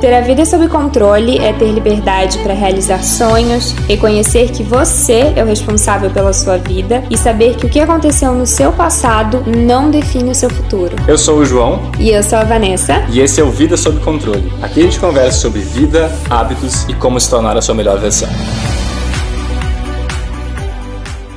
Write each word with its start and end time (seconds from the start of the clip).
Ter 0.00 0.14
a 0.14 0.20
vida 0.20 0.46
sob 0.46 0.68
controle 0.68 1.38
é 1.38 1.52
ter 1.52 1.72
liberdade 1.72 2.38
para 2.44 2.54
realizar 2.54 3.02
sonhos, 3.02 3.72
reconhecer 3.88 4.52
que 4.52 4.62
você 4.62 5.32
é 5.34 5.42
o 5.42 5.46
responsável 5.48 6.08
pela 6.08 6.32
sua 6.32 6.56
vida 6.56 7.02
e 7.10 7.18
saber 7.18 7.56
que 7.56 7.66
o 7.66 7.68
que 7.68 7.80
aconteceu 7.80 8.32
no 8.32 8.46
seu 8.46 8.72
passado 8.72 9.42
não 9.44 9.90
define 9.90 10.30
o 10.30 10.34
seu 10.36 10.48
futuro. 10.48 10.94
Eu 11.08 11.18
sou 11.18 11.38
o 11.38 11.44
João. 11.44 11.90
E 11.98 12.10
eu 12.10 12.22
sou 12.22 12.38
a 12.38 12.44
Vanessa. 12.44 13.04
E 13.10 13.18
esse 13.18 13.40
é 13.40 13.42
o 13.42 13.50
Vida 13.50 13.76
Sob 13.76 13.98
Controle. 13.98 14.52
Aqui 14.62 14.78
a 14.78 14.84
gente 14.84 15.00
conversa 15.00 15.40
sobre 15.40 15.62
vida, 15.62 16.12
hábitos 16.30 16.84
e 16.84 16.94
como 16.94 17.18
se 17.18 17.28
tornar 17.28 17.56
a 17.56 17.60
sua 17.60 17.74
melhor 17.74 17.98
versão. 17.98 18.28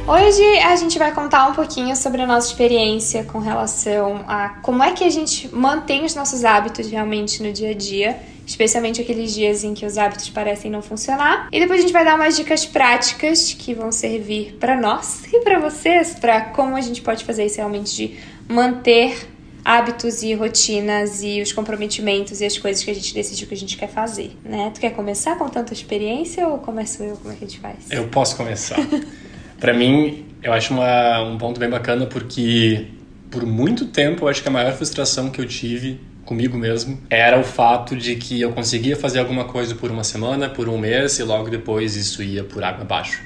Hoje 0.08 0.60
a 0.60 0.76
gente 0.76 1.00
vai 1.00 1.12
contar 1.12 1.48
um 1.48 1.54
pouquinho 1.54 1.96
sobre 1.96 2.22
a 2.22 2.28
nossa 2.28 2.50
experiência 2.50 3.24
com 3.24 3.40
relação 3.40 4.24
a 4.28 4.50
como 4.62 4.84
é 4.84 4.92
que 4.92 5.04
a 5.04 5.10
gente 5.10 5.50
mantém 5.52 6.06
os 6.06 6.14
nossos 6.14 6.46
hábitos 6.46 6.92
realmente 6.92 7.42
no 7.42 7.52
dia 7.52 7.72
a 7.72 7.74
dia, 7.74 8.20
especialmente 8.52 9.02
aqueles 9.02 9.34
dias 9.34 9.64
em 9.64 9.74
que 9.74 9.86
os 9.86 9.98
hábitos 9.98 10.30
parecem 10.30 10.70
não 10.70 10.82
funcionar. 10.82 11.48
E 11.52 11.60
depois 11.60 11.80
a 11.80 11.82
gente 11.82 11.94
vai 11.94 12.06
dar 12.06 12.16
umas 12.16 12.36
dicas 12.36 12.66
práticas 12.66 13.54
que 13.54 13.74
vão 13.74 13.92
servir 13.92 14.58
para 14.60 14.80
nós 14.80 15.24
e 15.32 15.40
para 15.40 15.60
vocês, 15.60 16.16
para 16.20 16.42
como 16.42 16.76
a 16.76 16.82
gente 16.82 17.02
pode 17.02 17.24
fazer 17.24 17.46
isso 17.46 17.58
realmente 17.58 17.96
de 17.96 18.18
manter 18.48 19.30
hábitos 19.64 20.24
e 20.24 20.34
rotinas 20.34 21.22
e 21.24 21.42
os 21.42 21.54
comprometimentos 21.54 22.42
e 22.42 22.46
as 22.46 22.58
coisas 22.58 22.84
que 22.84 22.92
a 22.92 22.96
gente 22.96 23.14
decidiu 23.14 23.48
que 23.48 23.54
a 23.54 23.58
gente 23.58 23.78
quer 23.78 23.88
fazer, 23.88 24.32
né? 24.44 24.72
Tu 24.74 24.82
quer 24.82 24.92
começar 24.92 25.38
com 25.38 25.48
tanta 25.48 25.72
experiência 25.72 26.48
ou 26.48 26.58
começo 26.58 27.04
eu? 27.04 27.16
Como 27.18 27.32
é 27.32 27.38
que 27.38 27.46
a 27.46 27.48
gente 27.48 27.60
faz? 27.60 27.90
Eu 27.90 28.08
posso 28.08 28.36
começar. 28.36 28.78
Para 29.60 29.74
mim, 29.74 30.26
eu 30.42 30.52
acho 30.52 30.74
uma, 30.74 31.22
um 31.22 31.38
ponto 31.38 31.60
bem 31.60 31.70
bacana 31.70 32.08
porque 32.08 32.88
por 33.30 33.46
muito 33.46 33.86
tempo 33.86 34.26
eu 34.26 34.28
acho 34.28 34.42
que 34.42 34.50
a 34.50 34.52
maior 34.52 34.74
frustração 34.74 35.30
que 35.30 35.40
eu 35.40 35.48
tive 35.48 36.00
comigo 36.32 36.58
mesmo 36.58 36.98
era 37.10 37.38
o 37.38 37.44
fato 37.44 37.94
de 37.94 38.16
que 38.16 38.40
eu 38.40 38.54
conseguia 38.54 38.96
fazer 38.96 39.20
alguma 39.20 39.44
coisa 39.44 39.76
por 39.76 39.92
uma 39.92 40.02
semana, 40.02 40.48
por 40.48 40.70
um 40.70 40.78
mês 40.78 41.20
e 41.20 41.24
logo 41.24 41.50
depois 41.50 41.98
isso 41.98 42.24
ia 42.24 42.42
por 42.42 42.64
água 42.64 42.84
abaixo. 42.84 43.22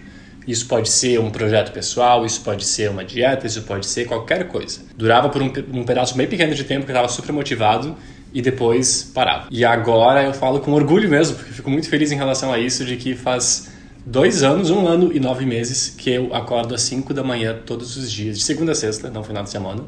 Isso 0.47 0.67
pode 0.67 0.89
ser 0.89 1.19
um 1.19 1.29
projeto 1.29 1.71
pessoal, 1.71 2.25
isso 2.25 2.41
pode 2.41 2.65
ser 2.65 2.89
uma 2.89 3.05
dieta, 3.05 3.45
isso 3.45 3.61
pode 3.61 3.85
ser 3.85 4.05
qualquer 4.05 4.47
coisa. 4.47 4.81
Durava 4.97 5.29
por 5.29 5.39
um, 5.39 5.53
um 5.71 5.83
pedaço 5.83 6.17
bem 6.17 6.25
pequeno 6.25 6.55
de 6.55 6.63
tempo 6.63 6.83
que 6.83 6.91
eu 6.91 6.95
estava 6.95 7.07
super 7.07 7.31
motivado 7.31 7.95
e 8.33 8.41
depois 8.41 9.03
parava. 9.13 9.47
E 9.51 9.63
agora 9.63 10.23
eu 10.23 10.33
falo 10.33 10.59
com 10.59 10.71
orgulho 10.71 11.07
mesmo, 11.07 11.35
porque 11.35 11.51
fico 11.51 11.69
muito 11.69 11.87
feliz 11.87 12.11
em 12.11 12.15
relação 12.15 12.51
a 12.51 12.57
isso, 12.57 12.83
de 12.83 12.97
que 12.97 13.13
faz 13.13 13.71
dois 14.03 14.41
anos, 14.41 14.71
um 14.71 14.87
ano 14.87 15.11
e 15.13 15.19
nove 15.19 15.45
meses 15.45 15.93
que 15.95 16.09
eu 16.09 16.33
acordo 16.33 16.73
às 16.73 16.81
5 16.81 17.13
da 17.13 17.23
manhã 17.23 17.55
todos 17.65 17.97
os 17.97 18.11
dias, 18.11 18.39
de 18.39 18.43
segunda 18.43 18.71
a 18.71 18.75
sexta, 18.75 19.11
não 19.11 19.23
final 19.23 19.43
de 19.43 19.51
semana. 19.51 19.83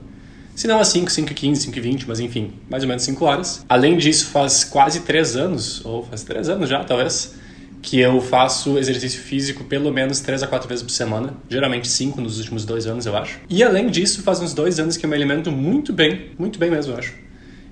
Se 0.58 0.66
não 0.66 0.80
às 0.80 0.88
5, 0.88 1.11
5 1.11 1.31
e 1.31 1.36
15, 1.36 1.61
5 1.66 1.77
e 1.77 1.81
20, 1.81 2.08
mas 2.08 2.19
enfim, 2.19 2.52
mais 2.67 2.81
ou 2.81 2.89
menos 2.89 3.03
5 3.03 3.23
horas. 3.23 3.63
Além 3.69 3.95
disso, 3.95 4.25
faz 4.31 4.63
quase 4.63 5.02
3 5.02 5.36
anos, 5.36 5.86
ou 5.86 6.02
faz 6.02 6.23
3 6.23 6.50
anos 6.50 6.67
já, 6.67 6.83
talvez, 6.83 7.36
que 7.80 8.00
eu 8.00 8.19
faço 8.19 8.75
exercício 8.75 9.22
físico 9.22 9.66
pelo 9.66 9.94
menos 9.94 10.19
3 10.19 10.41
a 10.41 10.47
4 10.47 10.67
vezes 10.67 10.83
por 10.83 10.89
semana, 10.89 11.35
geralmente 11.47 11.88
5 11.88 12.19
nos 12.19 12.39
últimos 12.39 12.66
2 12.66 12.88
anos, 12.88 13.05
eu 13.05 13.16
acho. 13.16 13.39
E 13.47 13.61
além 13.61 13.88
disso, 13.91 14.23
faz 14.23 14.41
uns 14.41 14.55
2 14.55 14.80
anos 14.80 14.97
que 14.97 15.05
eu 15.05 15.09
me 15.11 15.16
alimento 15.16 15.52
muito 15.52 15.94
bem, 15.94 16.31
muito 16.39 16.58
bem 16.58 16.72
mesmo, 16.72 16.94
eu 16.94 16.97
acho. 16.97 17.13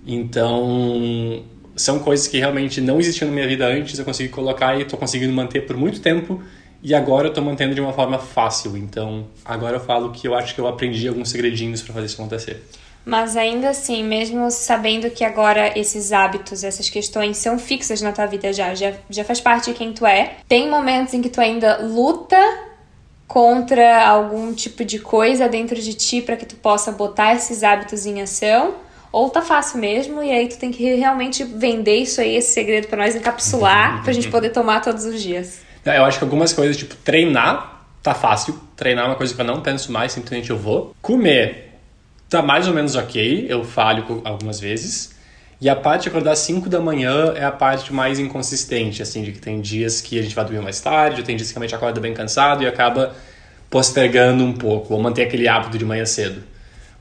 Então, 0.06 1.44
são 1.75 1.97
coisas 1.97 2.28
que 2.28 2.38
realmente 2.38 2.80
não 2.81 3.00
existiam 3.00 3.30
na 3.30 3.33
minha 3.33 3.47
vida 3.47 3.66
antes, 3.66 3.97
eu 3.97 4.06
consegui 4.06 4.30
colocar 4.30 4.78
e 4.78 4.83
estou 4.83 5.00
conseguindo 5.00 5.33
manter 5.33 5.66
por 5.66 5.75
muito 5.75 6.02
tempo. 6.02 6.39
E 6.88 6.94
agora 6.94 7.25
eu 7.25 7.30
estou 7.30 7.44
mantendo 7.44 7.73
de 7.73 7.81
uma 7.81 7.91
forma 7.91 8.19
fácil. 8.19 8.78
Então, 8.78 9.25
agora 9.44 9.78
eu 9.78 9.80
falo 9.80 10.11
que 10.11 10.28
eu 10.28 10.36
acho 10.36 10.53
que 10.53 10.61
eu 10.61 10.67
aprendi 10.67 11.08
alguns 11.08 11.31
segredinhos 11.31 11.81
para 11.81 11.95
fazer 11.95 12.05
isso 12.05 12.22
acontecer. 12.22 12.64
Mas 13.03 13.36
ainda 13.36 13.69
assim, 13.69 14.03
mesmo 14.03 14.52
sabendo 14.52 15.09
que 15.09 15.23
agora 15.23 15.75
esses 15.75 16.11
hábitos, 16.11 16.63
essas 16.63 16.88
questões 16.88 17.38
são 17.38 17.58
fixas 17.58 18.03
na 18.03 18.11
tua 18.11 18.28
vida 18.28 18.53
já, 18.53 18.75
já, 18.75 18.94
já 19.09 19.23
faz 19.23 19.41
parte 19.41 19.72
de 19.72 19.75
quem 19.75 19.94
tu 19.94 20.06
é, 20.06 20.36
tem 20.47 20.69
momentos 20.69 21.16
em 21.16 21.23
que 21.23 21.30
tu 21.30 21.41
ainda 21.41 21.80
luta 21.81 22.38
contra 23.28 24.08
algum 24.08 24.53
tipo 24.53 24.86
de 24.86 25.00
coisa 25.00 25.50
dentro 25.50 25.81
de 25.81 25.95
ti 25.95 26.22
para 26.22 26.35
que 26.35 26.45
tu 26.45 26.56
possa 26.56 26.91
botar 26.91 27.34
esses 27.34 27.63
hábitos 27.63 28.06
em 28.06 28.22
ação 28.22 28.75
ou 29.12 29.31
tá 29.31 29.41
fácil 29.41 29.79
mesmo, 29.79 30.22
e 30.22 30.29
aí 30.29 30.47
tu 30.47 30.57
tem 30.59 30.72
que 30.72 30.84
realmente 30.94 31.44
vender 31.44 31.95
isso 31.95 32.22
aí, 32.22 32.35
esse 32.35 32.53
segredo 32.53 32.88
para 32.88 33.03
nós 33.03 33.16
encapsular, 33.16 34.03
pra 34.03 34.13
gente 34.13 34.28
poder 34.29 34.50
tomar 34.51 34.81
todos 34.81 35.03
os 35.06 35.19
dias. 35.19 35.65
Eu 35.85 36.03
acho 36.06 36.18
que 36.18 36.23
algumas 36.23 36.51
coisas, 36.51 36.75
tipo, 36.75 36.96
treinar 36.96 37.85
tá 38.01 38.13
fácil. 38.13 38.59
Treinar 38.75 39.06
é 39.06 39.07
uma 39.07 39.16
coisa 39.16 39.34
que 39.34 39.41
eu 39.41 39.46
não 39.46 39.62
penso 39.62 39.91
mais, 39.91 40.12
simplesmente 40.12 40.50
eu 40.50 40.57
vou. 40.57 40.96
Comer 41.01 41.73
tá 42.29 42.41
mais 42.41 42.68
ou 42.68 42.73
menos 42.73 42.96
ok, 42.96 43.46
eu 43.47 43.63
falho 43.63 44.22
algumas 44.24 44.59
vezes. 44.59 45.16
E 45.62 45.69
a 45.69 45.75
parte 45.75 46.03
de 46.03 46.09
acordar 46.09 46.31
às 46.31 46.40
5 46.40 46.68
da 46.69 46.79
manhã 46.79 47.34
é 47.35 47.45
a 47.45 47.51
parte 47.51 47.94
mais 47.94 48.19
inconsistente, 48.19 49.01
assim, 49.01 49.24
de 49.24 49.31
que 49.31 49.40
tem 49.40 49.62
dias 49.62 50.01
que 50.01 50.19
a 50.19 50.22
gente 50.22 50.35
vai 50.35 50.44
dormir 50.44 50.62
mais 50.62 50.81
tarde, 50.81 51.24
tem 51.24 51.35
dias 51.35 51.51
que 51.51 51.57
a 51.57 51.62
gente 51.62 51.74
acorda 51.74 52.00
bem 52.01 52.13
cansado 52.13 52.63
e 52.63 52.68
acaba 52.68 53.16
postergando 53.69 54.44
um 54.44 54.53
pouco, 54.53 54.94
ou 54.94 55.01
manter 55.01 55.24
aquele 55.24 55.47
hábito 55.47 55.78
de 55.78 55.85
manhã 55.85 56.06
cedo. 56.06 56.44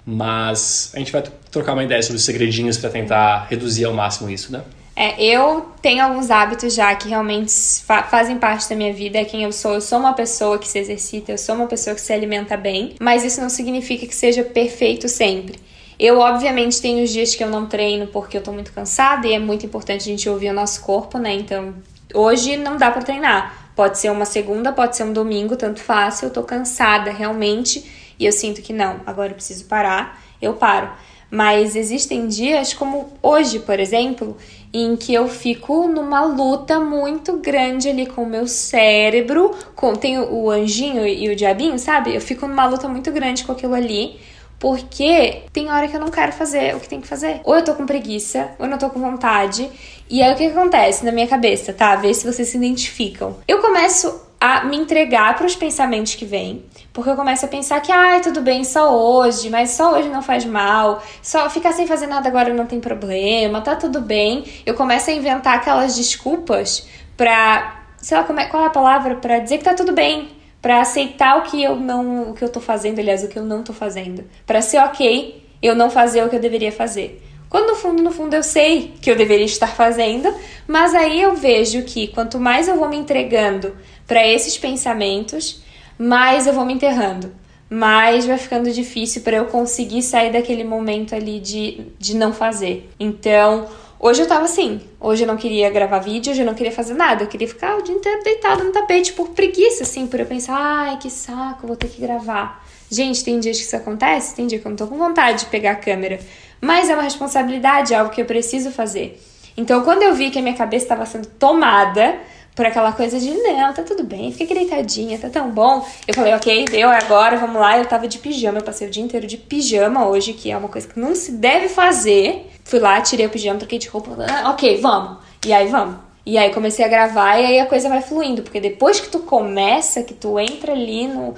Mas 0.06 0.92
a 0.94 0.98
gente 0.98 1.10
vai 1.10 1.22
trocar 1.50 1.72
uma 1.72 1.82
ideia 1.82 2.02
sobre 2.02 2.16
os 2.16 2.24
segredinhos 2.24 2.78
para 2.78 2.90
tentar 2.90 3.46
reduzir 3.50 3.84
ao 3.86 3.92
máximo 3.92 4.30
isso, 4.30 4.52
né? 4.52 4.62
É, 4.96 5.20
eu 5.20 5.72
tenho 5.82 6.04
alguns 6.04 6.30
hábitos 6.30 6.72
já 6.72 6.94
que 6.94 7.08
realmente 7.08 7.52
fa 7.84 8.04
fazem 8.04 8.38
parte 8.38 8.68
da 8.68 8.76
minha 8.76 8.92
vida, 8.92 9.18
é 9.18 9.24
quem 9.24 9.42
eu 9.42 9.52
sou. 9.52 9.74
Eu 9.74 9.80
sou 9.80 9.98
uma 9.98 10.12
pessoa 10.12 10.58
que 10.58 10.68
se 10.68 10.78
exercita, 10.78 11.32
eu 11.32 11.38
sou 11.38 11.54
uma 11.56 11.66
pessoa 11.66 11.94
que 11.94 12.00
se 12.00 12.12
alimenta 12.12 12.56
bem, 12.56 12.94
mas 13.00 13.24
isso 13.24 13.40
não 13.40 13.48
significa 13.48 14.06
que 14.06 14.14
seja 14.14 14.44
perfeito 14.44 15.08
sempre. 15.08 15.58
Eu, 15.98 16.18
obviamente, 16.18 16.80
tenho 16.80 17.04
os 17.04 17.10
dias 17.10 17.34
que 17.34 17.42
eu 17.42 17.48
não 17.48 17.66
treino 17.66 18.06
porque 18.08 18.36
eu 18.36 18.42
tô 18.42 18.52
muito 18.52 18.72
cansada 18.72 19.26
e 19.26 19.32
é 19.32 19.38
muito 19.38 19.66
importante 19.66 20.02
a 20.02 20.04
gente 20.04 20.28
ouvir 20.28 20.50
o 20.50 20.54
nosso 20.54 20.80
corpo, 20.82 21.18
né? 21.18 21.34
Então, 21.34 21.74
hoje 22.12 22.56
não 22.56 22.76
dá 22.76 22.90
para 22.90 23.02
treinar. 23.02 23.70
Pode 23.76 23.98
ser 23.98 24.10
uma 24.10 24.24
segunda, 24.24 24.72
pode 24.72 24.96
ser 24.96 25.04
um 25.04 25.12
domingo, 25.12 25.56
tanto 25.56 25.80
faz. 25.80 26.22
Eu 26.22 26.30
tô 26.30 26.42
cansada 26.42 27.10
realmente 27.10 27.84
e 28.18 28.26
eu 28.26 28.32
sinto 28.32 28.62
que 28.62 28.72
não, 28.72 29.00
agora 29.06 29.30
eu 29.30 29.34
preciso 29.34 29.64
parar, 29.64 30.20
eu 30.40 30.54
paro. 30.54 30.90
Mas 31.30 31.74
existem 31.74 32.28
dias, 32.28 32.72
como 32.72 33.12
hoje, 33.20 33.58
por 33.58 33.80
exemplo, 33.80 34.36
em 34.74 34.96
que 34.96 35.14
eu 35.14 35.28
fico 35.28 35.86
numa 35.86 36.24
luta 36.24 36.80
muito 36.80 37.36
grande 37.36 37.88
ali 37.88 38.06
com 38.06 38.24
o 38.24 38.26
meu 38.26 38.48
cérebro, 38.48 39.54
com 39.76 39.94
tem 39.94 40.18
o 40.18 40.50
anjinho 40.50 41.06
e 41.06 41.28
o 41.28 41.36
diabinho, 41.36 41.78
sabe? 41.78 42.12
Eu 42.12 42.20
fico 42.20 42.48
numa 42.48 42.66
luta 42.66 42.88
muito 42.88 43.12
grande 43.12 43.44
com 43.44 43.52
aquilo 43.52 43.72
ali, 43.72 44.18
porque 44.58 45.42
tem 45.52 45.70
hora 45.70 45.86
que 45.86 45.94
eu 45.94 46.00
não 46.00 46.08
quero 46.08 46.32
fazer 46.32 46.74
o 46.74 46.80
que 46.80 46.88
tem 46.88 47.00
que 47.00 47.06
fazer. 47.06 47.40
Ou 47.44 47.54
eu 47.54 47.62
tô 47.62 47.72
com 47.74 47.86
preguiça, 47.86 48.50
ou 48.58 48.66
eu 48.66 48.70
não 48.70 48.76
tô 48.76 48.90
com 48.90 48.98
vontade. 48.98 49.70
E 50.10 50.20
aí 50.20 50.34
o 50.34 50.36
que, 50.36 50.46
acontece 50.46 51.04
na 51.04 51.12
minha 51.12 51.28
cabeça, 51.28 51.72
tá? 51.72 51.94
Vê 51.94 52.12
se 52.12 52.26
vocês 52.26 52.48
se 52.48 52.56
identificam. 52.56 53.36
Eu 53.46 53.60
começo 53.60 54.22
a 54.44 54.62
me 54.62 54.76
entregar 54.76 55.34
para 55.36 55.46
os 55.46 55.56
pensamentos 55.56 56.14
que 56.14 56.26
vêm, 56.26 56.66
porque 56.92 57.08
eu 57.08 57.16
começo 57.16 57.46
a 57.46 57.48
pensar 57.48 57.80
que, 57.80 57.90
ai, 57.90 58.20
tudo 58.20 58.42
bem, 58.42 58.62
só 58.62 58.94
hoje, 58.94 59.48
mas 59.48 59.70
só 59.70 59.94
hoje 59.94 60.10
não 60.10 60.20
faz 60.20 60.44
mal, 60.44 61.02
só 61.22 61.48
ficar 61.48 61.72
sem 61.72 61.86
fazer 61.86 62.06
nada 62.06 62.28
agora 62.28 62.52
não 62.52 62.66
tem 62.66 62.78
problema, 62.78 63.62
tá 63.62 63.74
tudo 63.74 64.02
bem. 64.02 64.44
Eu 64.66 64.74
começo 64.74 65.08
a 65.08 65.14
inventar 65.14 65.54
aquelas 65.54 65.96
desculpas 65.96 66.86
pra, 67.16 67.84
sei 67.96 68.18
lá, 68.18 68.26
é, 68.36 68.44
qual 68.44 68.64
é 68.64 68.66
a 68.66 68.70
palavra, 68.70 69.14
para 69.14 69.38
dizer 69.38 69.56
que 69.56 69.64
tá 69.64 69.72
tudo 69.72 69.94
bem, 69.94 70.28
para 70.60 70.82
aceitar 70.82 71.38
o 71.38 71.42
que 71.44 71.62
eu 71.62 71.76
não, 71.76 72.32
o 72.32 72.34
que 72.34 72.44
eu 72.44 72.50
tô 72.50 72.60
fazendo, 72.60 72.98
aliás, 72.98 73.24
o 73.24 73.28
que 73.28 73.38
eu 73.38 73.44
não 73.46 73.62
tô 73.62 73.72
fazendo, 73.72 74.24
para 74.44 74.60
ser 74.60 74.76
ok 74.76 75.42
eu 75.62 75.74
não 75.74 75.88
fazer 75.88 76.22
o 76.22 76.28
que 76.28 76.36
eu 76.36 76.40
deveria 76.40 76.70
fazer. 76.70 77.22
Quando 77.54 77.68
no 77.68 77.76
fundo, 77.76 78.02
no 78.02 78.10
fundo, 78.10 78.34
eu 78.34 78.42
sei 78.42 78.94
que 79.00 79.08
eu 79.08 79.14
deveria 79.14 79.44
estar 79.44 79.68
fazendo, 79.68 80.34
mas 80.66 80.92
aí 80.92 81.22
eu 81.22 81.36
vejo 81.36 81.82
que 81.84 82.08
quanto 82.08 82.36
mais 82.36 82.66
eu 82.66 82.76
vou 82.76 82.88
me 82.88 82.96
entregando 82.96 83.76
para 84.06 84.26
esses 84.26 84.56
pensamentos, 84.58 85.62
mais 85.98 86.46
eu 86.46 86.52
vou 86.52 86.64
me 86.64 86.74
enterrando, 86.74 87.32
mais 87.68 88.26
vai 88.26 88.38
ficando 88.38 88.70
difícil 88.70 89.22
para 89.22 89.36
eu 89.36 89.46
conseguir 89.46 90.02
sair 90.02 90.32
daquele 90.32 90.64
momento 90.64 91.14
ali 91.14 91.40
de, 91.40 91.86
de 91.98 92.16
não 92.16 92.32
fazer. 92.32 92.90
Então, 92.98 93.68
hoje 93.98 94.22
eu 94.22 94.26
tava 94.26 94.44
assim, 94.44 94.80
hoje 95.00 95.24
eu 95.24 95.26
não 95.26 95.36
queria 95.36 95.70
gravar 95.70 95.98
vídeo, 95.98 96.32
hoje 96.32 96.42
eu 96.42 96.46
não 96.46 96.54
queria 96.54 96.72
fazer 96.72 96.94
nada, 96.94 97.24
eu 97.24 97.28
queria 97.28 97.48
ficar 97.48 97.76
o 97.76 97.82
dia 97.82 97.94
inteiro 97.94 98.22
deitado 98.22 98.64
no 98.64 98.72
tapete 98.72 99.12
por 99.12 99.30
preguiça, 99.30 99.84
assim, 99.84 100.06
por 100.06 100.20
eu 100.20 100.26
pensar, 100.26 100.56
ai, 100.56 100.98
que 100.98 101.10
saco, 101.10 101.66
vou 101.66 101.76
ter 101.76 101.88
que 101.88 102.00
gravar. 102.00 102.64
Gente, 102.90 103.24
tem 103.24 103.40
dias 103.40 103.58
que 103.58 103.64
isso 103.64 103.76
acontece, 103.76 104.36
tem 104.36 104.46
dia 104.46 104.58
que 104.58 104.66
eu 104.66 104.70
não 104.70 104.76
tô 104.76 104.86
com 104.86 104.96
vontade 104.96 105.40
de 105.40 105.46
pegar 105.46 105.72
a 105.72 105.76
câmera 105.76 106.20
mas 106.64 106.88
é 106.88 106.94
uma 106.94 107.02
responsabilidade, 107.02 107.92
é 107.92 107.98
algo 107.98 108.10
que 108.10 108.22
eu 108.22 108.24
preciso 108.24 108.70
fazer. 108.70 109.22
Então, 109.54 109.82
quando 109.82 110.02
eu 110.02 110.14
vi 110.14 110.30
que 110.30 110.38
a 110.38 110.42
minha 110.42 110.56
cabeça 110.56 110.86
estava 110.86 111.04
sendo 111.04 111.26
tomada 111.26 112.18
por 112.54 112.64
aquela 112.64 112.92
coisa 112.92 113.18
de 113.18 113.30
não, 113.30 113.72
tá 113.72 113.82
tudo 113.82 114.04
bem, 114.04 114.30
fica 114.30 114.44
aqui 114.44 114.54
deitadinha, 114.54 115.18
tá 115.18 115.28
tão 115.28 115.50
bom. 115.50 115.84
Eu 116.06 116.14
falei, 116.14 116.32
ok, 116.34 116.66
deu, 116.66 116.88
é 116.90 116.98
agora, 116.98 117.36
vamos 117.36 117.60
lá. 117.60 117.78
Eu 117.78 117.86
tava 117.86 118.06
de 118.06 118.18
pijama, 118.18 118.58
eu 118.58 118.62
passei 118.62 118.86
o 118.86 118.90
dia 118.90 119.02
inteiro 119.02 119.26
de 119.26 119.36
pijama 119.36 120.06
hoje, 120.06 120.32
que 120.32 120.50
é 120.50 120.56
uma 120.56 120.68
coisa 120.68 120.86
que 120.86 120.98
não 120.98 121.14
se 121.14 121.32
deve 121.32 121.68
fazer. 121.68 122.50
Fui 122.62 122.78
lá, 122.78 123.00
tirei 123.00 123.26
o 123.26 123.30
pijama, 123.30 123.58
troquei 123.58 123.78
de 123.78 123.88
roupa, 123.88 124.16
ah, 124.28 124.50
ok, 124.50 124.80
vamos. 124.80 125.18
E 125.44 125.52
aí, 125.52 125.68
vamos. 125.68 125.96
E 126.26 126.38
aí 126.38 126.54
comecei 126.54 126.84
a 126.84 126.88
gravar 126.88 127.38
e 127.38 127.44
aí 127.44 127.60
a 127.60 127.66
coisa 127.66 127.88
vai 127.88 128.00
fluindo, 128.00 128.42
porque 128.42 128.58
depois 128.58 128.98
que 128.98 129.08
tu 129.08 129.18
começa, 129.18 130.02
que 130.02 130.14
tu 130.14 130.38
entra 130.40 130.72
ali 130.72 131.06
no, 131.06 131.34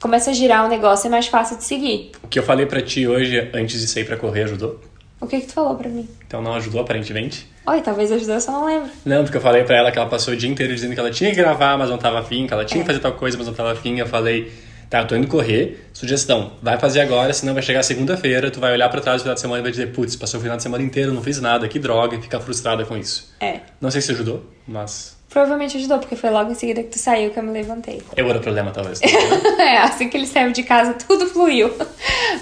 começa 0.00 0.30
a 0.30 0.32
girar 0.32 0.64
o 0.64 0.68
negócio, 0.68 1.08
é 1.08 1.10
mais 1.10 1.26
fácil 1.26 1.58
de 1.58 1.64
seguir. 1.64 2.12
O 2.22 2.28
que 2.28 2.38
eu 2.38 2.42
falei 2.42 2.64
para 2.64 2.80
ti 2.80 3.06
hoje, 3.06 3.50
antes 3.52 3.80
de 3.80 3.86
sair 3.86 4.04
para 4.04 4.16
correr, 4.16 4.44
ajudou? 4.44 4.80
O 5.20 5.26
que 5.26 5.40
que 5.40 5.46
tu 5.46 5.52
falou 5.52 5.74
para 5.74 5.90
mim? 5.90 6.08
Então 6.26 6.40
não 6.40 6.54
ajudou, 6.54 6.80
aparentemente. 6.80 7.46
Oi, 7.66 7.80
talvez 7.80 8.12
ajudou, 8.12 8.34
eu 8.34 8.40
só 8.40 8.52
não 8.52 8.66
lembro. 8.66 8.90
Não, 9.06 9.22
porque 9.22 9.38
eu 9.38 9.40
falei 9.40 9.64
pra 9.64 9.76
ela 9.76 9.90
que 9.90 9.98
ela 9.98 10.08
passou 10.08 10.34
o 10.34 10.36
dia 10.36 10.50
inteiro 10.50 10.74
dizendo 10.74 10.92
que 10.92 11.00
ela 11.00 11.10
tinha 11.10 11.30
que 11.30 11.36
gravar, 11.36 11.78
mas 11.78 11.88
não 11.88 11.96
tava 11.96 12.18
afim, 12.18 12.46
que 12.46 12.52
ela 12.52 12.64
tinha 12.64 12.80
é. 12.80 12.82
que 12.82 12.86
fazer 12.86 13.00
tal 13.00 13.12
coisa, 13.12 13.38
mas 13.38 13.46
não 13.46 13.54
tava 13.54 13.72
afim. 13.72 13.98
Eu 13.98 14.06
falei, 14.06 14.52
tá, 14.90 15.00
eu 15.00 15.06
tô 15.06 15.16
indo 15.16 15.26
correr, 15.26 15.88
sugestão, 15.90 16.52
vai 16.62 16.78
fazer 16.78 17.00
agora, 17.00 17.32
senão 17.32 17.54
vai 17.54 17.62
chegar 17.62 17.82
segunda-feira, 17.82 18.50
tu 18.50 18.60
vai 18.60 18.72
olhar 18.72 18.90
pra 18.90 19.00
trás 19.00 19.16
no 19.16 19.22
final 19.22 19.34
de 19.34 19.40
semana 19.40 19.60
e 19.60 19.62
vai 19.62 19.70
dizer, 19.70 19.92
putz, 19.92 20.14
passou 20.14 20.38
o 20.38 20.42
final 20.42 20.58
de 20.58 20.62
semana 20.62 20.84
inteiro, 20.84 21.10
não 21.10 21.22
fiz 21.22 21.40
nada, 21.40 21.66
que 21.66 21.78
droga, 21.78 22.16
e 22.16 22.20
ficar 22.20 22.40
frustrada 22.40 22.84
com 22.84 22.98
isso. 22.98 23.32
É. 23.40 23.60
Não 23.80 23.90
sei 23.90 24.02
se 24.02 24.12
ajudou, 24.12 24.44
mas... 24.68 25.14
Provavelmente 25.30 25.76
ajudou, 25.78 25.98
porque 25.98 26.14
foi 26.14 26.30
logo 26.30 26.52
em 26.52 26.54
seguida 26.54 26.80
que 26.82 26.90
tu 26.90 26.98
saiu 26.98 27.30
que 27.30 27.38
eu 27.38 27.42
me 27.42 27.50
levantei. 27.50 28.00
Eu 28.16 28.28
era 28.28 28.38
o 28.38 28.40
problema, 28.40 28.70
talvez. 28.70 29.00
é, 29.58 29.78
assim 29.78 30.08
que 30.08 30.16
ele 30.16 30.28
saiu 30.28 30.52
de 30.52 30.62
casa, 30.62 30.94
tudo 30.94 31.26
fluiu. 31.26 31.72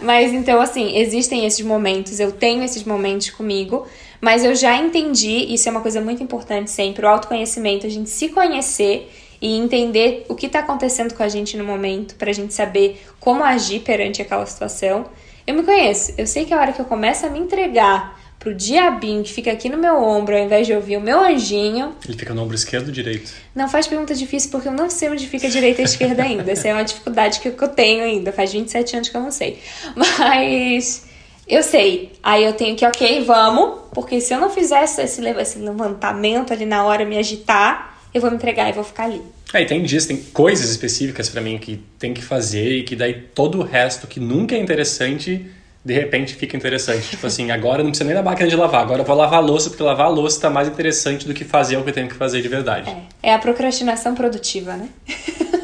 Mas 0.03 0.33
então, 0.33 0.61
assim, 0.61 0.99
existem 0.99 1.47
esses 1.47 1.65
momentos, 1.65 2.21
eu 2.21 2.33
tenho 2.33 2.63
esses 2.63 2.85
momentos 2.85 3.31
comigo, 3.31 3.87
mas 4.23 4.45
eu 4.45 4.55
já 4.55 4.77
entendi, 4.77 5.53
isso 5.53 5.69
é 5.69 5.73
uma 5.73 5.81
coisa 5.81 6.01
muito 6.01 6.23
importante 6.23 6.71
sempre, 6.71 7.05
o 7.05 7.09
autoconhecimento, 7.09 7.89
a 7.89 7.91
gente 7.91 8.09
se 8.09 8.29
conhecer 8.29 9.11
e 9.41 9.59
entender 9.59 10.25
o 10.29 10.37
que 10.37 10.47
está 10.47 10.61
acontecendo 10.61 11.13
com 11.13 11.25
a 11.25 11.29
gente 11.29 11.57
no 11.57 11.65
momento, 11.65 12.15
para 12.15 12.31
a 12.31 12.33
gente 12.33 12.55
saber 12.55 13.03
como 13.19 13.43
agir 13.43 13.81
perante 13.81 14.23
aquela 14.23 14.47
situação. 14.47 15.07
Eu 15.45 15.57
me 15.57 15.65
conheço, 15.65 16.15
eu 16.17 16.29
sei 16.29 16.45
que 16.45 16.55
a 16.55 16.61
hora 16.61 16.73
que 16.73 16.81
eu 16.81 16.85
começo 16.85 17.27
a 17.27 17.31
me 17.31 17.41
entregar 17.41 18.23
pro 18.39 18.55
diabinho 18.55 19.25
que 19.25 19.33
fica 19.33 19.51
aqui 19.51 19.69
no 19.69 19.77
meu 19.77 20.01
ombro, 20.01 20.37
ao 20.37 20.45
invés 20.45 20.69
de 20.69 20.73
ouvir 20.73 20.97
o 20.97 21.01
meu 21.01 21.19
anjinho. 21.19 21.93
Ele 22.05 22.17
fica 22.17 22.33
no 22.33 22.43
ombro 22.43 22.55
esquerdo 22.55 22.87
ou 22.87 22.93
direito? 22.93 23.33
Não 23.55 23.69
faz 23.69 23.89
pergunta 23.89 24.15
difícil 24.15 24.51
porque 24.53 24.69
eu 24.69 24.73
não 24.73 24.89
sei 24.89 25.11
onde 25.11 25.27
fica 25.27 25.49
a 25.49 25.51
direita 25.51 25.81
e 25.81 25.83
a 25.83 25.85
esquerda 25.85 26.23
ainda. 26.23 26.53
Essa 26.53 26.69
é 26.69 26.73
uma 26.73 26.85
dificuldade 26.85 27.41
que 27.41 27.49
eu 27.49 27.69
tenho 27.69 28.05
ainda. 28.05 28.33
Faz 28.33 28.53
27 28.53 28.97
anos 28.97 29.09
que 29.09 29.17
eu 29.17 29.21
não 29.21 29.33
sei. 29.33 29.59
Mas 29.97 31.07
eu 31.47 31.63
sei. 31.63 32.13
Aí 32.23 32.45
eu 32.45 32.53
tenho 32.53 32.77
que, 32.77 32.87
ok, 32.87 33.25
vamos. 33.25 33.81
Porque 33.93 34.21
se 34.21 34.33
eu 34.33 34.41
não 34.41 34.51
fizesse 34.51 35.03
esse, 35.03 35.23
esse 35.27 35.59
levantamento 35.59 36.53
ali 36.53 36.65
na 36.65 36.85
hora, 36.85 37.05
me 37.05 37.19
agitar, 37.19 37.99
eu 38.13 38.21
vou 38.21 38.31
me 38.31 38.37
entregar 38.37 38.69
e 38.69 38.73
vou 38.73 38.85
ficar 38.85 39.05
ali. 39.05 39.21
É, 39.53 39.63
e 39.63 39.67
tem 39.67 39.83
dias, 39.83 40.07
tem 40.07 40.17
coisas 40.17 40.71
específicas 40.71 41.29
para 41.29 41.41
mim 41.41 41.59
que 41.59 41.77
tem 41.99 42.15
que 42.15 42.23
fazer 42.23 42.79
e 42.79 42.83
que 42.85 42.97
daí 42.97 43.15
todo 43.35 43.59
o 43.59 43.63
resto 43.63 44.07
que 44.07 44.19
nunca 44.19 44.55
é 44.55 44.59
interessante 44.59 45.47
de 45.85 45.93
repente 45.93 46.35
fica 46.35 46.57
interessante. 46.57 47.11
Tipo 47.11 47.27
assim, 47.27 47.51
agora 47.53 47.83
não 47.83 47.91
precisa 47.91 48.07
nem 48.07 48.15
da 48.15 48.23
máquina 48.23 48.49
de 48.49 48.57
lavar, 48.57 48.83
agora 48.83 49.03
eu 49.03 49.05
vou 49.05 49.17
lavar 49.17 49.41
a 49.41 49.43
louça, 49.43 49.69
porque 49.69 49.83
lavar 49.83 50.07
a 50.07 50.11
louça 50.11 50.37
está 50.37 50.49
mais 50.49 50.69
interessante 50.69 51.27
do 51.27 51.35
que 51.35 51.45
fazer 51.45 51.77
o 51.77 51.83
que 51.83 51.91
eu 51.91 51.95
tenho 51.95 52.09
que 52.09 52.15
fazer 52.15 52.41
de 52.41 52.49
verdade. 52.49 52.91
É, 53.23 53.31
é 53.31 53.35
a 53.35 53.39
procrastinação 53.39 54.15
produtiva, 54.15 54.77
né? 54.77 54.89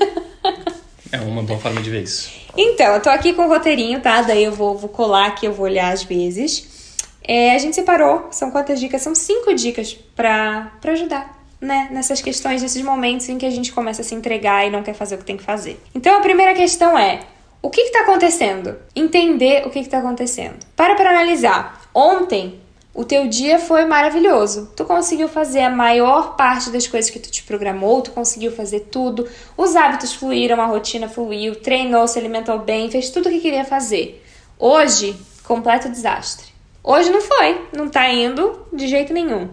é 1.13 1.21
uma 1.21 1.43
boa 1.43 1.59
forma 1.59 1.81
de 1.81 1.91
ver 1.91 2.03
isso. 2.03 2.31
Então, 2.57 2.95
eu 2.95 3.01
tô 3.01 3.11
aqui 3.11 3.33
com 3.33 3.43
o 3.43 3.49
roteirinho, 3.49 4.01
tá? 4.01 4.23
Daí 4.23 4.45
eu 4.45 4.53
vou, 4.53 4.77
vou 4.77 4.89
colar 4.89 5.27
aqui, 5.27 5.47
eu 5.47 5.53
vou 5.53 5.67
olhar 5.67 5.93
às 5.93 6.03
vezes. 6.03 7.07
É, 7.23 7.55
a 7.55 7.59
gente 7.59 7.75
separou, 7.75 8.29
são 8.31 8.51
quantas 8.51 8.81
dicas? 8.81 9.03
São 9.03 9.15
cinco 9.15 9.55
dicas 9.55 9.95
para 10.17 10.73
ajudar 10.85 11.39
né, 11.61 11.89
nessas 11.91 12.23
questões, 12.23 12.63
nesses 12.63 12.83
momentos 12.83 13.29
em 13.29 13.37
que 13.37 13.47
a 13.47 13.51
gente 13.51 13.73
começa 13.73 14.03
a 14.03 14.05
se 14.05 14.15
entregar 14.15 14.67
e 14.67 14.71
não 14.71 14.83
quer 14.83 14.95
fazer 14.95 15.17
o 15.17 15.19
que 15.19 15.25
tem 15.25 15.37
que 15.37 15.43
fazer. 15.43 15.81
Então 15.95 16.17
a 16.17 16.21
primeira 16.21 16.55
questão 16.55 16.99
é: 16.99 17.21
o 17.61 17.71
que 17.71 17.81
está 17.81 18.01
acontecendo? 18.01 18.77
Entender 18.95 19.67
o 19.67 19.71
que 19.71 19.79
está 19.79 19.99
acontecendo. 19.99 20.57
Para 20.77 20.95
para 20.95 21.11
analisar. 21.11 21.89
Ontem, 21.95 22.61
o 22.99 23.05
teu 23.05 23.29
dia 23.29 23.61
foi 23.61 23.85
maravilhoso. 23.85 24.73
Tu 24.75 24.85
conseguiu 24.85 25.29
fazer 25.29 25.61
a 25.61 25.71
maior 25.71 26.35
parte 26.35 26.69
das 26.71 26.89
coisas 26.89 27.09
que 27.09 27.21
tu 27.21 27.31
te 27.31 27.45
programou, 27.45 28.03
tu 28.03 28.11
conseguiu 28.11 28.51
fazer 28.51 28.89
tudo. 28.91 29.25
Os 29.57 29.77
hábitos 29.77 30.15
fluíram, 30.15 30.61
a 30.61 30.67
rotina 30.67 31.09
fluiu, 31.09 31.55
treinou, 31.55 32.09
se 32.09 32.19
alimentou 32.19 32.59
bem, 32.59 32.91
fez 32.91 33.11
tudo 33.11 33.29
o 33.29 33.31
que 33.31 33.39
queria 33.39 33.65
fazer. 33.65 34.21
Hoje, 34.59 35.15
completo 35.45 35.89
desastre. 35.89 36.49
Hoje 36.83 37.09
não 37.11 37.21
foi, 37.21 37.69
não 37.73 37.89
tá 37.89 38.11
indo 38.11 38.67
de 38.73 38.89
jeito 38.89 39.13
nenhum. 39.13 39.49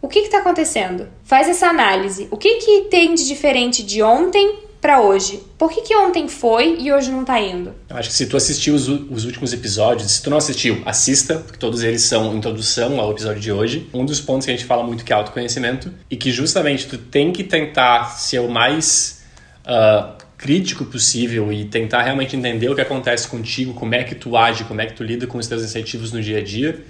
O 0.00 0.08
que 0.08 0.20
está 0.20 0.38
acontecendo? 0.38 1.06
Faz 1.22 1.50
essa 1.50 1.66
análise. 1.66 2.28
O 2.30 2.38
que, 2.38 2.54
que 2.54 2.80
tem 2.88 3.14
de 3.14 3.26
diferente 3.26 3.82
de 3.82 4.02
ontem 4.02 4.60
para 4.86 5.00
hoje. 5.00 5.42
Por 5.58 5.68
que, 5.68 5.80
que 5.80 5.96
ontem 5.96 6.28
foi 6.28 6.76
e 6.78 6.92
hoje 6.92 7.10
não 7.10 7.24
tá 7.24 7.40
indo? 7.40 7.74
Eu 7.90 7.96
acho 7.96 8.08
que 8.08 8.14
se 8.14 8.24
tu 8.26 8.36
assistiu 8.36 8.72
os, 8.72 8.86
os, 8.86 9.24
últimos 9.24 9.52
episódios, 9.52 10.12
se 10.12 10.22
tu 10.22 10.30
não 10.30 10.36
assistiu, 10.36 10.80
assista, 10.86 11.38
porque 11.40 11.58
todos 11.58 11.82
eles 11.82 12.02
são 12.02 12.36
introdução 12.36 13.00
ao 13.00 13.10
episódio 13.10 13.40
de 13.40 13.50
hoje. 13.50 13.90
Um 13.92 14.04
dos 14.04 14.20
pontos 14.20 14.44
que 14.46 14.52
a 14.52 14.56
gente 14.56 14.64
fala 14.64 14.84
muito 14.84 15.04
que 15.04 15.12
é 15.12 15.16
autoconhecimento 15.16 15.92
e 16.08 16.16
que 16.16 16.30
justamente 16.30 16.86
tu 16.86 16.96
tem 16.98 17.32
que 17.32 17.42
tentar 17.42 18.10
ser 18.10 18.38
o 18.38 18.48
mais 18.48 19.24
uh, 19.64 20.12
crítico 20.38 20.84
possível 20.84 21.52
e 21.52 21.64
tentar 21.64 22.02
realmente 22.02 22.36
entender 22.36 22.68
o 22.68 22.74
que 22.76 22.80
acontece 22.80 23.26
contigo, 23.26 23.74
como 23.74 23.92
é 23.92 24.04
que 24.04 24.14
tu 24.14 24.36
age, 24.36 24.62
como 24.62 24.80
é 24.80 24.86
que 24.86 24.92
tu 24.92 25.02
lida 25.02 25.26
com 25.26 25.36
os 25.36 25.48
teus 25.48 25.64
incentivos 25.64 26.12
no 26.12 26.22
dia 26.22 26.38
a 26.38 26.44
dia, 26.44 26.80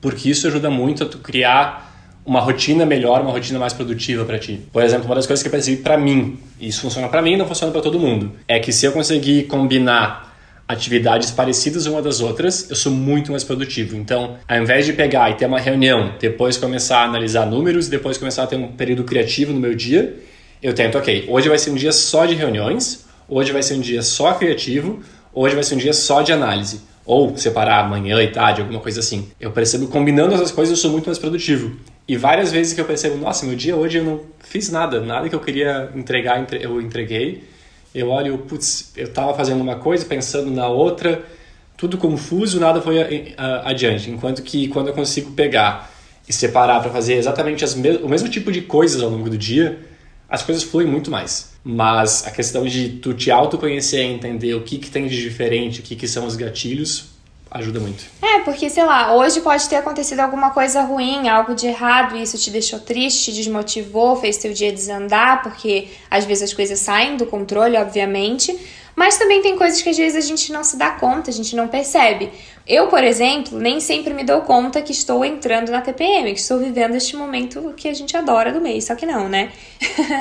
porque 0.00 0.28
isso 0.28 0.48
ajuda 0.48 0.70
muito 0.70 1.04
a 1.04 1.06
tu 1.06 1.18
criar 1.18 1.93
uma 2.24 2.40
rotina 2.40 2.86
melhor, 2.86 3.20
uma 3.20 3.32
rotina 3.32 3.58
mais 3.58 3.72
produtiva 3.72 4.24
para 4.24 4.38
ti. 4.38 4.60
Por 4.72 4.82
exemplo, 4.82 5.06
uma 5.06 5.14
das 5.14 5.26
coisas 5.26 5.42
que 5.42 5.48
eu 5.48 5.52
percebi 5.52 5.76
para 5.76 5.98
mim, 5.98 6.38
e 6.58 6.68
isso 6.68 6.80
funciona 6.80 7.08
para 7.08 7.20
mim, 7.20 7.36
não 7.36 7.46
funciona 7.46 7.72
para 7.72 7.82
todo 7.82 7.98
mundo, 7.98 8.32
é 8.48 8.58
que 8.58 8.72
se 8.72 8.86
eu 8.86 8.92
conseguir 8.92 9.44
combinar 9.44 10.34
atividades 10.66 11.30
parecidas 11.30 11.86
uma 11.86 12.00
das 12.00 12.20
outras, 12.20 12.70
eu 12.70 12.76
sou 12.76 12.90
muito 12.90 13.30
mais 13.30 13.44
produtivo. 13.44 13.96
Então, 13.96 14.36
ao 14.48 14.58
invés 14.58 14.86
de 14.86 14.94
pegar 14.94 15.30
e 15.30 15.34
ter 15.34 15.46
uma 15.46 15.60
reunião, 15.60 16.14
depois 16.18 16.56
começar 16.56 17.00
a 17.00 17.04
analisar 17.04 17.46
números, 17.46 17.88
depois 17.88 18.16
começar 18.16 18.44
a 18.44 18.46
ter 18.46 18.56
um 18.56 18.68
período 18.68 19.04
criativo 19.04 19.52
no 19.52 19.60
meu 19.60 19.74
dia, 19.74 20.18
eu 20.62 20.72
tento, 20.72 20.96
ok, 20.96 21.26
hoje 21.28 21.48
vai 21.48 21.58
ser 21.58 21.70
um 21.70 21.74
dia 21.74 21.92
só 21.92 22.24
de 22.24 22.34
reuniões, 22.34 23.04
hoje 23.28 23.52
vai 23.52 23.62
ser 23.62 23.74
um 23.74 23.80
dia 23.80 24.02
só 24.02 24.32
criativo, 24.32 25.00
hoje 25.34 25.54
vai 25.54 25.62
ser 25.62 25.74
um 25.74 25.78
dia 25.78 25.92
só 25.92 26.22
de 26.22 26.32
análise. 26.32 26.80
Ou 27.04 27.36
separar 27.36 27.86
manhã 27.86 28.22
e 28.22 28.28
tarde, 28.28 28.62
alguma 28.62 28.80
coisa 28.80 29.00
assim. 29.00 29.28
Eu 29.38 29.50
percebo 29.50 29.88
combinando 29.88 30.32
essas 30.32 30.50
coisas, 30.50 30.78
eu 30.78 30.80
sou 30.80 30.90
muito 30.90 31.04
mais 31.04 31.18
produtivo. 31.18 31.76
E 32.06 32.16
várias 32.16 32.52
vezes 32.52 32.74
que 32.74 32.80
eu 32.80 32.84
percebo, 32.84 33.16
nossa, 33.16 33.46
meu 33.46 33.56
dia 33.56 33.74
hoje 33.74 33.98
eu 33.98 34.04
não 34.04 34.20
fiz 34.40 34.70
nada, 34.70 35.00
nada 35.00 35.28
que 35.28 35.34
eu 35.34 35.40
queria 35.40 35.90
entregar, 35.94 36.46
eu 36.60 36.80
entreguei. 36.80 37.44
Eu 37.94 38.10
olho, 38.10 38.36
putz, 38.38 38.92
eu 38.96 39.06
estava 39.06 39.32
fazendo 39.34 39.60
uma 39.60 39.76
coisa, 39.76 40.04
pensando 40.04 40.50
na 40.50 40.68
outra, 40.68 41.24
tudo 41.76 41.96
confuso, 41.96 42.60
nada 42.60 42.82
foi 42.82 43.34
adiante. 43.64 44.10
Enquanto 44.10 44.42
que 44.42 44.68
quando 44.68 44.88
eu 44.88 44.92
consigo 44.92 45.30
pegar 45.32 45.90
e 46.28 46.32
separar 46.32 46.80
para 46.80 46.90
fazer 46.90 47.14
exatamente 47.14 47.64
as 47.64 47.74
me 47.74 47.96
o 47.98 48.08
mesmo 48.08 48.28
tipo 48.28 48.50
de 48.52 48.62
coisas 48.62 49.02
ao 49.02 49.08
longo 49.08 49.30
do 49.30 49.38
dia, 49.38 49.78
as 50.28 50.42
coisas 50.42 50.62
fluem 50.62 50.86
muito 50.86 51.10
mais. 51.10 51.54
Mas 51.62 52.26
a 52.26 52.30
questão 52.30 52.66
de 52.66 52.90
tu 53.00 53.14
te 53.14 53.30
autoconhecer 53.30 54.00
e 54.00 54.12
entender 54.12 54.54
o 54.54 54.62
que, 54.62 54.78
que 54.78 54.90
tem 54.90 55.06
de 55.06 55.20
diferente, 55.20 55.80
o 55.80 55.82
que, 55.82 55.96
que 55.96 56.08
são 56.08 56.26
os 56.26 56.36
gatilhos, 56.36 57.13
ajuda 57.54 57.78
muito. 57.78 58.04
É, 58.20 58.40
porque, 58.40 58.68
sei 58.68 58.84
lá, 58.84 59.14
hoje 59.14 59.40
pode 59.40 59.68
ter 59.68 59.76
acontecido 59.76 60.18
alguma 60.20 60.50
coisa 60.50 60.82
ruim, 60.82 61.28
algo 61.28 61.54
de 61.54 61.68
errado, 61.68 62.16
e 62.16 62.22
isso 62.22 62.36
te 62.36 62.50
deixou 62.50 62.80
triste, 62.80 63.26
te 63.26 63.32
desmotivou, 63.32 64.16
fez 64.16 64.36
teu 64.36 64.52
dia 64.52 64.72
desandar, 64.72 65.42
porque 65.42 65.88
às 66.10 66.24
vezes 66.24 66.50
as 66.50 66.52
coisas 66.52 66.80
saem 66.80 67.16
do 67.16 67.26
controle, 67.26 67.76
obviamente. 67.76 68.58
Mas 68.96 69.18
também 69.18 69.42
tem 69.42 69.56
coisas 69.56 69.82
que 69.82 69.88
às 69.88 69.96
vezes 69.96 70.24
a 70.24 70.26
gente 70.26 70.52
não 70.52 70.62
se 70.62 70.76
dá 70.76 70.92
conta, 70.92 71.30
a 71.30 71.32
gente 71.32 71.56
não 71.56 71.68
percebe. 71.68 72.30
Eu, 72.66 72.86
por 72.86 73.02
exemplo, 73.04 73.58
nem 73.58 73.80
sempre 73.80 74.14
me 74.14 74.24
dou 74.24 74.40
conta 74.42 74.80
que 74.80 74.92
estou 74.92 75.24
entrando 75.24 75.70
na 75.70 75.80
TPM, 75.80 76.32
que 76.32 76.40
estou 76.40 76.58
vivendo 76.58 76.94
este 76.94 77.16
momento 77.16 77.74
que 77.76 77.88
a 77.88 77.92
gente 77.92 78.16
adora 78.16 78.52
do 78.52 78.60
mês, 78.60 78.84
só 78.84 78.94
que 78.94 79.04
não, 79.04 79.28
né? 79.28 79.50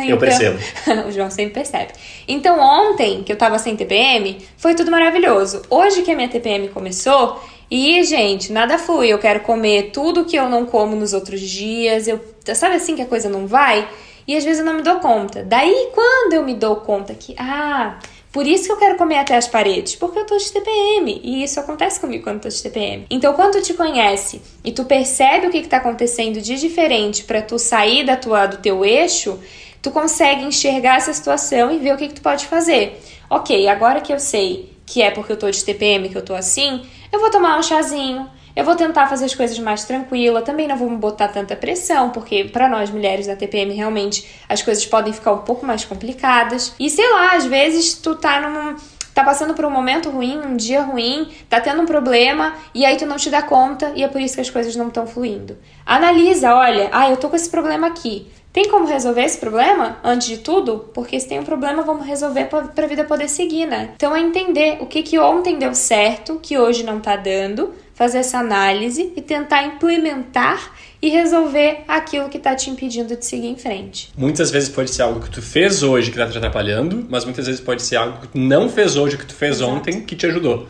Eu 0.07 0.15
então, 0.15 0.17
percebo. 0.17 0.59
o 1.07 1.11
João 1.11 1.29
sempre 1.29 1.53
percebe. 1.53 1.93
Então, 2.27 2.59
ontem, 2.59 3.23
que 3.23 3.31
eu 3.31 3.37
tava 3.37 3.57
sem 3.59 3.75
TPM, 3.75 4.37
foi 4.57 4.75
tudo 4.75 4.91
maravilhoso. 4.91 5.61
Hoje 5.69 6.01
que 6.01 6.11
a 6.11 6.15
minha 6.15 6.27
TPM 6.27 6.67
começou, 6.69 7.41
e, 7.75 8.03
gente, 8.03 8.51
nada 8.51 8.77
flui. 8.77 9.07
Eu 9.07 9.17
quero 9.17 9.39
comer 9.39 9.91
tudo 9.91 10.25
que 10.25 10.35
eu 10.35 10.47
não 10.47 10.65
como 10.65 10.95
nos 10.95 11.11
outros 11.11 11.41
dias. 11.41 12.07
Eu, 12.07 12.19
sabe 12.53 12.75
assim 12.75 12.95
que 12.95 13.01
a 13.01 13.05
coisa 13.05 13.29
não 13.29 13.47
vai? 13.47 13.87
E 14.27 14.37
às 14.37 14.43
vezes 14.43 14.59
eu 14.59 14.65
não 14.65 14.75
me 14.75 14.83
dou 14.83 14.99
conta. 14.99 15.43
Daí, 15.43 15.89
quando 15.93 16.33
eu 16.33 16.43
me 16.43 16.53
dou 16.53 16.75
conta 16.77 17.13
que, 17.13 17.33
ah, 17.37 17.97
por 18.33 18.47
isso 18.47 18.65
que 18.65 18.71
eu 18.71 18.77
quero 18.77 18.97
comer 18.97 19.19
até 19.19 19.37
as 19.37 19.47
paredes, 19.47 19.95
porque 19.95 20.17
eu 20.17 20.25
tô 20.25 20.35
de 20.35 20.51
TPM. 20.51 21.21
E 21.23 21.43
isso 21.43 21.59
acontece 21.59 21.99
comigo 21.99 22.23
quando 22.23 22.37
eu 22.37 22.41
tô 22.41 22.49
de 22.49 22.63
TPM. 22.63 23.05
Então, 23.11 23.31
quando 23.33 23.53
tu 23.53 23.61
te 23.61 23.75
conhece 23.75 24.41
e 24.63 24.71
tu 24.71 24.85
percebe 24.85 25.45
o 25.45 25.51
que, 25.51 25.61
que 25.61 25.67
tá 25.67 25.77
acontecendo 25.77 26.41
de 26.41 26.55
diferente 26.55 27.25
para 27.25 27.43
tu 27.43 27.59
sair 27.59 28.03
da 28.03 28.17
tua, 28.17 28.47
do 28.47 28.57
teu 28.57 28.83
eixo, 28.83 29.39
tu 29.83 29.91
consegue 29.91 30.43
enxergar 30.45 30.97
essa 30.97 31.13
situação 31.13 31.71
e 31.71 31.77
ver 31.77 31.93
o 31.93 31.97
que, 31.97 32.07
que 32.07 32.15
tu 32.15 32.23
pode 32.23 32.47
fazer. 32.47 32.99
Ok, 33.29 33.67
agora 33.67 34.01
que 34.01 34.11
eu 34.11 34.19
sei 34.19 34.73
que 34.83 35.03
é 35.03 35.11
porque 35.11 35.31
eu 35.31 35.37
tô 35.37 35.49
de 35.51 35.63
TPM 35.63 36.09
que 36.09 36.17
eu 36.17 36.25
tô 36.25 36.33
assim, 36.33 36.81
eu 37.11 37.19
vou 37.19 37.29
tomar 37.29 37.59
um 37.59 37.63
chazinho, 37.63 38.27
eu 38.55 38.63
vou 38.63 38.75
tentar 38.75 39.07
fazer 39.07 39.25
as 39.25 39.33
coisas 39.33 39.57
mais 39.59 39.83
tranquila, 39.85 40.41
também 40.41 40.67
não 40.67 40.77
vou 40.77 40.89
me 40.89 40.97
botar 40.97 41.27
tanta 41.27 41.55
pressão, 41.55 42.11
porque 42.11 42.45
para 42.45 42.67
nós 42.67 42.89
mulheres 42.89 43.27
da 43.27 43.35
TPM 43.35 43.73
realmente 43.73 44.27
as 44.47 44.61
coisas 44.61 44.85
podem 44.85 45.11
ficar 45.11 45.33
um 45.33 45.39
pouco 45.39 45.65
mais 45.65 45.83
complicadas. 45.85 46.73
E 46.79 46.89
sei 46.89 47.09
lá, 47.11 47.35
às 47.35 47.45
vezes 47.45 47.95
tu 47.95 48.15
tá 48.15 48.41
num 48.41 48.75
tá 49.13 49.23
passando 49.23 49.53
por 49.53 49.63
um 49.63 49.69
momento 49.69 50.09
ruim, 50.09 50.39
um 50.43 50.55
dia 50.55 50.81
ruim, 50.81 51.31
tá 51.47 51.61
tendo 51.61 51.81
um 51.81 51.85
problema 51.85 52.55
e 52.73 52.83
aí 52.83 52.97
tu 52.97 53.05
não 53.05 53.17
te 53.17 53.29
dá 53.29 53.43
conta 53.43 53.91
e 53.95 54.03
é 54.03 54.07
por 54.07 54.19
isso 54.19 54.35
que 54.35 54.41
as 54.41 54.49
coisas 54.49 54.75
não 54.75 54.87
estão 54.87 55.05
fluindo. 55.05 55.57
Analisa, 55.85 56.55
olha, 56.55 56.89
ah, 56.91 57.09
eu 57.09 57.17
tô 57.17 57.29
com 57.29 57.35
esse 57.35 57.49
problema 57.49 57.87
aqui. 57.87 58.27
Tem 58.51 58.69
como 58.69 58.85
resolver 58.85 59.23
esse 59.23 59.39
problema 59.39 59.97
antes 60.03 60.27
de 60.27 60.37
tudo? 60.37 60.89
Porque 60.93 61.19
se 61.19 61.27
tem 61.27 61.39
um 61.39 61.43
problema, 61.43 61.81
vamos 61.81 62.05
resolver 62.05 62.45
para 62.45 62.85
a 62.85 62.87
vida 62.87 63.03
poder 63.03 63.27
seguir, 63.27 63.65
né? 63.65 63.89
Então 63.95 64.15
é 64.15 64.19
entender 64.19 64.77
o 64.79 64.85
que 64.85 65.01
que 65.01 65.17
ontem 65.17 65.57
deu 65.57 65.73
certo, 65.73 66.39
que 66.39 66.55
hoje 66.55 66.83
não 66.83 66.99
tá 66.99 67.15
dando, 67.15 67.73
fazer 68.03 68.17
essa 68.17 68.39
análise 68.39 69.13
e 69.15 69.21
tentar 69.21 69.63
implementar 69.63 70.73
e 71.01 71.09
resolver 71.09 71.83
aquilo 71.87 72.27
que 72.27 72.35
está 72.35 72.53
te 72.53 72.69
impedindo 72.69 73.15
de 73.15 73.25
seguir 73.25 73.47
em 73.47 73.55
frente. 73.55 74.11
Muitas 74.17 74.51
vezes 74.51 74.67
pode 74.67 74.91
ser 74.91 75.03
algo 75.03 75.21
que 75.21 75.29
tu 75.29 75.41
fez 75.41 75.83
hoje 75.83 76.11
que 76.11 76.19
está 76.19 76.29
te 76.29 76.37
atrapalhando, 76.37 77.05
mas 77.09 77.23
muitas 77.23 77.45
vezes 77.45 77.61
pode 77.61 77.81
ser 77.81 77.95
algo 77.95 78.19
que 78.19 78.27
tu 78.27 78.37
não 78.37 78.67
fez 78.67 78.97
hoje 78.97 79.17
que 79.17 79.25
tu 79.25 79.33
fez 79.33 79.57
Exato. 79.57 79.71
ontem 79.71 80.01
que 80.01 80.17
te 80.17 80.25
ajudou. 80.25 80.67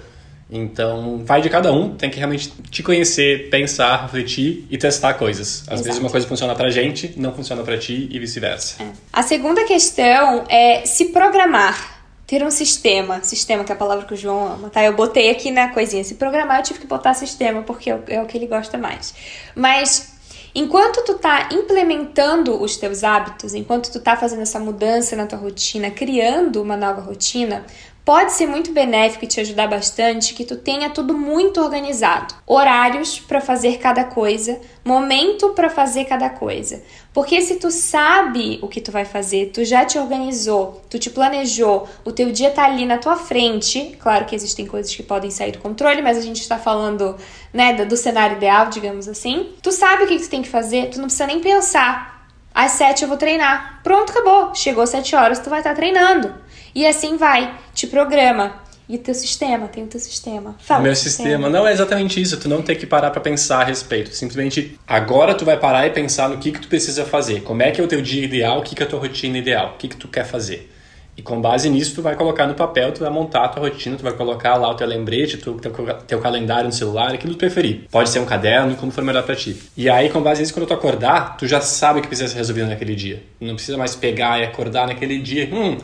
Então, 0.48 1.24
vai 1.26 1.42
de 1.42 1.50
cada 1.50 1.74
um, 1.74 1.96
tem 1.96 2.12
que 2.12 2.18
realmente 2.18 2.54
te 2.70 2.84
conhecer, 2.84 3.50
pensar, 3.50 4.04
refletir 4.04 4.68
e 4.70 4.78
testar 4.78 5.16
coisas. 5.16 5.62
Às 5.62 5.74
Exato. 5.74 5.84
vezes 5.86 6.00
uma 6.00 6.10
coisa 6.12 6.28
funciona 6.28 6.54
pra 6.54 6.70
gente, 6.70 7.16
não 7.18 7.34
funciona 7.34 7.64
pra 7.64 7.80
ti 7.80 8.08
e 8.12 8.20
vice-versa. 8.20 8.84
É. 8.84 8.88
A 9.12 9.24
segunda 9.24 9.64
questão 9.66 10.44
é 10.48 10.86
se 10.86 11.06
programar. 11.06 11.93
Ter 12.26 12.44
um 12.44 12.52
sistema, 12.52 13.22
sistema 13.24 13.64
que 13.64 13.72
é 13.72 13.76
a 13.76 13.78
palavra 13.78 14.06
que 14.06 14.14
o 14.14 14.18
João 14.18 14.54
ama, 14.54 14.70
tá? 14.70 14.84
Eu 14.84 14.96
botei 14.96 15.30
aqui 15.30 15.52
na 15.52 15.70
coisinha, 15.70 16.04
se 16.04 16.16
programar 16.16 16.60
eu 16.60 16.64
tive 16.64 16.80
que 16.80 16.88
botar 16.88 17.14
sistema 17.14 17.62
porque 17.64 17.90
é 17.90 17.96
o 17.96 18.04
é 18.08 18.26
que 18.26 18.38
ele 18.38 18.48
gosta 18.48 18.78
mais. 18.78 19.14
Mas 19.56 20.14
Enquanto 20.56 21.04
tu 21.04 21.16
tá 21.16 21.50
implementando 21.52 22.62
os 22.62 22.78
teus 22.78 23.04
hábitos, 23.04 23.56
enquanto 23.56 23.92
tu 23.92 24.00
tá 24.00 24.16
fazendo 24.16 24.44
essa 24.44 24.60
mudança 24.60 25.16
na 25.16 25.26
tua 25.26 25.40
rotina, 25.40 25.90
criando 25.90 26.62
uma 26.62 26.78
nova 26.78 27.02
rotina, 27.02 27.66
Pode 28.06 28.34
ser 28.34 28.48
muito 28.48 28.74
benéfico 28.74 29.24
e 29.24 29.28
te 29.30 29.40
ajudar 29.40 29.66
bastante 29.66 30.34
que 30.34 30.44
tu 30.44 30.58
tenha 30.58 30.90
tudo 30.90 31.18
muito 31.18 31.62
organizado. 31.62 32.36
Horários 32.46 33.18
para 33.18 33.40
fazer 33.40 33.78
cada 33.78 34.04
coisa, 34.04 34.60
momento 34.84 35.52
para 35.52 35.70
fazer 35.70 36.04
cada 36.04 36.30
coisa. 36.30 36.84
Porque 37.14 37.42
se 37.42 37.56
tu 37.56 37.72
sabe 37.72 38.60
o 38.62 38.68
que 38.68 38.82
tu 38.82 38.92
vai 38.92 39.06
fazer, 39.06 39.52
tu 39.54 39.64
já 39.64 39.86
te 39.86 39.98
organizou, 39.98 40.82
tu 40.90 41.00
te 41.00 41.10
planejou, 41.10 41.88
o 42.04 42.12
teu 42.12 42.30
dia 42.30 42.52
tá 42.52 42.66
ali 42.66 42.86
na 42.86 42.98
tua 42.98 43.16
frente. 43.16 43.96
Claro 44.02 44.26
que 44.26 44.36
existem 44.36 44.66
coisas 44.68 44.94
que 44.94 45.02
podem 45.02 45.32
sair 45.32 45.54
do 45.54 45.60
controle, 45.60 46.02
mas 46.02 46.18
a 46.18 46.22
gente 46.22 46.42
está 46.42 46.58
falando, 46.58 47.16
né, 47.54 47.86
do 47.86 47.96
cenário 47.96 48.36
ideal, 48.36 48.68
digamos 48.68 49.08
assim. 49.08 49.54
Tu 49.62 49.72
sabe 49.72 50.04
o 50.04 50.08
que 50.08 50.20
tu 50.20 50.30
tem 50.30 50.42
que 50.42 50.50
fazer, 50.50 50.90
tu 50.90 50.98
não 50.98 51.06
precisa 51.06 51.26
nem 51.28 51.40
pensar. 51.40 52.28
Às 52.54 52.74
sete 52.74 53.02
eu 53.04 53.08
vou 53.08 53.18
treinar. 53.18 53.80
Pronto, 53.82 54.12
acabou. 54.12 54.54
Chegou 54.54 54.86
sete 54.86 55.16
horas, 55.16 55.40
tu 55.40 55.50
vai 55.50 55.60
estar 55.60 55.72
tá 55.72 55.76
treinando. 55.76 56.43
E 56.76 56.86
assim 56.88 57.18
vai, 57.18 57.54
te 57.74 57.88
programa. 57.88 58.62
E 58.88 58.96
o 58.96 59.00
teu 59.00 59.14
sistema, 59.14 59.68
tem 59.68 59.84
o 59.84 59.88
teu 59.88 60.00
sistema. 60.00 60.56
Fala, 60.60 60.82
Meu 60.82 60.96
sistema. 60.96 61.30
sistema. 61.30 61.50
Não 61.50 61.66
é 61.66 61.72
exatamente 61.72 62.22
isso, 62.22 62.38
tu 62.38 62.50
não 62.50 62.62
tem 62.62 62.76
que 62.76 62.86
parar 62.86 63.12
para 63.12 63.22
pensar 63.22 63.62
a 63.62 63.64
respeito. 63.64 64.14
Simplesmente 64.14 64.78
agora 64.86 65.34
tu 65.34 65.46
vai 65.46 65.58
parar 65.58 65.88
e 65.88 65.90
pensar 65.92 66.28
no 66.30 66.38
que 66.38 66.52
que 66.52 66.60
tu 66.60 66.68
precisa 66.68 67.06
fazer. 67.06 67.44
Como 67.44 67.62
é 67.64 67.72
que 67.72 67.80
é 67.80 67.84
o 67.84 67.88
teu 67.88 68.02
dia 68.02 68.24
ideal, 68.24 68.60
o 68.60 68.62
que 68.62 68.76
que 68.76 68.84
é 68.84 68.86
a 68.86 68.90
tua 68.90 69.00
rotina 69.00 69.38
ideal, 69.38 69.74
o 69.76 69.78
que 69.78 69.88
que 69.88 69.96
tu 69.96 70.08
quer 70.10 70.26
fazer. 70.26 70.70
E 71.16 71.22
com 71.22 71.40
base 71.40 71.70
nisso, 71.70 71.94
tu 71.94 72.02
vai 72.02 72.16
colocar 72.16 72.48
no 72.48 72.56
papel, 72.56 72.92
tu 72.92 73.02
vai 73.02 73.10
montar 73.10 73.46
a 73.46 73.48
tua 73.48 73.70
rotina, 73.70 73.96
tu 73.96 74.04
vai 74.04 74.14
colocar 74.14 74.56
lá 74.56 74.70
o 74.70 74.74
teu 74.74 74.88
lembrete, 74.88 75.38
tu, 75.38 75.54
teu, 75.54 75.72
teu 76.08 76.20
calendário 76.20 76.66
no 76.66 76.72
celular, 76.72 77.14
aquilo 77.14 77.34
que 77.34 77.38
tu 77.38 77.38
preferir. 77.38 77.84
Pode 77.92 78.10
ser 78.10 78.20
um 78.20 78.26
caderno, 78.26 78.76
como 78.76 78.92
for 78.92 79.04
melhor 79.04 79.24
para 79.24 79.36
ti. 79.36 79.56
E 79.78 79.88
aí, 79.90 80.10
com 80.10 80.22
base 80.22 80.42
nisso, 80.42 80.54
quando 80.54 80.66
tu 80.66 80.74
acordar, 80.74 81.38
tu 81.38 81.48
já 81.48 81.62
sabe 81.62 82.00
o 82.00 82.02
que 82.02 82.08
precisa 82.08 82.30
ser 82.30 82.38
resolvido 82.38 82.68
naquele 82.68 82.96
dia. 82.96 83.22
Não 83.40 83.54
precisa 83.54 83.78
mais 83.78 83.96
pegar 83.96 84.40
e 84.40 84.44
acordar 84.44 84.88
naquele 84.88 85.20
dia. 85.20 85.48
Hum, 85.54 85.78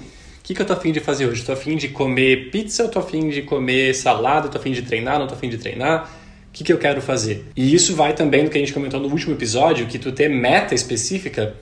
que, 0.49 0.55
que 0.55 0.61
eu 0.63 0.65
tô 0.65 0.73
afim 0.73 0.91
de 0.91 0.99
fazer 0.99 1.27
hoje? 1.27 1.43
Tô 1.43 1.51
afim 1.51 1.77
de 1.77 1.89
comer 1.89 2.49
pizza, 2.49 2.87
tô 2.87 2.97
afim 2.97 3.29
de 3.29 3.43
comer 3.43 3.93
salada, 3.93 4.49
tô 4.49 4.57
afim 4.57 4.71
de 4.71 4.81
treinar, 4.81 5.19
não 5.19 5.27
tô 5.27 5.35
afim 5.35 5.47
de 5.47 5.59
treinar? 5.59 6.09
O 6.47 6.51
que, 6.51 6.63
que 6.63 6.73
eu 6.73 6.79
quero 6.79 7.03
fazer? 7.03 7.45
E 7.55 7.71
isso 7.71 7.95
vai 7.95 8.13
também 8.13 8.45
do 8.45 8.49
que 8.49 8.57
a 8.57 8.59
gente 8.59 8.73
comentou 8.73 8.99
no 8.99 9.09
último 9.09 9.35
episódio, 9.35 9.85
que 9.85 9.99
tu 9.99 10.11
ter 10.11 10.27
meta 10.27 10.73
específica 10.73 11.53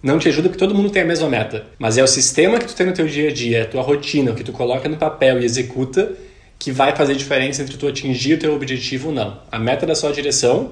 não 0.00 0.16
te 0.20 0.28
ajuda 0.28 0.48
porque 0.48 0.64
todo 0.64 0.76
mundo 0.76 0.90
tem 0.90 1.02
a 1.02 1.04
mesma 1.04 1.28
meta. 1.28 1.66
Mas 1.76 1.98
é 1.98 2.04
o 2.04 2.06
sistema 2.06 2.60
que 2.60 2.66
tu 2.66 2.76
tem 2.76 2.86
no 2.86 2.92
teu 2.92 3.08
dia 3.08 3.30
a 3.30 3.32
dia, 3.32 3.62
a 3.64 3.66
tua 3.66 3.82
rotina, 3.82 4.30
o 4.30 4.34
que 4.36 4.44
tu 4.44 4.52
coloca 4.52 4.88
no 4.88 4.96
papel 4.96 5.40
e 5.40 5.44
executa, 5.44 6.12
que 6.56 6.70
vai 6.70 6.94
fazer 6.94 7.16
diferença 7.16 7.62
entre 7.62 7.76
tu 7.76 7.88
atingir 7.88 8.34
o 8.34 8.38
teu 8.38 8.54
objetivo 8.54 9.08
ou 9.08 9.14
não. 9.14 9.40
A 9.50 9.58
meta 9.58 9.84
é 9.84 9.88
da 9.88 9.96
sua 9.96 10.12
direção, 10.12 10.70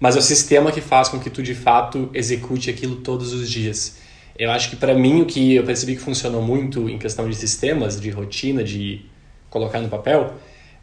mas 0.00 0.16
é 0.16 0.18
o 0.18 0.22
sistema 0.22 0.72
que 0.72 0.80
faz 0.80 1.10
com 1.10 1.20
que 1.20 1.28
tu 1.28 1.42
de 1.42 1.54
fato 1.54 2.08
execute 2.14 2.70
aquilo 2.70 2.96
todos 2.96 3.34
os 3.34 3.50
dias. 3.50 4.00
Eu 4.42 4.50
acho 4.50 4.70
que 4.70 4.74
para 4.74 4.92
mim 4.92 5.22
o 5.22 5.24
que 5.24 5.54
eu 5.54 5.62
percebi 5.62 5.94
que 5.94 6.02
funcionou 6.02 6.42
muito 6.42 6.90
em 6.90 6.98
questão 6.98 7.30
de 7.30 7.36
sistemas, 7.36 8.00
de 8.00 8.10
rotina, 8.10 8.64
de 8.64 9.00
colocar 9.48 9.78
no 9.78 9.88
papel, 9.88 10.34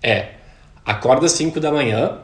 é 0.02 0.30
acorda 0.86 1.26
às 1.26 1.34
5 1.34 1.60
da 1.60 1.70
manhã, 1.70 2.20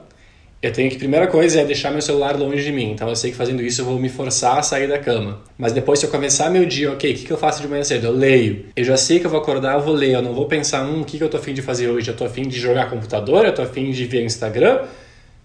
eu 0.62 0.72
tenho 0.72 0.90
que, 0.90 0.96
primeira 0.96 1.28
coisa 1.28 1.60
é 1.60 1.66
deixar 1.66 1.92
meu 1.92 2.02
celular 2.02 2.38
longe 2.38 2.64
de 2.64 2.72
mim. 2.72 2.90
Então 2.90 3.10
eu 3.10 3.18
sei 3.18 3.32
que 3.32 3.36
fazendo 3.36 3.62
isso 3.62 3.82
eu 3.82 3.86
vou 3.86 4.00
me 4.00 4.08
forçar 4.08 4.60
a 4.60 4.64
sair 4.64 4.88
da 4.88 4.98
cama. 4.98 5.42
Mas 5.58 5.74
depois, 5.74 6.00
se 6.00 6.06
eu 6.06 6.10
começar 6.10 6.50
meu 6.50 6.66
dia, 6.66 6.94
ok, 6.94 7.12
o 7.12 7.16
que, 7.16 7.26
que 7.26 7.34
eu 7.34 7.38
faço 7.38 7.62
de 7.62 7.68
manhã 7.68 7.84
cedo? 7.84 8.08
Eu 8.08 8.14
leio. 8.14 8.68
Eu 8.74 8.86
já 8.86 8.96
sei 8.96 9.20
que 9.20 9.26
eu 9.26 9.30
vou 9.30 9.42
acordar, 9.42 9.74
eu 9.74 9.82
vou 9.82 9.94
ler. 9.94 10.12
Eu 10.12 10.22
não 10.22 10.34
vou 10.34 10.46
pensar, 10.46 10.86
hum, 10.86 11.02
o 11.02 11.04
que, 11.04 11.18
que 11.18 11.24
eu 11.26 11.30
tô 11.30 11.36
afim 11.36 11.54
de 11.54 11.62
fazer 11.62 11.90
hoje? 11.90 12.10
Eu 12.10 12.16
tô 12.16 12.24
afim 12.24 12.44
de 12.44 12.58
jogar 12.58 12.90
computador? 12.90 13.46
Eu 13.46 13.54
tô 13.54 13.62
afim 13.62 13.92
de 13.92 14.06
ver 14.06 14.24
Instagram? 14.24 14.86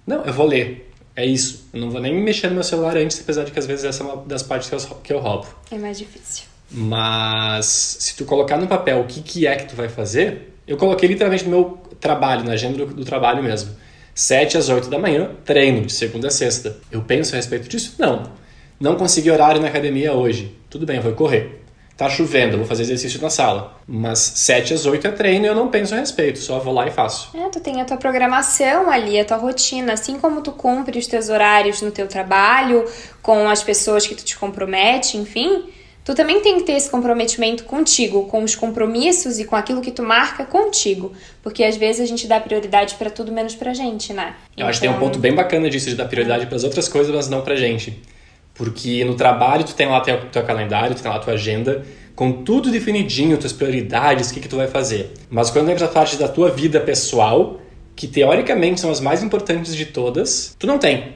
Não, 0.07 0.25
eu 0.25 0.33
vou 0.33 0.47
ler. 0.47 0.90
É 1.21 1.27
isso. 1.27 1.69
Eu 1.71 1.83
não 1.83 1.91
vou 1.91 2.01
nem 2.01 2.15
mexer 2.15 2.49
no 2.49 2.55
meu 2.55 2.65
celular 2.65 2.97
antes, 2.97 3.21
apesar 3.21 3.45
de 3.45 3.51
que 3.51 3.59
às 3.59 3.67
vezes 3.67 3.85
essa 3.85 4.03
é 4.03 4.07
uma 4.07 4.25
das 4.25 4.43
partes 4.43 4.71
que 4.71 4.75
eu, 4.75 4.79
que 5.03 5.13
eu 5.13 5.19
roubo. 5.19 5.47
É 5.71 5.77
mais 5.77 5.99
difícil. 5.99 6.45
Mas 6.71 7.67
se 8.01 8.17
tu 8.17 8.25
colocar 8.25 8.57
no 8.57 8.67
papel 8.67 9.01
o 9.01 9.05
que, 9.05 9.21
que 9.21 9.47
é 9.47 9.55
que 9.55 9.69
tu 9.69 9.77
vai 9.77 9.91
fazer, 9.91 10.55
eu 10.67 10.79
coloquei 10.79 11.07
literalmente 11.07 11.45
no 11.45 11.51
meu 11.51 11.79
trabalho, 12.01 12.43
na 12.43 12.53
agenda 12.53 12.87
do, 12.87 12.95
do 12.95 13.05
trabalho 13.05 13.43
mesmo. 13.43 13.71
7 14.15 14.57
às 14.57 14.71
8 14.71 14.89
da 14.89 14.99
manhã, 14.99 15.31
treino, 15.45 15.85
de 15.85 15.93
segunda 15.93 16.29
a 16.29 16.31
sexta. 16.31 16.79
Eu 16.91 17.03
penso 17.03 17.35
a 17.35 17.37
respeito 17.37 17.69
disso? 17.69 17.97
Não. 17.99 18.33
Não 18.81 18.97
consegui 18.97 19.31
horário 19.31 19.61
na 19.61 19.69
academia 19.69 20.15
hoje. 20.15 20.57
Tudo 20.71 20.87
bem, 20.87 20.97
eu 20.97 21.03
vou 21.03 21.13
correr. 21.13 21.60
Tá 22.01 22.09
chovendo, 22.09 22.57
vou 22.57 22.65
fazer 22.65 22.85
exercício 22.85 23.21
na 23.21 23.29
sala. 23.29 23.79
Mas 23.87 24.21
7 24.21 24.73
às 24.73 24.87
8 24.87 25.07
é 25.07 25.11
treino 25.11 25.45
e 25.45 25.49
eu 25.49 25.55
não 25.55 25.69
penso 25.69 25.95
a 25.95 25.99
respeito, 25.99 26.39
só 26.39 26.59
vou 26.59 26.73
lá 26.73 26.87
e 26.87 26.91
faço. 26.91 27.29
É, 27.37 27.47
tu 27.51 27.61
tem 27.61 27.79
a 27.79 27.85
tua 27.85 27.99
programação 27.99 28.91
ali, 28.91 29.21
a 29.21 29.25
tua 29.27 29.37
rotina, 29.37 29.93
assim 29.93 30.19
como 30.19 30.41
tu 30.41 30.51
cumpre 30.51 30.99
os 30.99 31.07
teus 31.07 31.29
horários 31.29 31.83
no 31.83 31.91
teu 31.91 32.09
trabalho, 32.09 32.87
com 33.21 33.47
as 33.51 33.63
pessoas 33.63 34.07
que 34.07 34.15
tu 34.15 34.25
te 34.25 34.39
compromete, 34.39 35.19
enfim, 35.19 35.65
tu 36.03 36.15
também 36.15 36.41
tem 36.41 36.57
que 36.57 36.63
ter 36.63 36.73
esse 36.73 36.89
comprometimento 36.89 37.65
contigo, 37.65 38.25
com 38.29 38.43
os 38.45 38.57
compromissos 38.57 39.39
e 39.39 39.45
com 39.45 39.55
aquilo 39.55 39.83
que 39.83 39.91
tu 39.91 40.03
marca 40.03 40.47
contigo, 40.47 41.13
porque 41.43 41.63
às 41.63 41.77
vezes 41.77 42.01
a 42.01 42.07
gente 42.07 42.27
dá 42.27 42.41
prioridade 42.41 42.95
para 42.95 43.11
tudo 43.11 43.31
menos 43.31 43.55
pra 43.55 43.75
gente, 43.75 44.15
né? 44.15 44.37
Eu 44.47 44.53
então... 44.55 44.69
acho 44.69 44.81
que 44.81 44.87
tem 44.87 44.91
um 44.91 44.97
então 44.97 45.07
ponto 45.07 45.19
bem 45.19 45.35
bacana 45.35 45.69
disso 45.69 45.91
de 45.91 45.97
dar 45.97 46.09
prioridade 46.09 46.47
para 46.47 46.57
as 46.57 46.65
outras 46.65 46.89
coisas, 46.89 47.15
mas 47.15 47.29
não 47.29 47.43
pra 47.43 47.57
gente. 47.57 48.01
Porque 48.61 49.03
no 49.07 49.15
trabalho 49.15 49.65
tu 49.65 49.75
tem 49.75 49.87
lá 49.87 50.03
teu, 50.03 50.21
teu 50.27 50.43
calendário, 50.43 50.95
tu 50.95 51.03
tem 51.03 51.11
lá 51.11 51.19
tua 51.19 51.33
agenda, 51.33 51.83
com 52.15 52.31
tudo 52.31 52.71
definidinho, 52.71 53.39
tuas 53.39 53.55
prioridades, 53.55 54.31
o 54.31 54.35
que, 54.35 54.41
que 54.41 54.49
tu 54.49 54.57
vai 54.57 54.69
fazer. 54.69 55.15
Mas 55.31 55.51
quando 55.51 55.71
entra 55.71 55.87
a 55.87 55.89
parte 55.89 56.19
da 56.19 56.29
tua 56.29 56.51
vida 56.51 56.79
pessoal, 56.79 57.59
que 57.97 58.07
teoricamente 58.07 58.79
são 58.79 58.91
as 58.91 59.01
mais 59.01 59.23
importantes 59.23 59.75
de 59.75 59.87
todas, 59.87 60.55
tu 60.59 60.67
não 60.67 60.77
tem. 60.77 61.15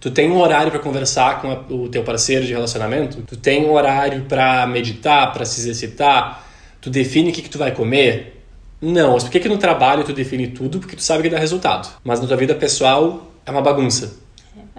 Tu 0.00 0.10
tem 0.10 0.32
um 0.32 0.40
horário 0.40 0.72
para 0.72 0.80
conversar 0.80 1.40
com 1.40 1.52
a, 1.52 1.60
o 1.72 1.88
teu 1.88 2.02
parceiro 2.02 2.44
de 2.44 2.52
relacionamento, 2.52 3.22
tu 3.22 3.36
tem 3.36 3.64
um 3.64 3.72
horário 3.72 4.22
para 4.22 4.66
meditar, 4.66 5.32
para 5.32 5.44
se 5.44 5.60
exercitar, 5.60 6.44
tu 6.80 6.90
define 6.90 7.30
o 7.30 7.32
que, 7.32 7.42
que 7.42 7.50
tu 7.50 7.58
vai 7.58 7.70
comer. 7.70 8.42
Não, 8.82 9.12
mas 9.12 9.22
por 9.22 9.30
que, 9.30 9.38
que 9.38 9.48
no 9.48 9.58
trabalho 9.58 10.02
tu 10.02 10.12
define 10.12 10.48
tudo? 10.48 10.80
Porque 10.80 10.96
tu 10.96 11.04
sabe 11.04 11.22
que 11.22 11.28
dá 11.28 11.38
resultado. 11.38 11.88
Mas 12.02 12.20
na 12.20 12.26
tua 12.26 12.36
vida 12.36 12.56
pessoal 12.56 13.30
é 13.46 13.50
uma 13.52 13.62
bagunça 13.62 14.28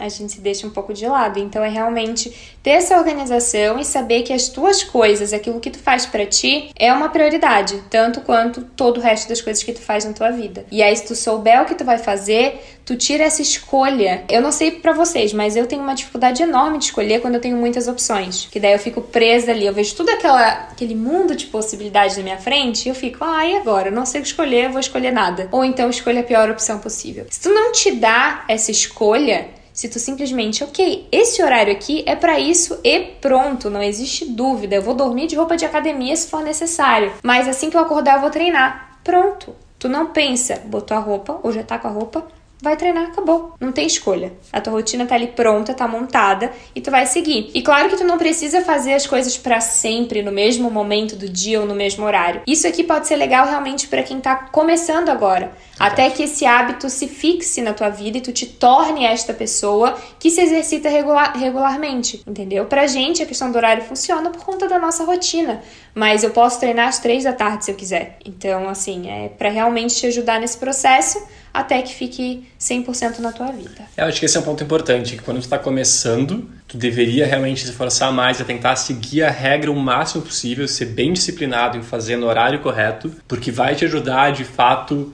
a 0.02 0.10
gente 0.10 0.34
se 0.34 0.42
deixa 0.42 0.66
um 0.66 0.70
pouco 0.70 0.94
de 0.94 1.06
lado. 1.08 1.40
Então 1.40 1.64
é 1.64 1.70
realmente 1.70 2.36
ter 2.64 2.72
essa 2.72 2.98
organização 2.98 3.80
e 3.80 3.86
saber 3.86 4.24
que 4.24 4.34
as 4.34 4.50
tuas 4.50 4.84
coisas, 4.84 5.34
aquilo 5.34 5.60
que 5.60 5.70
tu 5.70 5.80
faz 5.80 6.06
para 6.06 6.26
ti, 6.26 6.72
é 6.76 6.92
uma 6.92 7.10
prioridade, 7.10 7.82
tanto 7.90 8.22
quanto 8.22 8.62
todo 8.62 8.98
o 8.98 9.02
resto 9.02 9.30
das 9.30 9.42
coisas 9.42 9.64
que 9.64 9.74
tu 9.74 9.82
faz 9.82 10.06
na 10.06 10.14
tua 10.14 10.32
vida. 10.32 10.66
E 10.72 10.82
aí 10.82 10.96
se 10.96 11.06
tu 11.06 11.16
souber 11.16 11.62
o 11.62 11.66
que 11.66 11.76
tu 11.76 11.84
vai 11.84 11.98
fazer, 11.98 12.62
tu 12.86 12.96
tira 12.96 13.24
essa 13.24 13.42
escolha. 13.42 14.24
Eu 14.30 14.42
não 14.42 14.52
sei 14.52 14.72
para 14.72 14.94
vocês, 14.94 15.34
mas 15.34 15.56
eu 15.56 15.68
tenho 15.68 15.82
uma 15.82 15.94
dificuldade 15.94 16.42
enorme 16.42 16.78
de 16.78 16.86
escolher 16.86 17.22
quando 17.22 17.36
eu 17.36 17.42
tenho 17.42 17.58
muitas 17.58 17.88
opções. 17.88 18.48
Que 18.52 18.60
daí 18.60 18.74
eu 18.74 18.80
fico 18.80 19.02
presa 19.02 19.52
ali, 19.52 19.66
eu 19.66 19.74
vejo 19.74 19.96
tudo 19.96 20.10
aquela, 20.10 20.48
aquele 20.72 20.96
mundo 20.96 21.36
de 21.36 21.46
possibilidades 21.46 22.18
na 22.18 22.24
minha 22.24 22.38
frente 22.38 22.86
e 22.86 22.90
eu 22.90 22.96
fico, 22.96 23.24
ah, 23.24 23.42
agora? 23.58 23.90
Eu 23.90 23.92
não 23.92 24.06
sei 24.06 24.22
o 24.22 24.24
que 24.24 24.30
escolher, 24.30 24.66
eu 24.66 24.72
vou 24.72 24.80
escolher 24.80 25.12
nada. 25.12 25.48
Ou 25.52 25.64
então 25.64 25.90
escolha 25.90 26.22
a 26.22 26.24
pior 26.24 26.50
opção 26.50 26.80
possível. 26.80 27.26
Se 27.30 27.40
tu 27.40 27.50
não 27.50 27.72
te 27.72 27.92
dá 27.92 28.44
essa 28.48 28.72
escolha, 28.72 29.48
se 29.82 29.90
tu 29.90 29.98
simplesmente, 29.98 30.64
ok, 30.64 31.08
esse 31.12 31.42
horário 31.42 31.74
aqui 31.74 32.04
é 32.06 32.16
para 32.16 32.40
isso 32.40 32.80
e 32.84 33.00
pronto, 33.20 33.68
não 33.68 33.82
existe 33.82 34.26
dúvida. 34.26 34.76
Eu 34.76 34.84
vou 34.84 34.94
dormir 34.94 35.26
de 35.26 35.36
roupa 35.36 35.58
de 35.58 35.66
academia 35.66 36.16
se 36.16 36.28
for 36.28 36.44
necessário, 36.44 37.12
mas 37.24 37.48
assim 37.48 37.68
que 37.68 37.76
eu 37.76 37.82
acordar 37.82 38.18
eu 38.18 38.22
vou 38.22 38.30
treinar. 38.30 39.00
Pronto. 39.04 39.56
Tu 39.80 39.90
não 39.90 40.06
pensa, 40.06 40.62
botou 40.66 40.96
a 40.96 41.00
roupa 41.00 41.40
ou 41.42 41.52
já 41.52 41.64
tá 41.64 41.80
com 41.80 41.88
a 41.88 41.92
roupa, 41.92 42.28
vai 42.62 42.78
treinar, 42.78 43.08
acabou. 43.08 43.54
Não 43.60 43.72
tem 43.72 43.88
escolha. 43.88 44.32
A 44.54 44.62
tua 44.62 44.74
rotina 44.74 45.06
tá 45.06 45.16
ali 45.16 45.28
pronta, 45.28 45.74
tá 45.74 45.88
montada 45.88 46.52
e 46.76 46.80
tu 46.80 46.92
vai 46.92 47.06
seguir. 47.06 47.50
E 47.54 47.62
claro 47.62 47.90
que 47.90 47.98
tu 47.98 48.04
não 48.04 48.18
precisa 48.18 48.62
fazer 48.62 48.94
as 48.94 49.08
coisas 49.08 49.36
para 49.38 49.60
sempre 49.60 50.22
no 50.22 50.32
mesmo 50.32 50.70
momento 50.70 51.16
do 51.16 51.28
dia 51.28 51.60
ou 51.60 51.66
no 51.66 51.74
mesmo 51.74 52.06
horário. 52.06 52.42
Isso 52.46 52.68
aqui 52.68 52.84
pode 52.84 53.08
ser 53.08 53.16
legal 53.16 53.48
realmente 53.48 53.88
para 53.88 54.04
quem 54.04 54.20
tá 54.20 54.36
começando 54.36 55.10
agora, 55.10 55.52
até 55.80 56.10
que 56.12 56.24
esse 56.24 56.46
hábito 56.46 56.90
se 56.90 57.08
fixe 57.08 57.62
na 57.62 57.74
tua 57.74 57.90
vida 57.90 58.20
e 58.20 58.22
tu 58.22 58.32
te 58.32 58.46
torne 58.46 59.06
esta 59.06 59.34
pessoa 59.34 59.98
que 60.20 60.30
se 60.30 60.42
exercita 60.42 60.90
regular, 60.90 61.36
regularmente, 61.36 62.22
entendeu? 62.28 62.66
Pra 62.66 62.86
gente 62.86 63.24
a 63.24 63.26
questão 63.26 63.52
do 63.52 63.56
horário 63.58 63.84
funciona 63.84 64.30
por 64.30 64.44
conta 64.46 64.68
da 64.68 64.78
nossa 64.78 65.04
rotina, 65.04 65.64
mas 65.96 66.24
eu 66.24 66.30
posso 66.30 66.60
treinar 66.60 66.90
às 66.90 67.00
três 67.00 67.24
da 67.24 67.34
tarde 67.34 67.66
se 67.66 67.72
eu 67.72 67.76
quiser. 67.76 68.18
Então, 68.24 68.70
assim, 68.70 69.10
é 69.10 69.30
para 69.30 69.50
realmente 69.50 69.96
te 69.96 70.06
ajudar 70.06 70.40
nesse 70.40 70.58
processo 70.58 71.26
até 71.54 71.82
que 71.82 71.94
fique 71.94 72.48
100% 72.60 73.20
na 73.20 73.32
tua 73.32 73.52
vida. 73.52 73.84
Eu 73.98 74.06
acho 74.06 74.20
que 74.20 74.26
esse 74.26 74.38
é 74.38 74.40
um 74.40 74.44
ponto 74.44 74.64
importante, 74.64 75.16
que 75.16 75.24
quando 75.24 75.38
tu 75.38 75.44
está 75.44 75.60
começando, 75.60 76.50
tu 76.68 76.78
deveria 76.78 77.26
realmente 77.26 77.62
se 77.62 77.70
esforçar 77.70 78.12
mais 78.12 78.40
a 78.40 78.46
tentar 78.46 78.76
seguir 78.76 79.24
a 79.24 79.30
regra 79.30 79.72
o 79.72 79.76
máximo 79.76 80.24
possível, 80.24 80.68
ser 80.68 80.86
bem 80.86 81.14
disciplinado 81.14 81.78
em 81.78 81.84
fazer 81.84 82.16
no 82.16 82.28
horário 82.28 82.60
correto, 82.60 83.12
porque 83.28 83.52
vai 83.52 83.76
te 83.76 83.86
ajudar 83.86 84.32
de 84.32 84.44
fato 84.44 85.14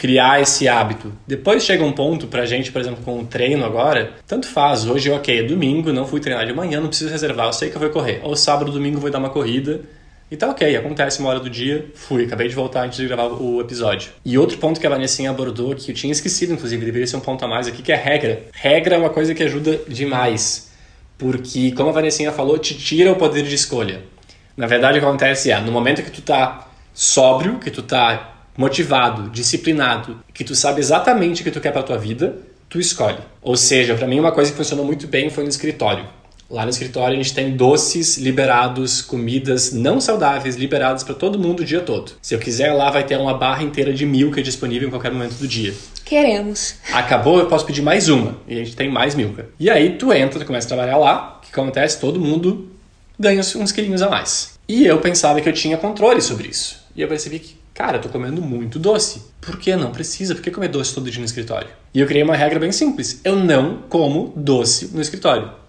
criar 0.00 0.40
esse 0.40 0.66
hábito. 0.66 1.12
Depois 1.26 1.62
chega 1.62 1.84
um 1.84 1.92
ponto 1.92 2.26
pra 2.26 2.46
gente, 2.46 2.72
por 2.72 2.80
exemplo, 2.80 3.04
com 3.04 3.20
o 3.20 3.26
treino 3.26 3.66
agora, 3.66 4.14
tanto 4.26 4.46
faz, 4.48 4.86
hoje 4.86 5.10
ok, 5.10 5.40
é 5.40 5.42
domingo, 5.42 5.92
não 5.92 6.06
fui 6.06 6.20
treinar 6.20 6.46
de 6.46 6.54
manhã, 6.54 6.80
não 6.80 6.88
preciso 6.88 7.10
reservar, 7.10 7.48
eu 7.48 7.52
sei 7.52 7.68
que 7.68 7.76
eu 7.76 7.80
vou 7.80 7.90
correr. 7.90 8.18
Ou 8.22 8.34
sábado, 8.34 8.72
domingo 8.72 8.98
vou 8.98 9.10
dar 9.10 9.18
uma 9.18 9.28
corrida, 9.28 9.82
e 10.30 10.36
tá 10.36 10.48
ok, 10.48 10.76
acontece 10.76 11.18
uma 11.18 11.28
hora 11.28 11.40
do 11.40 11.50
dia, 11.50 11.90
fui, 11.94 12.24
acabei 12.24 12.46
de 12.46 12.54
voltar 12.54 12.84
antes 12.84 12.98
de 12.98 13.06
gravar 13.06 13.26
o 13.26 13.60
episódio. 13.60 14.12
E 14.24 14.38
outro 14.38 14.58
ponto 14.58 14.78
que 14.78 14.86
a 14.86 14.90
Vanessinha 14.90 15.30
abordou, 15.30 15.74
que 15.74 15.90
eu 15.90 15.94
tinha 15.94 16.12
esquecido, 16.12 16.52
inclusive, 16.52 16.84
deveria 16.84 17.06
ser 17.06 17.16
um 17.16 17.20
ponto 17.20 17.44
a 17.44 17.48
mais 17.48 17.66
aqui, 17.66 17.82
que 17.82 17.90
é 17.90 17.96
regra. 17.96 18.44
Regra 18.52 18.94
é 18.94 18.98
uma 18.98 19.10
coisa 19.10 19.34
que 19.34 19.42
ajuda 19.42 19.80
demais, 19.88 20.70
porque, 21.18 21.72
como 21.72 21.88
a 21.88 21.92
Vanessinha 21.92 22.30
falou, 22.30 22.58
te 22.58 22.74
tira 22.74 23.10
o 23.10 23.16
poder 23.16 23.42
de 23.42 23.54
escolha. 23.54 24.02
Na 24.56 24.66
verdade, 24.66 24.98
acontece 24.98 25.50
é, 25.50 25.60
no 25.60 25.72
momento 25.72 26.02
que 26.02 26.12
tu 26.12 26.22
tá 26.22 26.68
sóbrio, 26.94 27.58
que 27.58 27.70
tu 27.70 27.82
tá 27.82 28.34
motivado, 28.56 29.30
disciplinado, 29.30 30.22
que 30.32 30.44
tu 30.44 30.54
sabe 30.54 30.80
exatamente 30.80 31.40
o 31.40 31.44
que 31.44 31.50
tu 31.50 31.60
quer 31.60 31.72
para 31.72 31.82
tua 31.82 31.98
vida, 31.98 32.36
tu 32.68 32.78
escolhe. 32.78 33.18
Ou 33.42 33.56
seja, 33.56 33.94
para 33.94 34.06
mim 34.06 34.20
uma 34.20 34.32
coisa 34.32 34.50
que 34.50 34.56
funcionou 34.56 34.84
muito 34.84 35.06
bem 35.06 35.28
foi 35.28 35.42
no 35.42 35.50
escritório. 35.50 36.06
Lá 36.50 36.64
no 36.64 36.70
escritório 36.70 37.14
a 37.14 37.22
gente 37.22 37.32
tem 37.32 37.56
doces 37.56 38.18
liberados, 38.18 39.00
comidas 39.00 39.72
não 39.72 40.00
saudáveis 40.00 40.56
liberadas 40.56 41.04
para 41.04 41.14
todo 41.14 41.38
mundo 41.38 41.60
o 41.60 41.64
dia 41.64 41.80
todo. 41.80 42.12
Se 42.20 42.34
eu 42.34 42.40
quiser 42.40 42.72
lá 42.72 42.90
vai 42.90 43.06
ter 43.06 43.16
uma 43.16 43.34
barra 43.34 43.62
inteira 43.62 43.92
de 43.92 44.04
milka 44.04 44.42
disponível 44.42 44.88
em 44.88 44.90
qualquer 44.90 45.12
momento 45.12 45.34
do 45.34 45.46
dia. 45.46 45.72
Queremos. 46.04 46.74
Acabou, 46.92 47.38
eu 47.38 47.46
posso 47.46 47.64
pedir 47.64 47.82
mais 47.82 48.08
uma 48.08 48.36
e 48.48 48.54
a 48.54 48.64
gente 48.64 48.74
tem 48.74 48.90
mais 48.90 49.14
milka. 49.14 49.48
E 49.60 49.70
aí 49.70 49.90
tu 49.90 50.12
entra, 50.12 50.40
tu 50.40 50.44
começa 50.44 50.66
a 50.66 50.74
trabalhar 50.74 50.96
lá, 50.96 51.38
o 51.38 51.46
que 51.46 51.52
acontece? 51.52 52.00
Todo 52.00 52.18
mundo 52.18 52.68
ganha 53.16 53.40
uns 53.40 53.70
quilinhos 53.70 54.02
a 54.02 54.08
mais. 54.08 54.58
E 54.66 54.84
eu 54.84 54.98
pensava 54.98 55.40
que 55.40 55.48
eu 55.48 55.52
tinha 55.52 55.76
controle 55.76 56.20
sobre 56.20 56.48
isso. 56.48 56.84
E 56.96 57.02
eu 57.02 57.06
percebi 57.06 57.38
que, 57.38 57.54
cara, 57.72 57.98
eu 57.98 58.00
tô 58.00 58.08
comendo 58.08 58.42
muito 58.42 58.76
doce. 58.76 59.22
Por 59.40 59.56
que 59.56 59.76
não 59.76 59.92
precisa? 59.92 60.34
Por 60.34 60.42
que 60.42 60.50
comer 60.50 60.68
doce 60.68 60.92
todo 60.92 61.08
dia 61.08 61.20
no 61.20 61.26
escritório? 61.26 61.68
E 61.94 62.00
eu 62.00 62.06
criei 62.08 62.24
uma 62.24 62.34
regra 62.34 62.58
bem 62.58 62.72
simples. 62.72 63.20
Eu 63.22 63.36
não 63.36 63.82
como 63.88 64.32
doce 64.34 64.90
no 64.92 65.00
escritório. 65.00 65.59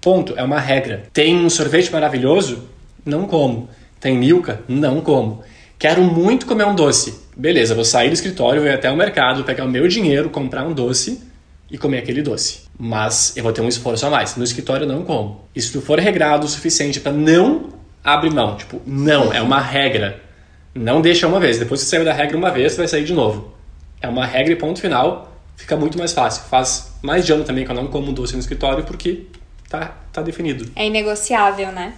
Ponto, 0.00 0.34
é 0.36 0.42
uma 0.42 0.58
regra. 0.58 1.04
Tem 1.12 1.36
um 1.36 1.50
sorvete 1.50 1.92
maravilhoso? 1.92 2.68
Não 3.04 3.26
como. 3.26 3.68
Tem 4.00 4.16
milka? 4.16 4.62
Não 4.66 5.00
como. 5.02 5.42
Quero 5.78 6.02
muito 6.02 6.46
comer 6.46 6.64
um 6.64 6.74
doce. 6.74 7.20
Beleza, 7.36 7.74
vou 7.74 7.84
sair 7.84 8.08
do 8.08 8.14
escritório, 8.14 8.62
vou 8.62 8.70
até 8.70 8.90
o 8.90 8.96
mercado, 8.96 9.44
pegar 9.44 9.64
o 9.64 9.68
meu 9.68 9.86
dinheiro, 9.88 10.30
comprar 10.30 10.66
um 10.66 10.72
doce 10.72 11.22
e 11.70 11.78
comer 11.78 11.98
aquele 11.98 12.22
doce. 12.22 12.62
Mas 12.78 13.36
eu 13.36 13.42
vou 13.42 13.52
ter 13.52 13.60
um 13.60 13.68
esforço 13.68 14.06
a 14.06 14.10
mais. 14.10 14.36
No 14.36 14.44
escritório 14.44 14.86
não 14.86 15.04
como. 15.04 15.44
E 15.54 15.60
se 15.60 15.70
tu 15.70 15.82
for 15.82 15.98
regrado 15.98 16.46
o 16.46 16.48
suficiente 16.48 16.98
para 16.98 17.12
não 17.12 17.68
abrir 18.02 18.32
mão, 18.32 18.56
tipo, 18.56 18.80
não, 18.86 19.32
é 19.32 19.42
uma 19.42 19.60
regra. 19.60 20.20
Não 20.74 21.02
deixa 21.02 21.26
uma 21.28 21.38
vez. 21.38 21.58
Depois 21.58 21.80
que 21.80 21.86
você 21.86 21.96
saiu 21.96 22.04
da 22.04 22.12
regra 22.12 22.36
uma 22.36 22.50
vez, 22.50 22.72
você 22.72 22.78
vai 22.78 22.88
sair 22.88 23.04
de 23.04 23.12
novo. 23.12 23.54
É 24.00 24.08
uma 24.08 24.24
regra 24.24 24.52
e 24.52 24.56
ponto 24.56 24.80
final. 24.80 25.30
Fica 25.56 25.76
muito 25.76 25.98
mais 25.98 26.12
fácil. 26.12 26.44
Faz 26.44 26.94
mais 27.02 27.26
de 27.26 27.32
ano 27.32 27.44
também 27.44 27.64
que 27.64 27.70
eu 27.70 27.74
não 27.74 27.86
como 27.86 28.12
doce 28.12 28.32
no 28.32 28.40
escritório 28.40 28.84
porque 28.84 29.26
tá, 29.70 29.94
tá 30.12 30.20
definido. 30.20 30.70
É 30.76 30.86
inegociável, 30.86 31.72
né? 31.72 31.94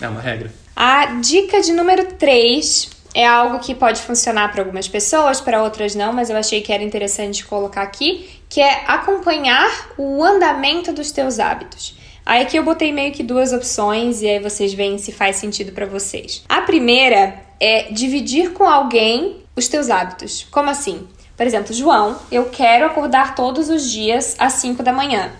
É 0.00 0.08
uma 0.08 0.20
regra. 0.20 0.52
A 0.76 1.06
dica 1.20 1.60
de 1.62 1.72
número 1.72 2.04
3 2.14 2.90
é 3.14 3.26
algo 3.26 3.60
que 3.60 3.74
pode 3.74 4.02
funcionar 4.02 4.50
para 4.50 4.62
algumas 4.62 4.88
pessoas, 4.88 5.40
para 5.40 5.62
outras 5.62 5.94
não, 5.94 6.12
mas 6.12 6.28
eu 6.28 6.36
achei 6.36 6.60
que 6.60 6.72
era 6.72 6.82
interessante 6.82 7.44
colocar 7.44 7.82
aqui, 7.82 8.40
que 8.48 8.60
é 8.60 8.84
acompanhar 8.86 9.70
o 9.96 10.22
andamento 10.22 10.92
dos 10.92 11.12
teus 11.12 11.38
hábitos. 11.38 11.96
Aí 12.24 12.42
aqui 12.42 12.56
eu 12.56 12.64
botei 12.64 12.92
meio 12.92 13.12
que 13.12 13.22
duas 13.22 13.52
opções 13.52 14.22
e 14.22 14.28
aí 14.28 14.38
vocês 14.38 14.72
veem 14.72 14.98
se 14.98 15.12
faz 15.12 15.36
sentido 15.36 15.72
para 15.72 15.86
vocês. 15.86 16.44
A 16.48 16.62
primeira 16.62 17.34
é 17.60 17.90
dividir 17.90 18.52
com 18.52 18.64
alguém 18.64 19.42
os 19.56 19.68
teus 19.68 19.90
hábitos. 19.90 20.46
Como 20.50 20.70
assim? 20.70 21.06
Por 21.36 21.46
exemplo, 21.46 21.74
João, 21.74 22.18
eu 22.30 22.46
quero 22.46 22.86
acordar 22.86 23.34
todos 23.34 23.68
os 23.68 23.90
dias 23.90 24.36
às 24.38 24.54
5 24.54 24.82
da 24.82 24.92
manhã. 24.92 25.32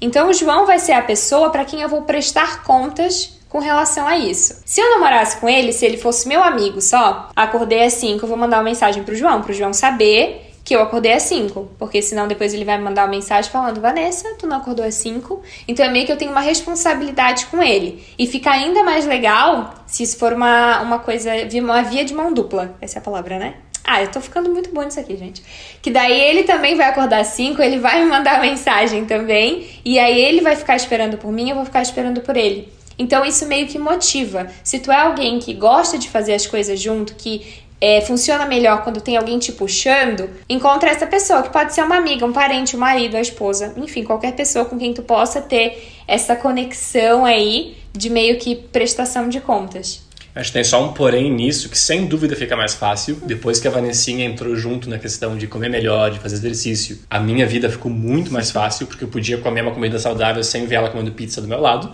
Então, 0.00 0.28
o 0.28 0.32
João 0.32 0.66
vai 0.66 0.78
ser 0.78 0.92
a 0.92 1.02
pessoa 1.02 1.50
para 1.50 1.64
quem 1.64 1.80
eu 1.80 1.88
vou 1.88 2.02
prestar 2.02 2.62
contas 2.62 3.38
com 3.48 3.58
relação 3.58 4.06
a 4.06 4.16
isso. 4.18 4.60
Se 4.64 4.80
eu 4.80 4.90
namorasse 4.90 5.38
com 5.38 5.48
ele, 5.48 5.72
se 5.72 5.84
ele 5.84 5.96
fosse 5.96 6.28
meu 6.28 6.42
amigo 6.42 6.80
só, 6.80 7.30
acordei 7.34 7.84
às 7.84 7.94
5, 7.94 8.24
eu 8.24 8.28
vou 8.28 8.36
mandar 8.36 8.58
uma 8.58 8.64
mensagem 8.64 9.02
pro 9.02 9.14
João, 9.14 9.42
pro 9.42 9.52
João 9.52 9.72
saber 9.72 10.48
que 10.68 10.76
eu 10.76 10.82
acordei 10.82 11.14
às 11.14 11.22
5, 11.22 11.70
porque 11.78 12.02
senão 12.02 12.28
depois 12.28 12.52
ele 12.52 12.62
vai 12.62 12.76
me 12.76 12.84
mandar 12.84 13.04
uma 13.04 13.10
mensagem 13.10 13.50
falando: 13.50 13.80
Vanessa, 13.80 14.34
tu 14.38 14.46
não 14.46 14.58
acordou 14.58 14.84
às 14.84 14.96
5. 14.96 15.42
Então 15.66 15.84
é 15.84 15.88
meio 15.88 16.04
que 16.04 16.12
eu 16.12 16.16
tenho 16.18 16.30
uma 16.30 16.42
responsabilidade 16.42 17.46
com 17.46 17.62
ele. 17.62 18.04
E 18.18 18.26
fica 18.26 18.50
ainda 18.50 18.82
mais 18.82 19.06
legal 19.06 19.72
se 19.86 20.02
isso 20.02 20.18
for 20.18 20.34
uma, 20.34 20.82
uma 20.82 20.98
coisa, 20.98 21.30
uma 21.54 21.82
via 21.82 22.04
de 22.04 22.12
mão 22.12 22.34
dupla. 22.34 22.76
Essa 22.82 22.98
é 22.98 23.00
a 23.00 23.02
palavra, 23.02 23.38
né? 23.38 23.54
Ah, 23.90 24.02
eu 24.02 24.10
tô 24.10 24.20
ficando 24.20 24.50
muito 24.50 24.70
bom 24.70 24.82
nisso 24.82 25.00
aqui, 25.00 25.16
gente. 25.16 25.42
Que 25.80 25.90
daí 25.90 26.20
ele 26.20 26.42
também 26.42 26.76
vai 26.76 26.86
acordar 26.86 27.20
às 27.20 27.28
5, 27.28 27.62
ele 27.62 27.78
vai 27.78 28.04
me 28.04 28.10
mandar 28.10 28.38
mensagem 28.38 29.06
também. 29.06 29.66
E 29.82 29.98
aí 29.98 30.20
ele 30.20 30.42
vai 30.42 30.54
ficar 30.54 30.76
esperando 30.76 31.16
por 31.16 31.32
mim, 31.32 31.48
eu 31.48 31.56
vou 31.56 31.64
ficar 31.64 31.80
esperando 31.80 32.20
por 32.20 32.36
ele. 32.36 32.68
Então 32.98 33.24
isso 33.24 33.46
meio 33.46 33.66
que 33.66 33.78
motiva. 33.78 34.46
Se 34.62 34.78
tu 34.80 34.92
é 34.92 35.00
alguém 35.00 35.38
que 35.38 35.54
gosta 35.54 35.96
de 35.96 36.10
fazer 36.10 36.34
as 36.34 36.46
coisas 36.46 36.78
junto, 36.78 37.14
que 37.14 37.46
é, 37.80 38.02
funciona 38.02 38.44
melhor 38.44 38.84
quando 38.84 39.00
tem 39.00 39.16
alguém 39.16 39.38
te 39.38 39.52
puxando, 39.52 40.28
encontra 40.50 40.90
essa 40.90 41.06
pessoa, 41.06 41.42
que 41.42 41.50
pode 41.50 41.72
ser 41.72 41.82
uma 41.82 41.96
amiga, 41.96 42.26
um 42.26 42.32
parente, 42.32 42.76
um 42.76 42.80
marido, 42.80 43.16
a 43.16 43.20
esposa, 43.22 43.72
enfim, 43.78 44.04
qualquer 44.04 44.34
pessoa 44.34 44.66
com 44.66 44.76
quem 44.76 44.92
tu 44.92 45.02
possa 45.02 45.40
ter 45.40 45.94
essa 46.06 46.36
conexão 46.36 47.24
aí 47.24 47.78
de 47.92 48.10
meio 48.10 48.38
que 48.38 48.54
prestação 48.54 49.30
de 49.30 49.40
contas. 49.40 50.07
Acho 50.38 50.50
que 50.50 50.54
tem 50.54 50.62
só 50.62 50.84
um 50.84 50.92
porém 50.92 51.32
nisso, 51.32 51.68
que 51.68 51.76
sem 51.76 52.06
dúvida 52.06 52.36
fica 52.36 52.56
mais 52.56 52.72
fácil. 52.72 53.16
Depois 53.26 53.58
que 53.58 53.66
a 53.66 53.72
Vanessinha 53.72 54.24
entrou 54.24 54.54
junto 54.54 54.88
na 54.88 54.96
questão 54.96 55.36
de 55.36 55.48
comer 55.48 55.68
melhor, 55.68 56.12
de 56.12 56.20
fazer 56.20 56.36
exercício, 56.36 57.00
a 57.10 57.18
minha 57.18 57.44
vida 57.44 57.68
ficou 57.68 57.90
muito 57.90 58.32
mais 58.32 58.52
fácil, 58.52 58.86
porque 58.86 59.02
eu 59.02 59.08
podia 59.08 59.38
comer 59.38 59.62
uma 59.62 59.72
comida 59.72 59.98
saudável 59.98 60.44
sem 60.44 60.64
ver 60.64 60.76
ela 60.76 60.90
comendo 60.90 61.10
pizza 61.10 61.40
do 61.40 61.48
meu 61.48 61.60
lado. 61.60 61.90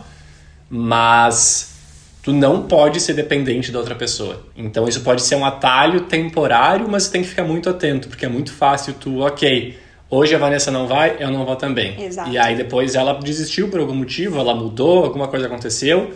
Mas 0.68 1.74
tu 2.22 2.34
não 2.34 2.64
pode 2.64 3.00
ser 3.00 3.14
dependente 3.14 3.72
da 3.72 3.78
outra 3.78 3.94
pessoa. 3.94 4.44
Então 4.54 4.86
isso 4.86 5.00
pode 5.00 5.22
ser 5.22 5.36
um 5.36 5.44
atalho 5.46 6.02
temporário, 6.02 6.86
mas 6.86 7.08
tem 7.08 7.22
que 7.22 7.28
ficar 7.28 7.44
muito 7.44 7.70
atento, 7.70 8.08
porque 8.08 8.26
é 8.26 8.28
muito 8.28 8.52
fácil 8.52 8.92
tu, 8.92 9.20
ok, 9.20 9.74
hoje 10.10 10.34
a 10.34 10.38
Vanessa 10.38 10.70
não 10.70 10.86
vai, 10.86 11.16
eu 11.18 11.30
não 11.30 11.46
vou 11.46 11.56
também. 11.56 11.98
Exato. 11.98 12.28
E 12.28 12.36
aí 12.36 12.54
depois 12.54 12.94
ela 12.94 13.14
desistiu 13.14 13.68
por 13.68 13.80
algum 13.80 13.94
motivo, 13.94 14.38
ela 14.38 14.54
mudou, 14.54 15.02
alguma 15.02 15.28
coisa 15.28 15.46
aconteceu, 15.46 16.12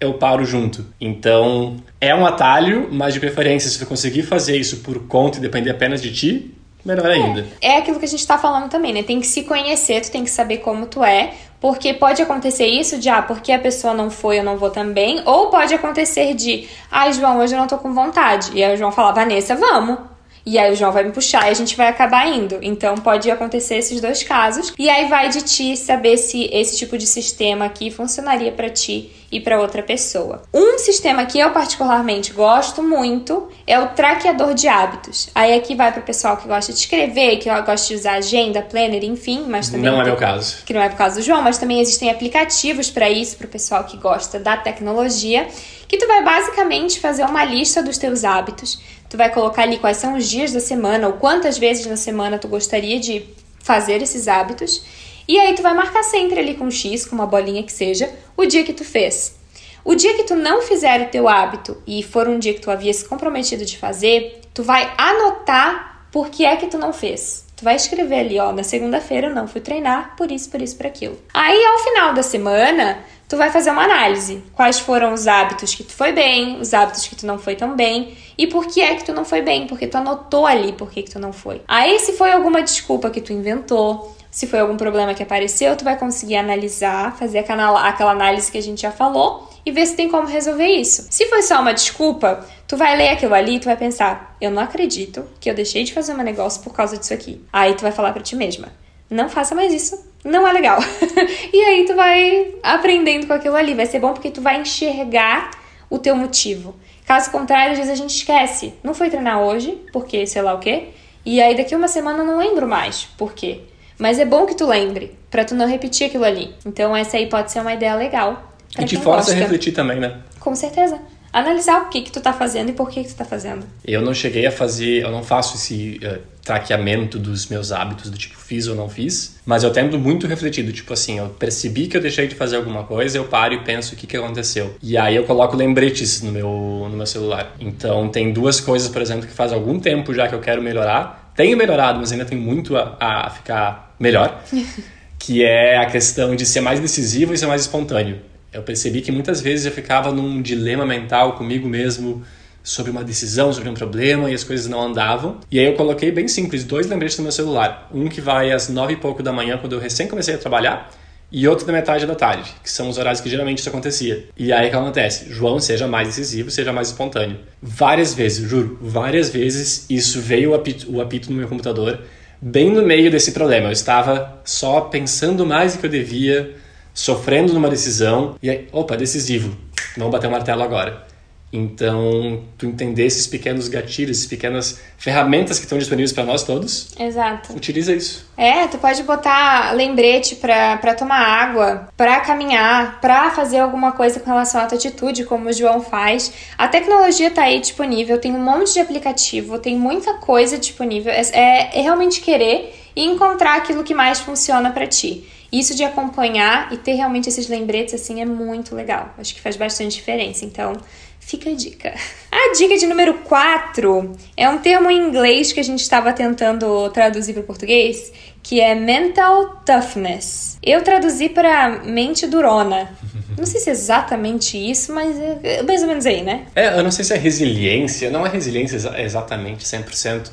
eu 0.00 0.14
paro 0.14 0.44
junto. 0.44 0.86
Então 1.00 1.76
é 2.00 2.14
um 2.14 2.26
atalho, 2.26 2.88
mas 2.90 3.14
de 3.14 3.20
preferência, 3.20 3.68
se 3.70 3.78
tu 3.78 3.86
conseguir 3.86 4.22
fazer 4.22 4.56
isso 4.56 4.78
por 4.78 5.06
conta 5.06 5.38
e 5.38 5.40
depender 5.40 5.70
apenas 5.70 6.00
de 6.00 6.12
ti, 6.12 6.54
melhor 6.84 7.06
ainda. 7.06 7.46
É, 7.60 7.72
é 7.72 7.78
aquilo 7.78 7.98
que 7.98 8.04
a 8.04 8.08
gente 8.08 8.26
tá 8.26 8.38
falando 8.38 8.70
também, 8.70 8.92
né? 8.92 9.02
Tem 9.02 9.20
que 9.20 9.26
se 9.26 9.42
conhecer, 9.42 10.00
tu 10.00 10.10
tem 10.10 10.24
que 10.24 10.30
saber 10.30 10.58
como 10.58 10.86
tu 10.86 11.04
é, 11.04 11.34
porque 11.60 11.92
pode 11.92 12.22
acontecer 12.22 12.66
isso 12.66 12.98
de, 12.98 13.08
ah, 13.08 13.20
porque 13.20 13.52
a 13.52 13.58
pessoa 13.58 13.92
não 13.92 14.10
foi, 14.10 14.38
eu 14.38 14.44
não 14.44 14.56
vou 14.56 14.70
também. 14.70 15.22
Ou 15.26 15.50
pode 15.50 15.74
acontecer 15.74 16.34
de, 16.34 16.68
ai, 16.90 17.10
ah, 17.10 17.12
João, 17.12 17.38
hoje 17.38 17.54
eu 17.54 17.58
não 17.58 17.66
tô 17.66 17.76
com 17.76 17.92
vontade. 17.92 18.50
E 18.54 18.64
aí 18.64 18.74
o 18.74 18.78
João 18.78 18.90
fala, 18.90 19.12
Vanessa, 19.12 19.54
vamos. 19.54 19.98
E 20.44 20.58
aí 20.58 20.72
o 20.72 20.76
João 20.76 20.92
vai 20.92 21.04
me 21.04 21.12
puxar 21.12 21.46
e 21.46 21.50
a 21.50 21.54
gente 21.54 21.76
vai 21.76 21.88
acabar 21.88 22.26
indo. 22.26 22.58
Então 22.62 22.94
pode 22.96 23.30
acontecer 23.30 23.76
esses 23.76 24.00
dois 24.00 24.22
casos. 24.22 24.72
E 24.78 24.88
aí 24.88 25.08
vai 25.08 25.28
de 25.28 25.42
ti 25.42 25.76
saber 25.76 26.16
se 26.16 26.48
esse 26.52 26.78
tipo 26.78 26.96
de 26.96 27.06
sistema 27.06 27.66
aqui 27.66 27.90
funcionaria 27.90 28.52
para 28.52 28.70
ti 28.70 29.10
e 29.30 29.38
para 29.38 29.60
outra 29.60 29.82
pessoa. 29.82 30.42
Um 30.52 30.78
sistema 30.78 31.24
que 31.24 31.38
eu 31.38 31.50
particularmente 31.52 32.32
gosto 32.32 32.82
muito 32.82 33.48
é 33.66 33.78
o 33.78 33.88
traqueador 33.88 34.54
de 34.54 34.66
hábitos. 34.66 35.30
Aí 35.34 35.54
aqui 35.54 35.74
vai 35.74 35.92
para 35.92 36.00
o 36.00 36.04
pessoal 36.04 36.36
que 36.36 36.48
gosta 36.48 36.72
de 36.72 36.78
escrever, 36.78 37.36
que 37.36 37.48
gosta 37.62 37.88
de 37.88 37.94
usar 37.94 38.14
agenda, 38.14 38.60
planner, 38.60 39.04
enfim, 39.04 39.44
mas 39.46 39.68
também 39.68 39.90
não 39.90 40.00
é 40.00 40.04
meu 40.04 40.16
caso. 40.16 40.64
Que 40.64 40.72
não 40.72 40.80
é 40.80 40.88
por 40.88 40.96
causa 40.96 41.16
do 41.16 41.22
João, 41.22 41.42
mas 41.42 41.58
também 41.58 41.80
existem 41.80 42.10
aplicativos 42.10 42.90
para 42.90 43.08
isso 43.08 43.36
para 43.36 43.46
o 43.46 43.50
pessoal 43.50 43.84
que 43.84 43.96
gosta 43.96 44.38
da 44.40 44.56
tecnologia, 44.56 45.46
que 45.86 45.96
tu 45.96 46.06
vai 46.06 46.24
basicamente 46.24 46.98
fazer 46.98 47.24
uma 47.24 47.44
lista 47.44 47.82
dos 47.82 47.98
teus 47.98 48.24
hábitos 48.24 48.80
Tu 49.10 49.16
vai 49.16 49.30
colocar 49.30 49.62
ali 49.62 49.78
quais 49.78 49.96
são 49.96 50.16
os 50.16 50.30
dias 50.30 50.52
da 50.52 50.60
semana 50.60 51.08
ou 51.08 51.14
quantas 51.14 51.58
vezes 51.58 51.84
na 51.84 51.96
semana 51.96 52.38
tu 52.38 52.46
gostaria 52.46 52.98
de 52.98 53.26
fazer 53.58 54.00
esses 54.00 54.28
hábitos. 54.28 54.82
E 55.26 55.38
aí 55.38 55.52
tu 55.54 55.62
vai 55.62 55.74
marcar 55.74 56.04
sempre 56.04 56.38
ali 56.38 56.54
com 56.54 56.64
um 56.64 56.70
X, 56.70 57.04
com 57.04 57.16
uma 57.16 57.26
bolinha 57.26 57.62
que 57.62 57.72
seja, 57.72 58.08
o 58.36 58.46
dia 58.46 58.62
que 58.62 58.72
tu 58.72 58.84
fez. 58.84 59.36
O 59.84 59.94
dia 59.94 60.14
que 60.14 60.24
tu 60.24 60.36
não 60.36 60.62
fizer 60.62 61.00
o 61.02 61.08
teu 61.08 61.28
hábito 61.28 61.76
e 61.86 62.02
for 62.02 62.28
um 62.28 62.38
dia 62.38 62.54
que 62.54 62.60
tu 62.60 62.70
havia 62.70 62.92
se 62.92 63.04
comprometido 63.04 63.64
de 63.64 63.76
fazer, 63.76 64.42
tu 64.54 64.62
vai 64.62 64.92
anotar 64.96 66.06
por 66.12 66.28
que 66.28 66.44
é 66.44 66.56
que 66.56 66.68
tu 66.68 66.78
não 66.78 66.92
fez. 66.92 67.46
Tu 67.56 67.64
vai 67.64 67.76
escrever 67.76 68.20
ali, 68.20 68.38
ó, 68.38 68.52
na 68.52 68.62
segunda-feira 68.62 69.26
eu 69.26 69.34
não 69.34 69.46
fui 69.46 69.60
treinar, 69.60 70.14
por 70.16 70.30
isso, 70.30 70.48
por 70.50 70.62
isso, 70.62 70.76
por 70.76 70.86
aquilo. 70.86 71.18
Aí 71.34 71.64
ao 71.64 71.78
final 71.78 72.14
da 72.14 72.22
semana, 72.22 72.98
tu 73.30 73.36
vai 73.36 73.48
fazer 73.48 73.70
uma 73.70 73.84
análise. 73.84 74.42
Quais 74.52 74.80
foram 74.80 75.14
os 75.14 75.28
hábitos 75.28 75.72
que 75.72 75.84
tu 75.84 75.92
foi 75.92 76.12
bem, 76.12 76.60
os 76.60 76.74
hábitos 76.74 77.06
que 77.06 77.14
tu 77.14 77.24
não 77.24 77.38
foi 77.38 77.54
tão 77.54 77.76
bem 77.76 78.18
e 78.36 78.48
por 78.48 78.66
que 78.66 78.80
é 78.80 78.96
que 78.96 79.04
tu 79.04 79.12
não 79.12 79.24
foi 79.24 79.40
bem, 79.40 79.68
porque 79.68 79.86
tu 79.86 79.96
anotou 79.96 80.46
ali 80.46 80.72
por 80.72 80.90
que, 80.90 81.04
que 81.04 81.10
tu 81.10 81.20
não 81.20 81.32
foi. 81.32 81.62
Aí, 81.68 82.00
se 82.00 82.14
foi 82.14 82.32
alguma 82.32 82.60
desculpa 82.60 83.08
que 83.08 83.20
tu 83.20 83.32
inventou, 83.32 84.16
se 84.32 84.48
foi 84.48 84.58
algum 84.58 84.76
problema 84.76 85.14
que 85.14 85.22
apareceu, 85.22 85.76
tu 85.76 85.84
vai 85.84 85.96
conseguir 85.96 86.36
analisar, 86.36 87.16
fazer 87.16 87.38
aquela, 87.38 88.10
análise 88.10 88.50
que 88.50 88.58
a 88.58 88.62
gente 88.62 88.82
já 88.82 88.90
falou 88.90 89.48
e 89.64 89.70
ver 89.70 89.86
se 89.86 89.94
tem 89.94 90.08
como 90.08 90.26
resolver 90.26 90.66
isso. 90.66 91.06
Se 91.08 91.26
foi 91.26 91.42
só 91.42 91.60
uma 91.60 91.72
desculpa, 91.72 92.44
tu 92.66 92.76
vai 92.76 92.96
ler 92.96 93.10
aquilo 93.10 93.34
ali 93.34 93.56
e 93.56 93.60
tu 93.60 93.66
vai 93.66 93.76
pensar: 93.76 94.36
eu 94.40 94.50
não 94.50 94.62
acredito 94.62 95.24
que 95.38 95.48
eu 95.48 95.54
deixei 95.54 95.84
de 95.84 95.94
fazer 95.94 96.14
meu 96.14 96.24
negócio 96.24 96.62
por 96.62 96.72
causa 96.72 96.96
disso 96.96 97.14
aqui. 97.14 97.40
Aí 97.52 97.74
tu 97.74 97.82
vai 97.82 97.92
falar 97.92 98.12
para 98.12 98.22
ti 98.22 98.34
mesma: 98.34 98.72
não 99.08 99.28
faça 99.28 99.54
mais 99.54 99.72
isso, 99.72 100.09
não 100.24 100.46
é 100.46 100.52
legal. 100.52 100.78
e 101.52 101.60
aí 101.62 101.84
tu 101.86 101.94
vai 101.94 102.54
aprendendo 102.62 103.26
com 103.26 103.32
aquilo 103.32 103.56
ali. 103.56 103.74
Vai 103.74 103.86
ser 103.86 104.00
bom 104.00 104.12
porque 104.12 104.30
tu 104.30 104.40
vai 104.40 104.60
enxergar 104.60 105.50
o 105.88 105.98
teu 105.98 106.14
motivo. 106.14 106.74
Caso 107.06 107.30
contrário, 107.30 107.72
às 107.72 107.78
vezes 107.78 107.92
a 107.92 107.96
gente 107.96 108.14
esquece. 108.14 108.74
Não 108.82 108.94
foi 108.94 109.10
treinar 109.10 109.40
hoje, 109.40 109.78
porque 109.92 110.26
sei 110.26 110.42
lá 110.42 110.54
o 110.54 110.58
quê. 110.58 110.88
E 111.24 111.40
aí 111.40 111.56
daqui 111.56 111.74
uma 111.74 111.88
semana 111.88 112.18
eu 112.18 112.26
não 112.26 112.38
lembro 112.38 112.68
mais 112.68 113.04
por 113.16 113.32
quê. 113.32 113.62
Mas 113.98 114.18
é 114.18 114.24
bom 114.24 114.46
que 114.46 114.54
tu 114.54 114.66
lembre, 114.66 115.14
para 115.30 115.44
tu 115.44 115.54
não 115.54 115.66
repetir 115.66 116.06
aquilo 116.06 116.24
ali. 116.24 116.54
Então 116.64 116.96
essa 116.96 117.16
aí 117.16 117.26
pode 117.26 117.50
ser 117.52 117.60
uma 117.60 117.74
ideia 117.74 117.94
legal 117.94 118.50
e 118.78 118.84
te 118.84 118.96
força 118.96 119.32
a 119.32 119.34
refletir 119.34 119.72
também, 119.72 119.98
né? 119.98 120.20
Com 120.38 120.54
certeza. 120.54 121.00
Analisar 121.32 121.82
o 121.82 121.88
que 121.88 122.02
que 122.02 122.10
tu 122.10 122.20
tá 122.20 122.32
fazendo 122.32 122.70
e 122.70 122.72
por 122.72 122.90
que 122.90 123.04
que 123.04 123.10
tu 123.10 123.16
tá 123.16 123.24
fazendo. 123.24 123.64
Eu 123.84 124.02
não 124.02 124.12
cheguei 124.12 124.46
a 124.46 124.50
fazer, 124.50 125.02
eu 125.02 125.10
não 125.10 125.22
faço 125.22 125.56
esse 125.56 126.00
uh, 126.02 126.18
traqueamento 126.42 127.18
dos 127.18 127.46
meus 127.46 127.70
hábitos, 127.70 128.10
do 128.10 128.18
tipo 128.18 128.36
fiz 128.36 128.66
ou 128.66 128.74
não 128.74 128.88
fiz, 128.88 129.36
mas 129.46 129.62
eu 129.62 129.70
tento 129.70 129.96
muito 129.96 130.26
refletido, 130.26 130.72
tipo 130.72 130.92
assim, 130.92 131.18
eu 131.18 131.28
percebi 131.28 131.86
que 131.86 131.96
eu 131.96 132.00
deixei 132.00 132.26
de 132.26 132.34
fazer 132.34 132.56
alguma 132.56 132.82
coisa, 132.82 133.16
eu 133.16 133.24
paro 133.24 133.54
e 133.54 133.60
penso 133.60 133.94
o 133.94 133.96
que 133.96 134.08
que 134.08 134.16
aconteceu. 134.16 134.74
E 134.82 134.96
aí 134.96 135.14
eu 135.14 135.22
coloco 135.22 135.56
lembretes 135.56 136.20
no 136.20 136.32
meu, 136.32 136.88
no 136.90 136.96
meu 136.96 137.06
celular. 137.06 137.54
Então 137.60 138.08
tem 138.08 138.32
duas 138.32 138.60
coisas, 138.60 138.88
por 138.88 139.00
exemplo, 139.00 139.26
que 139.26 139.32
faz 139.32 139.52
algum 139.52 139.78
tempo 139.78 140.12
já 140.12 140.26
que 140.26 140.34
eu 140.34 140.40
quero 140.40 140.60
melhorar. 140.60 141.32
Tenho 141.36 141.56
melhorado, 141.56 142.00
mas 142.00 142.10
ainda 142.10 142.24
tem 142.24 142.36
muito 142.36 142.76
a, 142.76 142.96
a 142.98 143.30
ficar 143.30 143.94
melhor. 144.00 144.42
que 145.16 145.44
é 145.44 145.76
a 145.76 145.86
questão 145.86 146.34
de 146.34 146.46
ser 146.46 146.62
mais 146.62 146.80
decisivo 146.80 147.34
e 147.34 147.38
ser 147.38 147.46
mais 147.46 147.60
espontâneo 147.60 148.29
eu 148.52 148.62
percebi 148.62 149.00
que 149.00 149.12
muitas 149.12 149.40
vezes 149.40 149.66
eu 149.66 149.72
ficava 149.72 150.12
num 150.12 150.42
dilema 150.42 150.84
mental 150.84 151.34
comigo 151.34 151.68
mesmo 151.68 152.22
sobre 152.62 152.90
uma 152.90 153.02
decisão, 153.02 153.52
sobre 153.52 153.68
um 153.68 153.74
problema 153.74 154.30
e 154.30 154.34
as 154.34 154.44
coisas 154.44 154.66
não 154.66 154.82
andavam. 154.82 155.38
E 155.50 155.58
aí 155.58 155.66
eu 155.66 155.74
coloquei 155.74 156.10
bem 156.10 156.28
simples, 156.28 156.64
dois 156.64 156.86
lembretes 156.86 157.16
no 157.18 157.22
meu 157.22 157.32
celular. 157.32 157.88
Um 157.92 158.08
que 158.08 158.20
vai 158.20 158.52
às 158.52 158.68
nove 158.68 158.94
e 158.94 158.96
pouco 158.96 159.22
da 159.22 159.32
manhã, 159.32 159.56
quando 159.56 159.74
eu 159.74 159.80
recém 159.80 160.06
comecei 160.06 160.34
a 160.34 160.38
trabalhar, 160.38 160.90
e 161.32 161.46
outro 161.46 161.64
da 161.64 161.72
metade 161.72 162.06
da 162.06 162.14
tarde, 162.14 162.52
que 162.62 162.70
são 162.70 162.88
os 162.88 162.98
horários 162.98 163.20
que 163.20 163.30
geralmente 163.30 163.58
isso 163.58 163.68
acontecia. 163.68 164.26
E 164.36 164.52
aí 164.52 164.66
o 164.66 164.70
que 164.70 164.76
acontece? 164.76 165.32
João, 165.32 165.60
seja 165.60 165.86
mais 165.86 166.08
decisivo, 166.08 166.50
seja 166.50 166.72
mais 166.72 166.88
espontâneo. 166.88 167.38
Várias 167.62 168.14
vezes, 168.14 168.48
juro, 168.48 168.78
várias 168.80 169.30
vezes 169.30 169.86
isso 169.88 170.20
veio 170.20 170.50
o 170.50 170.54
apito, 170.54 170.92
o 170.92 171.00
apito 171.00 171.30
no 171.30 171.38
meu 171.38 171.46
computador, 171.46 172.00
bem 172.42 172.70
no 172.70 172.82
meio 172.82 173.10
desse 173.10 173.30
problema. 173.30 173.68
Eu 173.68 173.72
estava 173.72 174.40
só 174.44 174.82
pensando 174.82 175.46
mais 175.46 175.74
do 175.74 175.78
que 175.78 175.86
eu 175.86 175.90
devia, 175.90 176.56
sofrendo 177.00 177.54
numa 177.54 177.70
decisão 177.70 178.36
e 178.42 178.50
aí, 178.50 178.68
opa, 178.70 178.94
decisivo, 178.94 179.56
vamos 179.96 180.12
bater 180.12 180.26
o 180.26 180.30
martelo 180.30 180.62
agora. 180.62 181.08
Então, 181.52 182.44
tu 182.56 182.66
entender 182.66 183.06
esses 183.06 183.26
pequenos 183.26 183.66
gatilhos, 183.68 184.18
essas 184.18 184.28
pequenas 184.28 184.80
ferramentas 184.98 185.58
que 185.58 185.64
estão 185.64 185.78
disponíveis 185.78 186.12
para 186.12 186.24
nós 186.24 186.44
todos. 186.44 186.94
Exato. 186.96 187.54
Utiliza 187.54 187.92
isso. 187.92 188.30
É, 188.36 188.68
tu 188.68 188.78
pode 188.78 189.02
botar 189.02 189.74
lembrete 189.74 190.36
para 190.36 190.94
tomar 190.94 191.18
água, 191.18 191.88
para 191.96 192.20
caminhar, 192.20 193.00
para 193.00 193.30
fazer 193.30 193.58
alguma 193.58 193.92
coisa 193.92 194.20
com 194.20 194.30
relação 194.30 194.60
à 194.60 194.66
tua 194.66 194.76
atitude, 194.76 195.24
como 195.24 195.48
o 195.48 195.52
João 195.52 195.80
faz. 195.80 196.32
A 196.56 196.68
tecnologia 196.68 197.30
tá 197.30 197.44
aí 197.44 197.58
disponível, 197.58 198.20
tem 198.20 198.32
um 198.32 198.44
monte 198.44 198.74
de 198.74 198.80
aplicativo, 198.80 199.58
tem 199.58 199.74
muita 199.74 200.14
coisa 200.18 200.56
disponível. 200.56 201.10
É, 201.10 201.22
é, 201.32 201.78
é 201.78 201.82
realmente 201.82 202.20
querer 202.20 202.76
e 202.94 203.04
encontrar 203.04 203.56
aquilo 203.56 203.82
que 203.82 203.94
mais 203.94 204.20
funciona 204.20 204.70
para 204.70 204.86
ti. 204.86 205.24
Isso 205.52 205.74
de 205.74 205.82
acompanhar 205.82 206.72
e 206.72 206.76
ter 206.76 206.94
realmente 206.94 207.28
esses 207.28 207.48
lembretes 207.48 207.94
assim 207.94 208.20
é 208.20 208.24
muito 208.24 208.74
legal. 208.74 209.14
Acho 209.18 209.34
que 209.34 209.40
faz 209.40 209.56
bastante 209.56 209.96
diferença. 209.96 210.44
Então, 210.44 210.74
fica 211.18 211.50
a 211.50 211.54
dica. 211.54 211.94
A 212.32 212.52
dica 212.56 212.76
de 212.76 212.86
número 212.86 213.14
4 213.24 214.12
é 214.36 214.48
um 214.48 214.58
termo 214.58 214.90
em 214.90 214.98
inglês 214.98 215.52
que 215.52 215.60
a 215.60 215.62
gente 215.62 215.80
estava 215.80 216.12
tentando 216.12 216.88
traduzir 216.90 217.32
para 217.32 217.42
o 217.42 217.44
português, 217.44 218.12
que 218.42 218.60
é 218.60 218.74
mental 218.74 219.62
toughness. 219.64 220.58
Eu 220.62 220.82
traduzi 220.82 221.28
para 221.28 221.82
mente 221.84 222.26
durona. 222.26 222.96
Não 223.36 223.44
sei 223.46 223.60
se 223.60 223.68
é 223.68 223.72
exatamente 223.72 224.56
isso, 224.56 224.92
mas 224.92 225.18
é 225.18 225.62
mais 225.62 225.82
ou 225.82 225.88
menos 225.88 226.06
aí, 226.06 226.22
né? 226.22 226.46
É, 226.54 226.78
eu 226.78 226.82
não 226.82 226.90
sei 226.90 227.04
se 227.04 227.14
é 227.14 227.16
resiliência, 227.16 228.10
não 228.10 228.26
é 228.26 228.28
resiliência 228.28 228.76
exatamente 229.00 229.64
100%, 229.64 230.30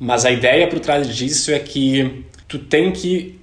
mas 0.00 0.24
a 0.24 0.30
ideia 0.30 0.66
por 0.66 0.80
trás 0.80 1.06
disso 1.06 1.52
é 1.52 1.58
que 1.60 2.24
tu 2.48 2.58
tem 2.58 2.90
que 2.90 3.38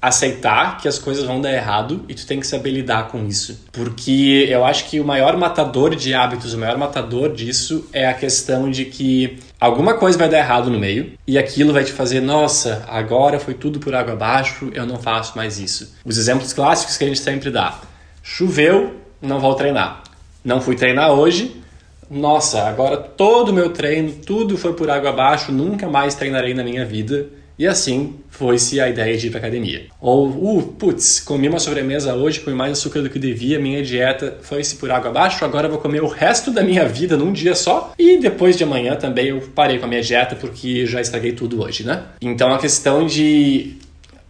aceitar 0.00 0.78
que 0.78 0.86
as 0.86 0.98
coisas 0.98 1.24
vão 1.24 1.40
dar 1.40 1.52
errado 1.52 2.04
e 2.08 2.14
tu 2.14 2.26
tem 2.26 2.38
que 2.38 2.46
saber 2.46 2.70
lidar 2.70 3.08
com 3.08 3.26
isso. 3.26 3.64
Porque 3.72 4.46
eu 4.48 4.64
acho 4.64 4.88
que 4.88 5.00
o 5.00 5.04
maior 5.04 5.36
matador 5.36 5.94
de 5.96 6.14
hábitos, 6.14 6.54
o 6.54 6.58
maior 6.58 6.76
matador 6.76 7.32
disso 7.32 7.88
é 7.92 8.06
a 8.06 8.14
questão 8.14 8.70
de 8.70 8.84
que 8.84 9.38
alguma 9.58 9.94
coisa 9.94 10.18
vai 10.18 10.28
dar 10.28 10.38
errado 10.38 10.70
no 10.70 10.78
meio 10.78 11.12
e 11.26 11.38
aquilo 11.38 11.72
vai 11.72 11.84
te 11.84 11.92
fazer, 11.92 12.20
nossa, 12.20 12.84
agora 12.88 13.40
foi 13.40 13.54
tudo 13.54 13.80
por 13.80 13.94
água 13.94 14.12
abaixo, 14.12 14.70
eu 14.74 14.86
não 14.86 14.98
faço 14.98 15.36
mais 15.36 15.58
isso. 15.58 15.94
Os 16.04 16.18
exemplos 16.18 16.52
clássicos 16.52 16.96
que 16.96 17.04
a 17.04 17.08
gente 17.08 17.20
sempre 17.20 17.50
dá. 17.50 17.80
Choveu, 18.22 18.96
não 19.20 19.40
vou 19.40 19.54
treinar. 19.54 20.02
Não 20.44 20.60
fui 20.60 20.76
treinar 20.76 21.10
hoje, 21.10 21.60
nossa, 22.08 22.68
agora 22.68 22.96
todo 22.98 23.48
o 23.48 23.52
meu 23.52 23.70
treino, 23.70 24.12
tudo 24.24 24.56
foi 24.56 24.74
por 24.74 24.88
água 24.88 25.10
abaixo, 25.10 25.50
nunca 25.50 25.88
mais 25.88 26.14
treinarei 26.14 26.54
na 26.54 26.62
minha 26.62 26.84
vida 26.84 27.28
e 27.58 27.66
assim 27.66 28.16
foi-se 28.28 28.80
a 28.80 28.88
ideia 28.88 29.16
de 29.16 29.26
ir 29.26 29.30
para 29.30 29.38
academia. 29.38 29.86
Ou, 30.00 30.28
uh, 30.28 30.62
putz, 30.62 31.20
comi 31.20 31.48
uma 31.48 31.58
sobremesa 31.58 32.14
hoje, 32.14 32.40
comi 32.40 32.56
mais 32.56 32.72
açúcar 32.72 33.00
do 33.00 33.10
que 33.10 33.18
devia, 33.18 33.58
minha 33.58 33.82
dieta 33.82 34.38
foi-se 34.42 34.76
por 34.76 34.90
água 34.90 35.10
abaixo, 35.10 35.44
agora 35.44 35.68
vou 35.68 35.78
comer 35.78 36.02
o 36.02 36.08
resto 36.08 36.50
da 36.50 36.62
minha 36.62 36.86
vida 36.86 37.16
num 37.16 37.32
dia 37.32 37.54
só. 37.54 37.92
E 37.98 38.18
depois 38.18 38.56
de 38.56 38.64
amanhã 38.64 38.96
também 38.96 39.28
eu 39.28 39.40
parei 39.54 39.78
com 39.78 39.86
a 39.86 39.88
minha 39.88 40.02
dieta 40.02 40.36
porque 40.36 40.86
já 40.86 41.00
estraguei 41.00 41.32
tudo 41.32 41.62
hoje, 41.62 41.84
né? 41.84 42.04
Então 42.20 42.52
a 42.52 42.58
questão 42.58 43.06
de 43.06 43.76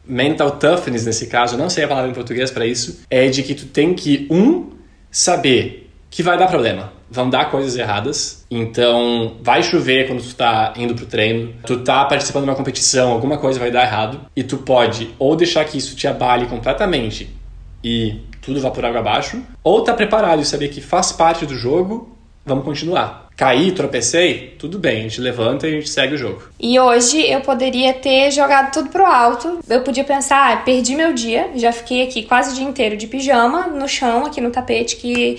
mental 0.06 0.52
toughness 0.52 1.04
nesse 1.04 1.26
caso, 1.26 1.56
não 1.56 1.68
sei 1.68 1.84
a 1.84 1.88
palavra 1.88 2.10
em 2.10 2.14
português 2.14 2.50
para 2.50 2.64
isso, 2.64 3.00
é 3.10 3.28
de 3.28 3.42
que 3.42 3.54
tu 3.54 3.66
tem 3.66 3.92
que 3.92 4.26
um 4.30 4.70
saber 5.10 5.90
que 6.08 6.22
vai 6.22 6.38
dar 6.38 6.46
problema 6.46 6.95
vão 7.11 7.31
dar 7.31 7.51
coisas 7.51 7.77
erradas. 7.77 8.45
Então, 8.51 9.37
vai 9.42 9.62
chover 9.62 10.07
quando 10.07 10.23
tu 10.23 10.35
tá 10.35 10.75
indo 10.77 10.95
pro 10.95 11.07
treino, 11.07 11.55
tu 11.64 11.79
tá 11.79 12.05
participando 12.05 12.45
de 12.45 12.51
uma 12.51 12.57
competição, 12.57 13.12
alguma 13.12 13.38
coisa 13.38 13.59
vai 13.59 13.71
dar 13.71 13.85
errado, 13.85 14.21
e 14.35 14.42
tu 14.42 14.59
pode 14.59 15.11
ou 15.19 15.37
deixar 15.37 15.64
que 15.64 15.79
isso 15.79 15.97
te 15.97 16.07
abale 16.07 16.47
completamente 16.47 17.35
e 17.83 18.21
tudo 18.40 18.61
vá 18.61 18.71
por 18.71 18.85
água 18.85 19.01
abaixo, 19.01 19.42
ou 19.62 19.83
tá 19.83 19.92
preparado 19.95 20.40
e 20.40 20.45
saber 20.45 20.69
que 20.69 20.81
faz 20.81 21.12
parte 21.12 21.47
do 21.47 21.57
jogo, 21.57 22.16
vamos 22.45 22.64
continuar. 22.64 23.27
Caí, 23.37 23.73
tropecei, 23.73 24.55
tudo 24.59 24.79
bem, 24.79 25.01
a 25.01 25.03
gente 25.03 25.21
levanta 25.21 25.69
e 25.69 25.71
a 25.71 25.75
gente 25.75 25.90
segue 25.90 26.14
o 26.14 26.19
jogo. 26.19 26.42
E 26.59 26.81
hoje 26.81 27.21
eu 27.31 27.42
poderia 27.42 27.92
ter 27.92 28.31
jogado 28.31 28.73
tudo 28.73 28.88
pro 28.88 29.05
alto. 29.05 29.59
Eu 29.69 29.83
podia 29.83 30.05
pensar, 30.05 30.53
ah, 30.53 30.57
perdi 30.57 30.97
meu 30.97 31.12
dia, 31.12 31.51
já 31.55 31.71
fiquei 31.71 32.03
aqui 32.03 32.23
quase 32.23 32.53
o 32.53 32.55
dia 32.55 32.64
inteiro 32.64 32.97
de 32.97 33.07
pijama 33.07 33.66
no 33.66 33.87
chão, 33.87 34.25
aqui 34.25 34.40
no 34.40 34.51
tapete 34.51 34.97
que 34.97 35.38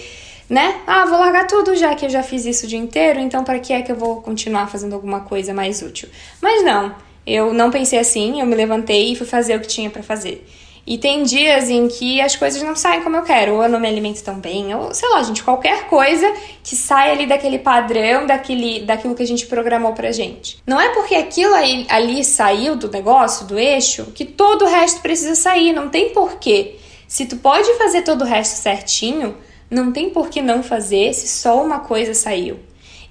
né? 0.50 0.82
Ah, 0.88 1.06
vou 1.06 1.20
largar 1.20 1.48
tudo 1.48 1.76
já 1.76 1.94
que 1.96 2.06
eu 2.06 2.10
já 2.10 2.24
fiz 2.24 2.46
isso 2.46 2.66
o 2.66 2.70
dia 2.70 2.80
inteiro, 2.80 3.20
então 3.20 3.44
para 3.44 3.60
que 3.60 3.74
é 3.74 3.82
que 3.82 3.92
eu 3.92 3.96
vou 3.96 4.22
continuar 4.22 4.68
fazendo 4.68 4.94
alguma 4.94 5.22
coisa 5.22 5.54
mais 5.54 5.82
útil? 5.82 6.10
Mas 6.42 6.64
não, 6.64 6.96
eu 7.26 7.54
não 7.54 7.70
pensei 7.70 8.00
assim, 8.00 8.40
eu 8.40 8.46
me 8.46 8.56
levantei 8.56 9.12
e 9.12 9.16
fui 9.16 9.28
fazer 9.28 9.56
o 9.58 9.60
que 9.60 9.68
tinha 9.68 9.90
para 9.90 10.02
fazer. 10.02 10.48
E 10.88 10.98
tem 10.98 11.24
dias 11.24 11.70
em 11.70 11.90
que 11.90 12.22
as 12.22 12.38
coisas 12.38 12.64
não 12.64 12.74
saem 12.74 13.04
como 13.04 13.18
eu 13.18 13.24
quero, 13.24 13.56
ou 13.56 13.64
eu 13.64 13.68
não 13.68 13.78
me 13.78 13.90
alimento 13.90 14.24
tão 14.24 14.40
bem, 14.40 14.74
ou 14.74 14.94
sei 14.94 15.10
lá, 15.10 15.22
gente, 15.22 15.44
qualquer 15.44 15.84
coisa 15.90 16.34
que 16.64 16.78
sai 16.78 17.12
ali 17.12 17.28
daquele 17.28 17.60
padrão, 17.60 18.26
daquele, 18.26 18.80
daquilo 18.86 19.14
que 19.14 19.22
a 19.22 19.28
gente 19.28 19.46
programou 19.48 19.92
pra 19.92 20.14
gente. 20.14 20.60
Não 20.66 20.80
é 20.80 20.88
porque 20.94 21.16
aquilo 21.16 21.54
ali 21.90 22.24
saiu 22.24 22.78
do 22.78 22.90
negócio, 22.90 23.46
do 23.46 23.60
eixo, 23.60 24.14
que 24.16 24.24
todo 24.24 24.64
o 24.64 24.70
resto 24.70 25.02
precisa 25.02 25.36
sair, 25.36 25.74
não 25.74 25.90
tem 25.90 26.14
porquê. 26.14 26.78
Se 27.06 27.26
tu 27.26 27.36
pode 27.36 27.74
fazer 27.74 28.04
todo 28.04 28.22
o 28.22 28.26
resto 28.26 28.54
certinho, 28.54 29.36
não 29.70 29.92
tem 29.92 30.10
por 30.10 30.30
que 30.30 30.42
não 30.42 30.64
fazer 30.64 31.14
se 31.14 31.28
só 31.28 31.64
uma 31.64 31.80
coisa 31.80 32.14
saiu. 32.14 32.60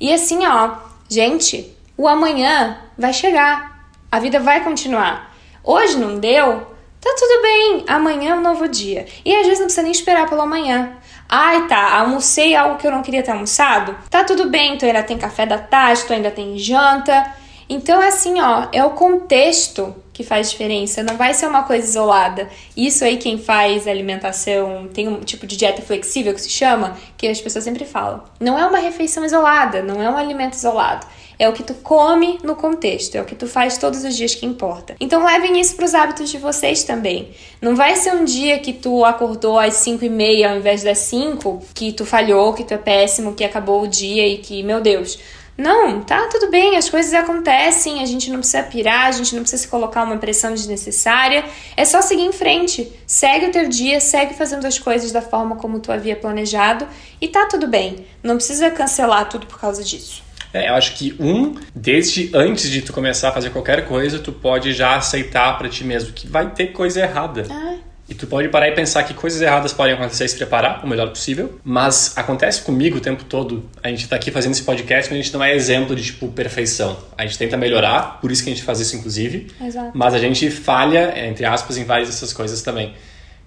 E 0.01 0.13
assim, 0.13 0.47
ó, 0.47 0.77
gente, 1.09 1.75
o 1.97 2.07
amanhã 2.09 2.79
vai 2.97 3.13
chegar. 3.13 3.91
A 4.11 4.19
vida 4.19 4.41
vai 4.41 4.63
continuar. 4.63 5.35
Hoje 5.63 5.99
não 5.99 6.19
deu? 6.19 6.67
Tá 7.01 7.15
tudo 7.19 7.43
bem, 7.43 7.85
amanhã 7.87 8.33
é 8.33 8.35
um 8.35 8.43
novo 8.43 8.69
dia. 8.69 9.07
E 9.25 9.35
às 9.35 9.43
vezes 9.43 9.59
não 9.59 9.67
precisa 9.67 9.83
nem 9.83 9.93
esperar 9.93 10.29
pelo 10.29 10.41
amanhã. 10.41 10.97
Ai, 11.29 11.67
tá, 11.67 11.99
almocei 11.99 12.55
algo 12.55 12.79
que 12.79 12.87
eu 12.87 12.91
não 12.91 13.03
queria 13.03 13.23
ter 13.23 13.33
almoçado? 13.33 13.97
Tá 14.09 14.25
tudo 14.25 14.49
bem, 14.49 14.79
tu 14.79 14.85
ainda 14.85 15.03
tem 15.03 15.19
café 15.19 15.45
da 15.45 15.59
tarde, 15.59 16.05
tu 16.05 16.13
ainda 16.13 16.31
tem 16.31 16.59
janta. 16.59 17.33
Então 17.69 18.01
é 18.01 18.09
assim, 18.09 18.41
ó, 18.41 18.69
é 18.73 18.85
o 18.85 18.91
contexto 18.91 19.95
que 20.17 20.25
faz 20.25 20.51
diferença. 20.51 21.03
Não 21.03 21.19
vai 21.19 21.35
ser 21.35 21.47
uma 21.47 21.65
coisa 21.65 21.87
isolada. 21.87 22.49
Isso 22.75 23.05
aí 23.05 23.19
quem 23.19 23.37
faz 23.37 23.87
alimentação, 23.87 24.89
tem 24.89 25.07
um 25.07 25.21
tipo 25.21 25.47
de 25.47 25.59
dieta 25.59 25.83
flexível 25.83 26.33
que 26.33 26.41
se 26.41 26.49
chama, 26.49 26.97
que 27.19 27.29
as 27.29 27.39
pessoas 27.39 27.65
sempre 27.65 27.85
falam. 27.85 28.23
Não 28.41 28.59
é 28.59 28.65
uma 28.65 28.79
refeição 28.79 29.27
isolada, 29.27 29.83
não 29.83 30.03
é 30.03 30.09
um 30.09 30.17
alimento 30.17 30.55
isolado. 30.55 31.07
É 31.39 31.47
o 31.47 31.53
que 31.53 31.63
tu 31.63 31.75
come 31.75 32.39
no 32.43 32.57
contexto, 32.57 33.15
é 33.15 33.21
o 33.21 33.27
que 33.27 33.35
tu 33.35 33.47
faz 33.47 33.77
todos 33.77 34.05
os 34.05 34.17
dias 34.17 34.35
que 34.35 34.47
importa. 34.47 34.97
Então 34.99 35.23
levem 35.23 35.61
isso 35.61 35.77
para 35.77 35.85
os 35.85 35.95
hábitos 35.95 36.31
de 36.31 36.39
vocês 36.39 36.83
também. 36.83 37.29
Não 37.61 37.77
vai 37.77 37.95
ser 37.95 38.15
um 38.15 38.25
dia 38.25 38.59
que 38.59 38.73
tu 38.73 39.05
acordou 39.05 39.59
às 39.59 39.75
5 39.75 40.03
e 40.03 40.09
meia 40.09 40.51
ao 40.51 40.57
invés 40.57 40.83
das 40.83 40.97
5, 41.01 41.63
que 41.75 41.93
tu 41.93 42.07
falhou, 42.07 42.55
que 42.55 42.65
tu 42.65 42.73
é 42.73 42.79
péssimo, 42.79 43.35
que 43.35 43.45
acabou 43.45 43.83
o 43.83 43.87
dia 43.87 44.27
e 44.27 44.39
que, 44.39 44.63
meu 44.63 44.81
Deus, 44.81 45.19
não, 45.59 46.03
tá 46.03 46.29
tudo 46.29 46.51
bem, 46.51 46.77
as 46.77 46.91
coisas 46.91 47.15
acontecem, 47.15 48.03
a 48.03 48.07
gente 48.07 48.29
não 48.31 48.39
precisa 48.39 48.63
pirar, 48.63 49.07
a 49.07 49.13
gente 49.13 49.35
não 49.35 49.41
precisa 49.41 49.63
se 49.63 49.69
colocar 49.69 50.05
uma 50.05 50.19
pressão 50.19 50.53
desnecessária. 50.53 51.45
É 51.75 51.85
só 51.85 52.03
seguir 52.03 52.25
em 52.25 52.33
frente. 52.33 52.93
Segue 53.07 53.47
o 53.47 53.51
teu 53.51 53.67
dia, 53.69 53.99
segue 53.99 54.35
fazendo 54.35 54.67
as 54.67 54.79
coisas 54.79 55.13
da 55.13 55.23
forma 55.23 55.57
como 55.57 55.81
tu 55.81 55.91
havia 55.91 56.15
planejado 56.15 56.87
e 57.21 57.29
tá 57.29 57.47
tudo 57.47 57.67
bem. 57.67 58.05
Não 58.23 58.37
precisa 58.37 58.71
cancelar 58.71 59.29
tudo 59.31 59.47
por 59.47 59.59
causa 59.59 59.83
disso. 59.83 60.23
É, 60.53 60.69
eu 60.69 60.75
acho 60.75 60.95
que 60.95 61.17
um, 61.19 61.55
desde 61.75 62.31
antes 62.35 62.71
de 62.71 62.83
tu 62.83 62.93
começar 62.93 63.31
a 63.31 63.33
fazer 63.33 63.51
qualquer 63.51 63.87
coisa, 63.87 64.19
tu 64.19 64.33
pode 64.33 64.73
já 64.73 64.97
aceitar 64.97 65.57
para 65.57 65.69
ti 65.69 65.85
mesmo 65.85 66.13
que 66.13 66.27
vai 66.27 66.51
ter 66.51 66.69
coisa 66.69 67.01
errada. 67.01 67.47
Ah. 67.51 67.77
E 68.09 68.15
tu 68.15 68.27
pode 68.27 68.49
parar 68.49 68.69
e 68.69 68.73
pensar 68.73 69.03
que 69.03 69.13
coisas 69.13 69.41
erradas 69.43 69.73
podem 69.73 69.95
acontecer 69.95 70.25
e 70.25 70.29
se 70.29 70.37
preparar 70.37 70.85
o 70.85 70.89
melhor 70.89 71.09
possível. 71.09 71.59
Mas 71.65 72.17
acontece 72.17 72.63
comigo 72.63 72.99
o 72.99 73.01
tempo 73.01 73.25
todo. 73.25 73.69
A 73.83 73.89
gente 73.89 74.09
tá 74.09 74.15
aqui 74.15 74.31
fazendo 74.31 74.53
esse 74.53 74.63
podcast, 74.63 75.11
mas 75.11 75.19
a 75.19 75.23
gente 75.23 75.35
não 75.35 75.43
é 75.43 75.55
exemplo 75.55 75.97
de, 75.97 76.05
tipo, 76.05 76.29
perfeição. 76.29 76.97
A 77.19 77.27
gente 77.27 77.37
tenta 77.37 77.57
melhorar, 77.57 78.21
por 78.21 78.31
isso 78.31 78.45
que 78.45 78.51
a 78.51 78.53
gente 78.55 78.65
faz 78.65 78.79
isso, 78.79 78.95
inclusive. 78.95 79.49
Exato. 79.61 79.91
Mas 79.93 80.15
a 80.15 80.19
gente 80.19 80.51
falha, 80.51 81.15
entre 81.27 81.45
aspas, 81.45 81.77
em 81.77 81.85
várias 81.85 82.09
dessas 82.09 82.33
coisas 82.33 82.63
também. 82.63 82.95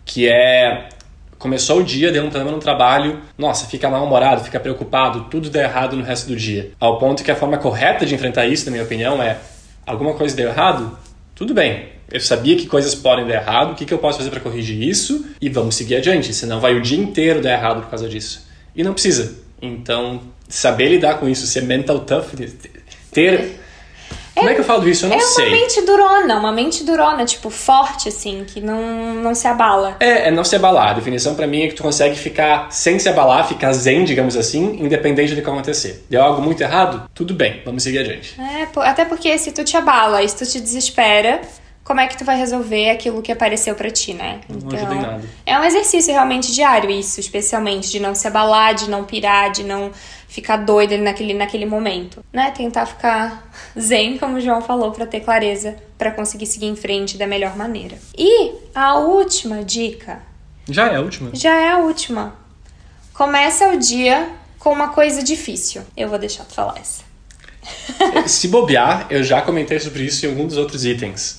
Que 0.03 0.27
é 0.27 0.89
Começou 1.39 1.79
o 1.79 1.83
dia, 1.83 2.11
deu 2.11 2.25
um 2.25 2.29
problema 2.29 2.51
no 2.51 2.59
trabalho, 2.59 3.21
nossa, 3.37 3.65
fica 3.65 3.89
mal-humorado, 3.89 4.43
fica 4.43 4.59
preocupado, 4.59 5.27
tudo 5.31 5.49
dá 5.49 5.61
errado 5.63 5.95
no 5.95 6.03
resto 6.03 6.27
do 6.27 6.35
dia. 6.35 6.71
Ao 6.77 6.99
ponto 6.99 7.23
que 7.23 7.31
a 7.31 7.35
forma 7.35 7.57
correta 7.57 8.05
de 8.05 8.13
enfrentar 8.13 8.45
isso, 8.45 8.65
na 8.65 8.71
minha 8.71 8.83
opinião, 8.83 9.23
é: 9.23 9.37
alguma 9.87 10.15
coisa 10.15 10.35
deu 10.35 10.49
errado? 10.49 10.99
Tudo 11.33 11.53
bem. 11.53 11.98
Eu 12.11 12.19
sabia 12.19 12.55
que 12.55 12.67
coisas 12.67 12.95
podem 12.95 13.27
dar 13.27 13.35
errado, 13.35 13.71
o 13.71 13.75
que, 13.75 13.85
que 13.85 13.93
eu 13.93 13.99
posso 13.99 14.17
fazer 14.17 14.29
para 14.29 14.39
corrigir 14.39 14.81
isso? 14.81 15.25
E 15.39 15.49
vamos 15.49 15.75
seguir 15.75 15.95
adiante, 15.95 16.33
senão 16.33 16.59
vai 16.59 16.75
o 16.75 16.81
dia 16.81 16.99
inteiro 16.99 17.41
dar 17.41 17.53
errado 17.53 17.81
por 17.81 17.89
causa 17.89 18.07
disso. 18.07 18.47
E 18.75 18.83
não 18.83 18.93
precisa. 18.93 19.37
Então, 19.61 20.21
saber 20.47 20.89
lidar 20.89 21.19
com 21.19 21.27
isso, 21.27 21.45
ser 21.45 21.63
mental 21.63 21.99
tough, 21.99 22.25
ter 23.11 23.59
como 24.39 24.49
é 24.49 24.53
que 24.53 24.61
eu 24.61 24.65
falo 24.65 24.87
isso? 24.87 25.05
Eu 25.05 25.09
não 25.09 25.17
é 25.17 25.21
sei. 25.21 25.47
uma 25.47 25.57
mente 25.57 25.81
durona, 25.81 26.39
uma 26.39 26.51
mente 26.51 26.83
durona, 26.85 27.25
tipo, 27.25 27.49
forte, 27.49 28.07
assim, 28.07 28.45
que 28.47 28.61
não, 28.61 29.15
não 29.15 29.35
se 29.35 29.47
abala. 29.47 29.97
É, 29.99 30.29
é 30.29 30.31
não 30.31 30.45
se 30.45 30.55
abalar. 30.55 30.91
A 30.91 30.93
definição 30.93 31.35
para 31.35 31.45
mim 31.45 31.63
é 31.63 31.67
que 31.67 31.75
tu 31.75 31.83
consegue 31.83 32.15
ficar 32.15 32.71
sem 32.71 32.97
se 32.99 33.09
abalar, 33.09 33.47
ficar 33.47 33.73
zen, 33.73 34.05
digamos 34.05 34.37
assim, 34.37 34.77
independente 34.81 35.35
do 35.35 35.41
que 35.41 35.49
acontecer. 35.49 36.05
Deu 36.09 36.21
algo 36.23 36.41
muito 36.41 36.61
errado? 36.61 37.09
Tudo 37.13 37.33
bem, 37.33 37.61
vamos 37.65 37.83
seguir 37.83 37.99
adiante. 37.99 38.39
É, 38.39 38.67
até 38.81 39.03
porque 39.03 39.37
se 39.37 39.51
tu 39.51 39.63
te 39.63 39.75
abala, 39.75 40.25
se 40.25 40.37
tu 40.37 40.49
te 40.49 40.61
desespera, 40.61 41.41
como 41.89 42.01
é 42.01 42.05
que 42.05 42.15
tu 42.15 42.23
vai 42.23 42.37
resolver 42.37 42.91
aquilo 42.91 43.19
que 43.19 43.31
apareceu 43.31 43.73
para 43.73 43.89
ti, 43.89 44.13
né? 44.13 44.41
Então, 44.47 44.69
não 44.69 44.77
ajuda 44.77 44.93
em 44.93 45.01
nada. 45.01 45.23
É 45.43 45.57
um 45.57 45.63
exercício 45.63 46.13
realmente 46.13 46.53
diário 46.53 46.87
isso, 46.87 47.19
especialmente 47.19 47.89
de 47.89 47.99
não 47.99 48.13
se 48.13 48.27
abalar, 48.27 48.75
de 48.75 48.87
não 48.87 49.03
pirar, 49.03 49.51
de 49.51 49.63
não 49.63 49.89
ficar 50.27 50.57
doida 50.57 50.99
naquele, 50.99 51.33
naquele 51.33 51.65
momento, 51.65 52.23
né? 52.31 52.51
Tentar 52.51 52.85
ficar 52.85 53.51
zen, 53.77 54.19
como 54.19 54.37
o 54.37 54.39
João 54.39 54.61
falou, 54.61 54.91
para 54.91 55.07
ter 55.07 55.21
clareza, 55.21 55.77
para 55.97 56.11
conseguir 56.11 56.45
seguir 56.45 56.67
em 56.67 56.75
frente 56.75 57.17
da 57.17 57.25
melhor 57.25 57.57
maneira. 57.57 57.97
E 58.15 58.51
a 58.75 58.99
última 58.99 59.63
dica. 59.63 60.21
Já 60.69 60.89
é 60.89 60.95
a 60.95 61.01
última? 61.01 61.31
Já 61.33 61.59
é 61.59 61.71
a 61.71 61.79
última. 61.79 62.35
Começa 63.15 63.67
o 63.69 63.79
dia 63.79 64.29
com 64.59 64.71
uma 64.71 64.89
coisa 64.89 65.23
difícil. 65.23 65.81
Eu 65.97 66.07
vou 66.07 66.19
deixar 66.19 66.43
tu 66.43 66.53
falar 66.53 66.77
essa. 66.79 67.01
Se 68.29 68.47
bobear, 68.47 69.07
eu 69.09 69.23
já 69.23 69.41
comentei 69.41 69.79
sobre 69.79 70.03
isso 70.03 70.23
em 70.23 70.29
algum 70.29 70.45
dos 70.45 70.55
outros 70.55 70.85
itens. 70.85 71.38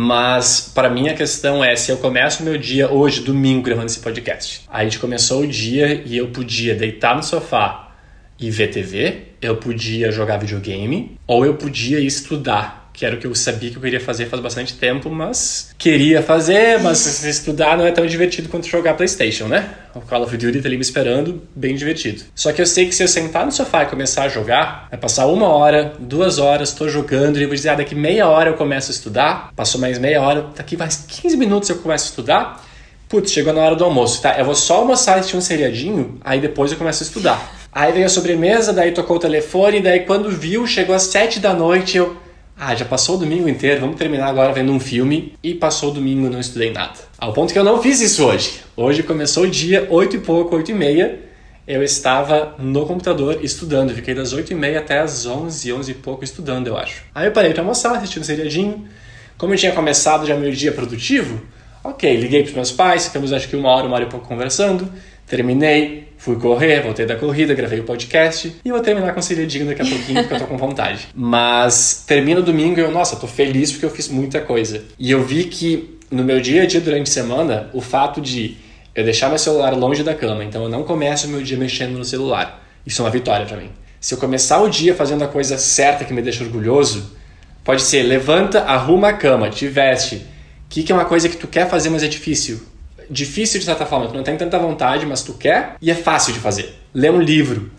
Mas 0.00 0.70
para 0.72 0.88
mim 0.88 1.08
a 1.08 1.14
questão 1.14 1.64
é 1.64 1.74
se 1.74 1.90
eu 1.90 1.96
começo 1.96 2.40
o 2.40 2.46
meu 2.46 2.56
dia 2.56 2.88
hoje, 2.88 3.20
domingo, 3.20 3.62
gravando 3.62 3.86
esse 3.86 3.98
podcast. 3.98 4.60
A 4.68 4.84
gente 4.84 4.96
começou 4.96 5.42
o 5.42 5.46
dia 5.48 6.04
e 6.06 6.16
eu 6.16 6.28
podia 6.28 6.72
deitar 6.72 7.16
no 7.16 7.22
sofá 7.24 7.92
e 8.38 8.48
ver 8.48 8.68
TV, 8.68 9.22
eu 9.42 9.56
podia 9.56 10.12
jogar 10.12 10.36
videogame 10.36 11.18
ou 11.26 11.44
eu 11.44 11.54
podia 11.54 11.98
estudar, 11.98 12.87
que 12.98 13.06
era 13.06 13.14
o 13.14 13.18
que 13.20 13.28
eu 13.28 13.34
sabia 13.36 13.70
que 13.70 13.76
eu 13.76 13.80
queria 13.80 14.00
fazer 14.00 14.26
faz 14.26 14.42
bastante 14.42 14.74
tempo, 14.74 15.08
mas 15.08 15.72
queria 15.78 16.20
fazer, 16.20 16.80
mas 16.82 17.22
estudar 17.22 17.78
não 17.78 17.86
é 17.86 17.92
tão 17.92 18.04
divertido 18.04 18.48
quanto 18.48 18.66
jogar 18.66 18.94
PlayStation, 18.94 19.46
né? 19.46 19.72
O 19.94 20.00
Call 20.00 20.24
of 20.24 20.36
Duty 20.36 20.60
tá 20.60 20.66
ali 20.66 20.76
me 20.76 20.82
esperando, 20.82 21.40
bem 21.54 21.76
divertido. 21.76 22.24
Só 22.34 22.52
que 22.52 22.60
eu 22.60 22.66
sei 22.66 22.86
que 22.86 22.92
se 22.92 23.04
eu 23.04 23.06
sentar 23.06 23.46
no 23.46 23.52
sofá 23.52 23.84
e 23.84 23.86
começar 23.86 24.24
a 24.24 24.28
jogar, 24.28 24.88
vai 24.90 24.98
passar 24.98 25.26
uma 25.26 25.46
hora, 25.46 25.92
duas 25.96 26.40
horas, 26.40 26.72
tô 26.72 26.88
jogando, 26.88 27.38
e 27.38 27.42
eu 27.42 27.46
vou 27.46 27.54
dizer, 27.54 27.68
ah, 27.68 27.74
daqui 27.76 27.94
meia 27.94 28.26
hora 28.26 28.50
eu 28.50 28.54
começo 28.54 28.90
a 28.90 28.94
estudar, 28.94 29.52
passou 29.54 29.80
mais 29.80 29.96
meia 29.96 30.20
hora, 30.20 30.46
daqui 30.56 30.76
mais 30.76 30.96
15 30.96 31.36
minutos 31.36 31.70
eu 31.70 31.78
começo 31.78 32.06
a 32.06 32.08
estudar. 32.08 32.66
Putz, 33.08 33.30
chegou 33.30 33.52
na 33.52 33.60
hora 33.60 33.76
do 33.76 33.84
almoço, 33.84 34.20
tá? 34.20 34.36
Eu 34.36 34.44
vou 34.44 34.56
só 34.56 34.78
almoçar 34.78 35.24
e 35.24 35.36
um 35.36 35.40
seriadinho, 35.40 36.18
aí 36.24 36.40
depois 36.40 36.72
eu 36.72 36.76
começo 36.76 37.04
a 37.04 37.06
estudar. 37.06 37.54
Aí 37.72 37.92
veio 37.92 38.06
a 38.06 38.08
sobremesa, 38.08 38.72
daí 38.72 38.90
tocou 38.90 39.18
o 39.18 39.20
telefone, 39.20 39.80
daí 39.80 40.00
quando 40.00 40.28
viu, 40.32 40.66
chegou 40.66 40.96
às 40.96 41.04
sete 41.04 41.38
da 41.38 41.54
noite, 41.54 41.96
eu... 41.96 42.26
Ah, 42.60 42.74
já 42.74 42.84
passou 42.84 43.14
o 43.14 43.18
domingo 43.18 43.48
inteiro, 43.48 43.80
vamos 43.80 43.94
terminar 43.94 44.26
agora 44.26 44.52
vendo 44.52 44.72
um 44.72 44.80
filme. 44.80 45.32
E 45.44 45.54
passou 45.54 45.90
o 45.90 45.94
domingo 45.94 46.28
não 46.28 46.40
estudei 46.40 46.72
nada. 46.72 46.94
Ao 47.16 47.32
ponto 47.32 47.52
que 47.52 47.58
eu 47.58 47.62
não 47.62 47.80
fiz 47.80 48.00
isso 48.00 48.26
hoje. 48.26 48.60
Hoje 48.76 49.04
começou 49.04 49.44
o 49.44 49.48
dia, 49.48 49.86
oito 49.90 50.16
e 50.16 50.18
pouco, 50.18 50.56
oito 50.56 50.72
e 50.72 50.74
meia. 50.74 51.20
Eu 51.68 51.84
estava 51.84 52.56
no 52.58 52.84
computador 52.84 53.38
estudando. 53.44 53.94
Fiquei 53.94 54.12
das 54.12 54.32
oito 54.32 54.52
e 54.52 54.56
meia 54.56 54.80
até 54.80 54.98
as 54.98 55.24
onze, 55.24 55.72
onze 55.72 55.92
e 55.92 55.94
pouco 55.94 56.24
estudando, 56.24 56.66
eu 56.66 56.76
acho. 56.76 57.04
Aí 57.14 57.28
eu 57.28 57.32
parei 57.32 57.52
para 57.52 57.62
almoçar, 57.62 57.96
assistindo 57.96 58.22
um 58.22 58.26
seriadinho. 58.26 58.88
Como 59.36 59.54
eu 59.54 59.58
tinha 59.58 59.70
começado 59.70 60.26
já 60.26 60.34
meu 60.34 60.50
dia 60.50 60.72
produtivo, 60.72 61.40
ok, 61.84 62.16
liguei 62.16 62.42
pros 62.42 62.56
meus 62.56 62.72
pais, 62.72 63.06
ficamos 63.06 63.32
acho 63.32 63.48
que 63.48 63.54
uma 63.54 63.68
hora, 63.68 63.86
uma 63.86 63.94
hora 63.94 64.04
e 64.04 64.08
pouco 64.08 64.26
conversando. 64.26 64.90
Terminei, 65.28 66.07
fui 66.18 66.36
correr, 66.36 66.82
voltei 66.82 67.06
da 67.06 67.16
corrida, 67.16 67.54
gravei 67.54 67.80
o 67.80 67.84
podcast 67.84 68.56
e 68.64 68.70
vou 68.70 68.80
terminar 68.80 69.14
com 69.14 69.20
o 69.20 69.22
seriadinho 69.22 69.66
daqui 69.66 69.82
a 69.82 69.86
pouquinho 69.86 70.20
porque 70.20 70.34
eu 70.34 70.38
tô 70.40 70.46
com 70.46 70.58
vontade. 70.58 71.08
Mas 71.14 72.04
termina 72.06 72.40
o 72.40 72.42
domingo 72.42 72.78
e 72.78 72.82
eu, 72.82 72.90
nossa, 72.90 73.16
tô 73.16 73.26
feliz 73.26 73.70
porque 73.70 73.86
eu 73.86 73.90
fiz 73.90 74.08
muita 74.08 74.40
coisa. 74.40 74.82
E 74.98 75.10
eu 75.10 75.22
vi 75.22 75.44
que 75.44 75.96
no 76.10 76.24
meu 76.24 76.40
dia 76.40 76.64
a 76.64 76.66
dia 76.66 76.80
durante 76.80 77.08
a 77.08 77.12
semana, 77.12 77.70
o 77.72 77.80
fato 77.80 78.20
de 78.20 78.56
eu 78.94 79.04
deixar 79.04 79.28
meu 79.28 79.38
celular 79.38 79.70
longe 79.74 80.02
da 80.02 80.12
cama, 80.12 80.42
então 80.42 80.64
eu 80.64 80.68
não 80.68 80.82
começo 80.82 81.28
o 81.28 81.30
meu 81.30 81.40
dia 81.40 81.56
mexendo 81.56 81.96
no 81.96 82.04
celular. 82.04 82.66
Isso 82.84 83.00
é 83.00 83.04
uma 83.04 83.10
vitória 83.10 83.46
para 83.46 83.56
mim. 83.56 83.70
Se 84.00 84.14
eu 84.14 84.18
começar 84.18 84.60
o 84.60 84.68
dia 84.68 84.94
fazendo 84.94 85.22
a 85.22 85.28
coisa 85.28 85.56
certa 85.56 86.04
que 86.04 86.12
me 86.12 86.20
deixa 86.20 86.42
orgulhoso, 86.42 87.16
pode 87.62 87.82
ser 87.82 88.02
levanta, 88.02 88.62
arruma 88.62 89.10
a 89.10 89.12
cama, 89.12 89.50
te 89.50 89.68
veste. 89.68 90.16
O 90.16 90.22
que, 90.68 90.82
que 90.82 90.90
é 90.90 90.94
uma 90.94 91.04
coisa 91.04 91.28
que 91.28 91.36
tu 91.36 91.46
quer 91.46 91.68
fazer, 91.68 91.90
mas 91.90 92.02
é 92.02 92.08
difícil? 92.08 92.60
Difícil 93.10 93.58
de 93.58 93.66
certa 93.66 93.86
forma, 93.86 94.08
tu 94.08 94.14
não 94.14 94.22
tem 94.22 94.36
tanta 94.36 94.58
vontade, 94.58 95.06
mas 95.06 95.22
tu 95.22 95.34
quer 95.34 95.76
e 95.80 95.90
é 95.90 95.94
fácil 95.94 96.32
de 96.32 96.38
fazer. 96.38 96.74
Lê 96.92 97.10
um 97.10 97.20
livro. 97.20 97.70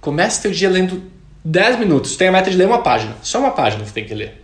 Comece 0.00 0.42
teu 0.42 0.50
dia 0.50 0.68
lendo 0.68 1.02
10 1.44 1.78
minutos. 1.78 2.12
Tu 2.12 2.18
tem 2.18 2.28
a 2.28 2.32
meta 2.32 2.50
de 2.50 2.56
ler 2.56 2.66
uma 2.66 2.82
página. 2.82 3.14
Só 3.22 3.38
uma 3.38 3.50
página 3.50 3.84
tu 3.84 3.92
tem 3.92 4.04
que 4.04 4.14
ler. 4.14 4.42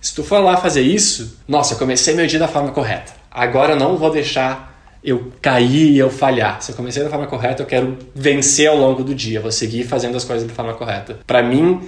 Se 0.00 0.14
tu 0.14 0.22
for 0.22 0.38
lá 0.38 0.56
fazer 0.56 0.82
isso, 0.82 1.38
nossa, 1.46 1.74
eu 1.74 1.78
comecei 1.78 2.14
meu 2.14 2.26
dia 2.26 2.38
da 2.38 2.48
forma 2.48 2.70
correta. 2.70 3.12
Agora 3.30 3.72
eu 3.72 3.76
não 3.76 3.96
vou 3.96 4.10
deixar 4.10 4.68
eu 5.02 5.32
cair 5.40 5.90
e 5.92 5.98
eu 5.98 6.10
falhar. 6.10 6.62
Se 6.62 6.72
eu 6.72 6.76
comecei 6.76 7.02
da 7.02 7.10
forma 7.10 7.26
correta, 7.26 7.62
eu 7.62 7.66
quero 7.66 7.98
vencer 8.14 8.68
ao 8.68 8.76
longo 8.76 9.02
do 9.02 9.14
dia. 9.14 9.40
Vou 9.40 9.52
seguir 9.52 9.84
fazendo 9.84 10.16
as 10.16 10.24
coisas 10.24 10.46
da 10.46 10.54
forma 10.54 10.74
correta. 10.74 11.18
Para 11.26 11.42
mim, 11.42 11.80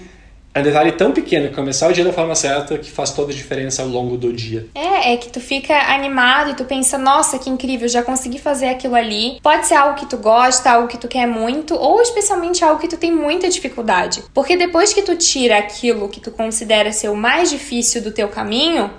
é 0.52 0.58
um 0.58 0.62
detalhe 0.64 0.90
tão 0.92 1.12
pequeno 1.12 1.48
que 1.48 1.54
começar 1.54 1.88
o 1.88 1.92
dia 1.92 2.04
da 2.04 2.12
forma 2.12 2.34
certa 2.34 2.76
que 2.76 2.90
faz 2.90 3.12
toda 3.12 3.30
a 3.30 3.34
diferença 3.34 3.82
ao 3.82 3.88
longo 3.88 4.16
do 4.16 4.32
dia. 4.32 4.66
É, 4.74 5.12
é 5.12 5.16
que 5.16 5.28
tu 5.28 5.40
fica 5.40 5.74
animado 5.92 6.50
e 6.50 6.54
tu 6.54 6.64
pensa, 6.64 6.98
nossa, 6.98 7.38
que 7.38 7.48
incrível, 7.48 7.88
já 7.88 8.02
consegui 8.02 8.38
fazer 8.40 8.66
aquilo 8.66 8.96
ali. 8.96 9.38
Pode 9.42 9.66
ser 9.66 9.74
algo 9.74 9.94
que 9.94 10.06
tu 10.06 10.16
gosta, 10.16 10.72
algo 10.72 10.88
que 10.88 10.98
tu 10.98 11.06
quer 11.06 11.26
muito, 11.26 11.76
ou 11.76 12.02
especialmente 12.02 12.64
algo 12.64 12.80
que 12.80 12.88
tu 12.88 12.96
tem 12.96 13.12
muita 13.12 13.48
dificuldade. 13.48 14.24
Porque 14.34 14.56
depois 14.56 14.92
que 14.92 15.02
tu 15.02 15.14
tira 15.14 15.56
aquilo 15.56 16.08
que 16.08 16.18
tu 16.18 16.32
considera 16.32 16.90
ser 16.90 17.10
o 17.10 17.16
mais 17.16 17.48
difícil 17.48 18.02
do 18.02 18.10
teu 18.10 18.26
caminho, 18.26 18.90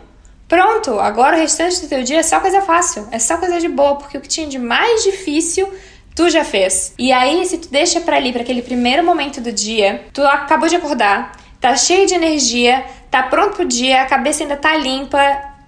pronto, 0.48 1.02
agora 1.02 1.36
o 1.36 1.40
restante 1.40 1.82
do 1.82 1.90
teu 1.90 2.02
dia 2.02 2.20
é 2.20 2.24
só 2.24 2.40
coisa 2.40 2.62
fácil, 2.62 3.06
é 3.12 3.20
só 3.20 3.36
coisa 3.36 3.60
de 3.60 3.68
boa, 3.68 3.98
porque 3.98 4.18
o 4.18 4.22
que 4.22 4.30
tinha 4.30 4.48
de 4.48 4.58
mais 4.58 5.04
difícil 5.04 5.68
tu 6.16 6.30
já 6.30 6.44
fez. 6.44 6.94
E 6.98 7.12
aí, 7.12 7.46
se 7.46 7.58
tu 7.58 7.70
deixa 7.70 8.00
para 8.02 8.18
ali, 8.18 8.32
para 8.32 8.42
aquele 8.42 8.62
primeiro 8.62 9.04
momento 9.04 9.42
do 9.42 9.52
dia, 9.52 10.06
tu 10.14 10.22
acabou 10.22 10.68
de 10.68 10.76
acordar, 10.76 11.41
tá 11.62 11.78
cheio 11.78 12.08
de 12.08 12.16
energia, 12.16 12.84
tá 13.10 13.24
pronto 13.24 13.56
pro 13.56 13.66
dia, 13.66 14.02
a 14.02 14.06
cabeça 14.06 14.44
ainda 14.44 14.58
tá 14.58 14.76
limpa, 14.76 15.20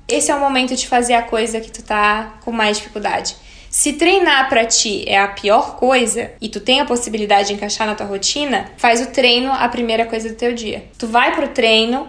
esse 0.08 0.32
é 0.32 0.36
o 0.36 0.40
momento 0.40 0.76
de 0.76 0.88
fazer 0.88 1.14
a 1.14 1.22
coisa 1.22 1.62
que 1.62 1.72
tu 1.72 1.84
tá 1.84 2.34
com 2.44 2.52
mais 2.52 2.78
dificuldade. 2.78 3.36
Se 3.70 3.94
treinar 3.94 4.50
para 4.50 4.66
ti 4.66 5.04
é 5.08 5.20
a 5.20 5.28
pior 5.28 5.78
coisa 5.78 6.32
e 6.42 6.50
tu 6.50 6.60
tem 6.60 6.82
a 6.82 6.86
possibilidade 6.86 7.48
de 7.48 7.54
encaixar 7.54 7.88
na 7.88 7.96
tua 7.96 8.06
rotina, 8.06 8.72
faz 8.78 9.02
o 9.02 9.08
treino 9.08 9.52
a 9.52 9.68
primeira 9.70 10.06
coisa 10.06 10.30
do 10.30 10.36
teu 10.36 10.54
dia. 10.54 10.86
Tu 10.98 11.08
vai 11.08 11.34
pro 11.34 11.48
treino 11.48 12.08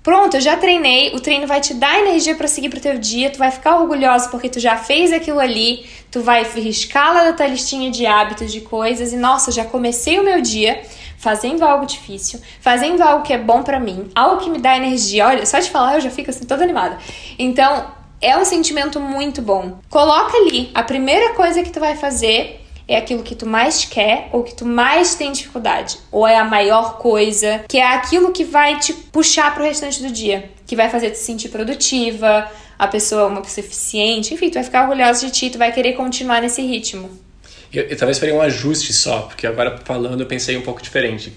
Pronto, 0.00 0.38
eu 0.38 0.40
já 0.40 0.56
treinei, 0.56 1.14
o 1.14 1.20
treino 1.20 1.46
vai 1.46 1.60
te 1.60 1.74
dar 1.74 1.98
energia 1.98 2.34
para 2.34 2.48
seguir 2.48 2.70
pro 2.70 2.80
teu 2.80 2.96
dia, 2.98 3.28
tu 3.28 3.38
vai 3.38 3.50
ficar 3.50 3.78
orgulhosa 3.78 4.30
porque 4.30 4.48
tu 4.48 4.58
já 4.58 4.74
fez 4.74 5.12
aquilo 5.12 5.38
ali, 5.38 5.84
tu 6.10 6.22
vai 6.22 6.44
riscá-la 6.44 7.24
da 7.24 7.32
tua 7.34 7.46
listinha 7.46 7.90
de 7.90 8.06
hábitos, 8.06 8.50
de 8.50 8.62
coisas, 8.62 9.12
e 9.12 9.16
nossa, 9.16 9.52
já 9.52 9.66
comecei 9.66 10.18
o 10.18 10.24
meu 10.24 10.40
dia 10.40 10.80
fazendo 11.18 11.64
algo 11.64 11.84
difícil, 11.84 12.40
fazendo 12.60 13.02
algo 13.02 13.22
que 13.22 13.32
é 13.32 13.38
bom 13.38 13.62
para 13.62 13.78
mim, 13.78 14.08
algo 14.14 14.42
que 14.42 14.48
me 14.48 14.58
dá 14.58 14.76
energia. 14.76 15.26
Olha, 15.26 15.44
só 15.44 15.58
de 15.58 15.68
falar 15.68 15.96
eu 15.96 16.00
já 16.00 16.10
fico 16.10 16.30
assim 16.30 16.44
toda 16.46 16.64
animada. 16.64 16.96
Então, 17.38 17.86
é 18.20 18.36
um 18.36 18.44
sentimento 18.44 18.98
muito 19.00 19.42
bom. 19.42 19.78
Coloca 19.90 20.36
ali, 20.36 20.70
a 20.74 20.82
primeira 20.82 21.34
coisa 21.34 21.62
que 21.62 21.70
tu 21.70 21.80
vai 21.80 21.96
fazer 21.96 22.64
é 22.86 22.96
aquilo 22.96 23.22
que 23.22 23.34
tu 23.34 23.46
mais 23.46 23.84
quer 23.84 24.30
ou 24.32 24.42
que 24.42 24.54
tu 24.54 24.64
mais 24.64 25.14
tem 25.14 25.30
dificuldade, 25.30 25.98
ou 26.10 26.26
é 26.26 26.36
a 26.36 26.44
maior 26.44 26.96
coisa, 26.96 27.64
que 27.68 27.76
é 27.76 27.86
aquilo 27.86 28.32
que 28.32 28.44
vai 28.44 28.78
te 28.78 28.94
puxar 28.94 29.54
pro 29.54 29.62
restante 29.62 30.02
do 30.02 30.10
dia, 30.10 30.50
que 30.66 30.74
vai 30.74 30.88
fazer 30.88 31.10
te 31.10 31.18
sentir 31.18 31.50
produtiva, 31.50 32.50
a 32.78 32.86
pessoa 32.86 33.26
uma 33.26 33.42
pessoa 33.42 33.64
eficiente, 33.64 34.32
enfim, 34.32 34.48
tu 34.48 34.54
vai 34.54 34.64
ficar 34.64 34.82
orgulhosa 34.82 35.26
de 35.26 35.32
ti, 35.32 35.50
tu 35.50 35.58
vai 35.58 35.70
querer 35.70 35.92
continuar 35.92 36.40
nesse 36.40 36.62
ritmo. 36.62 37.27
Eu, 37.72 37.84
eu 37.84 37.96
talvez 37.96 38.18
faria 38.18 38.34
um 38.34 38.40
ajuste 38.40 38.92
só, 38.92 39.22
porque 39.22 39.46
agora 39.46 39.78
falando 39.84 40.20
eu 40.20 40.26
pensei 40.26 40.56
um 40.56 40.62
pouco 40.62 40.82
diferente. 40.82 41.32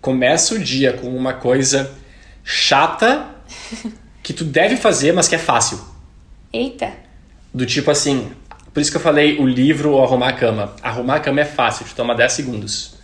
Começa 0.00 0.54
o 0.54 0.58
dia 0.58 0.92
com 0.92 1.08
uma 1.08 1.34
coisa 1.34 1.90
chata 2.44 3.26
que 4.22 4.32
tu 4.32 4.44
deve 4.44 4.76
fazer, 4.76 5.12
mas 5.12 5.28
que 5.28 5.34
é 5.34 5.38
fácil. 5.38 5.80
Eita. 6.52 6.92
Do 7.52 7.64
tipo 7.64 7.90
assim, 7.90 8.32
por 8.72 8.80
isso 8.80 8.90
que 8.90 8.96
eu 8.96 9.00
falei 9.00 9.38
o 9.38 9.46
livro 9.46 9.92
ou 9.92 10.04
arrumar 10.04 10.30
a 10.30 10.32
cama. 10.32 10.74
Arrumar 10.82 11.16
a 11.16 11.20
cama 11.20 11.40
é 11.40 11.44
fácil, 11.44 11.86
te 11.86 11.94
toma 11.94 12.14
10 12.14 12.32
segundos. 12.32 12.94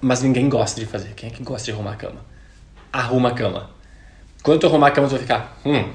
Mas 0.00 0.22
ninguém 0.22 0.48
gosta 0.48 0.80
de 0.80 0.86
fazer. 0.86 1.14
Quem 1.14 1.28
é 1.28 1.32
que 1.32 1.42
gosta 1.42 1.64
de 1.64 1.72
arrumar 1.72 1.92
a 1.92 1.96
cama? 1.96 2.26
Arruma 2.92 3.28
a 3.30 3.32
cama. 3.32 3.70
Quando 4.42 4.60
tu 4.60 4.66
arrumar 4.66 4.88
a 4.88 4.90
cama, 4.90 5.08
tu 5.08 5.12
vai 5.12 5.20
ficar, 5.20 5.58
hum, 5.64 5.90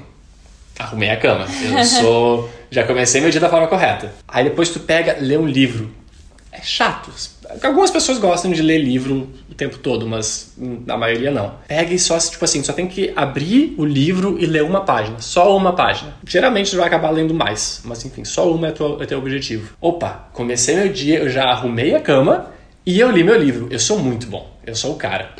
arrumei 0.78 1.10
a 1.10 1.16
cama. 1.16 1.46
Eu 1.62 1.84
sou. 1.84 2.50
Já 2.70 2.84
comecei 2.84 3.20
meu 3.20 3.30
dia 3.30 3.40
da 3.40 3.48
forma 3.48 3.66
correta. 3.66 4.12
Aí 4.26 4.44
depois 4.44 4.68
tu 4.68 4.80
pega, 4.80 5.16
lê 5.20 5.36
um 5.36 5.46
livro. 5.46 5.90
É 6.50 6.62
chato. 6.62 7.10
Algumas 7.62 7.90
pessoas 7.90 8.18
gostam 8.18 8.52
de 8.52 8.62
ler 8.62 8.78
livro 8.78 9.28
o 9.50 9.54
tempo 9.54 9.78
todo, 9.78 10.06
mas 10.06 10.54
a 10.88 10.96
maioria 10.96 11.30
não. 11.30 11.54
Pega 11.66 11.92
e 11.92 11.98
só, 11.98 12.16
tipo 12.18 12.44
assim, 12.44 12.62
só 12.62 12.72
tem 12.72 12.86
que 12.86 13.12
abrir 13.14 13.74
o 13.76 13.84
livro 13.84 14.36
e 14.38 14.46
ler 14.46 14.62
uma 14.62 14.82
página. 14.82 15.20
Só 15.20 15.56
uma 15.56 15.72
página. 15.72 16.14
Geralmente 16.26 16.70
tu 16.70 16.76
vai 16.76 16.86
acabar 16.86 17.10
lendo 17.10 17.34
mais, 17.34 17.82
mas 17.84 18.04
enfim, 18.04 18.24
só 18.24 18.50
uma 18.50 18.68
é, 18.68 18.70
tua, 18.70 19.02
é 19.02 19.06
teu 19.06 19.18
objetivo. 19.18 19.74
Opa, 19.80 20.28
comecei 20.32 20.76
meu 20.76 20.88
dia, 20.88 21.18
eu 21.18 21.28
já 21.28 21.44
arrumei 21.44 21.94
a 21.94 22.00
cama 22.00 22.50
e 22.86 23.00
eu 23.00 23.10
li 23.10 23.24
meu 23.24 23.36
livro. 23.36 23.66
Eu 23.70 23.78
sou 23.78 23.98
muito 23.98 24.28
bom. 24.28 24.53
Eu 24.66 24.74
sou 24.74 24.92
o 24.92 24.96
cara. 24.96 25.30